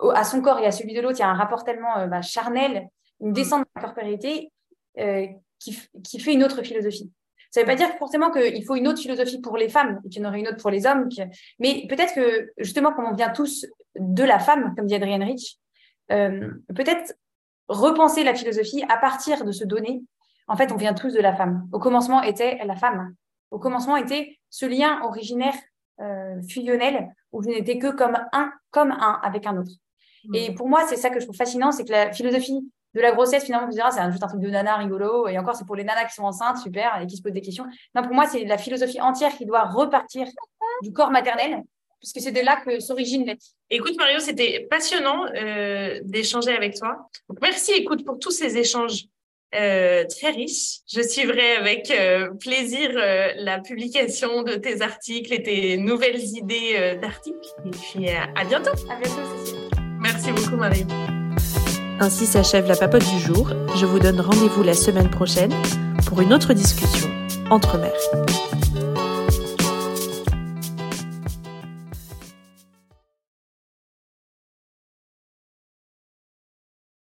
[0.00, 2.06] à son corps et à celui de l'autre, il y a un rapport tellement euh,
[2.06, 2.88] bah, charnel,
[3.20, 3.32] une mm.
[3.32, 4.52] descente de la corporalité
[4.98, 5.26] euh,
[5.58, 7.10] qui, qui, fait une autre philosophie.
[7.50, 10.08] Ça ne veut pas dire forcément qu'il faut une autre philosophie pour les femmes et
[10.08, 11.08] qu'il y en aurait une autre pour les hommes.
[11.58, 13.66] Mais peut-être que, justement, comme on vient tous
[13.98, 15.56] de la femme, comme dit Adrienne Rich,
[16.12, 17.14] euh, peut-être
[17.68, 20.02] repenser la philosophie à partir de se donner.
[20.48, 21.68] En fait, on vient tous de la femme.
[21.72, 23.14] Au commencement était la femme.
[23.50, 25.54] Au commencement était ce lien originaire
[26.00, 29.72] euh, fusionnel où je n'étais que comme un, comme un avec un autre.
[30.28, 30.34] Mm.
[30.34, 32.60] Et pour moi, c'est ça que je trouve fascinant, c'est que la philosophie
[32.96, 35.28] de la grossesse, finalement, c'est juste un truc de nana rigolo.
[35.28, 37.42] Et encore, c'est pour les nanas qui sont enceintes, super, et qui se posent des
[37.42, 37.66] questions.
[37.94, 40.26] Non, pour moi, c'est la philosophie entière qui doit repartir
[40.82, 41.62] du corps maternel,
[42.00, 43.44] puisque c'est de là que s'origine l'être.
[43.68, 47.08] Écoute, Mario, c'était passionnant euh, d'échanger avec toi.
[47.42, 49.04] merci, écoute, pour tous ces échanges
[49.54, 50.78] euh, très riches.
[50.90, 57.48] Je suivrai avec euh, plaisir la publication de tes articles et tes nouvelles idées d'articles.
[57.66, 58.70] Et puis, à bientôt.
[58.90, 59.65] À bientôt, Cécile.
[60.16, 60.86] Merci beaucoup, Marie.
[62.00, 63.50] Ainsi s'achève la papote du jour.
[63.74, 65.52] Je vous donne rendez-vous la semaine prochaine
[66.06, 67.10] pour une autre discussion
[67.50, 67.92] entre mères.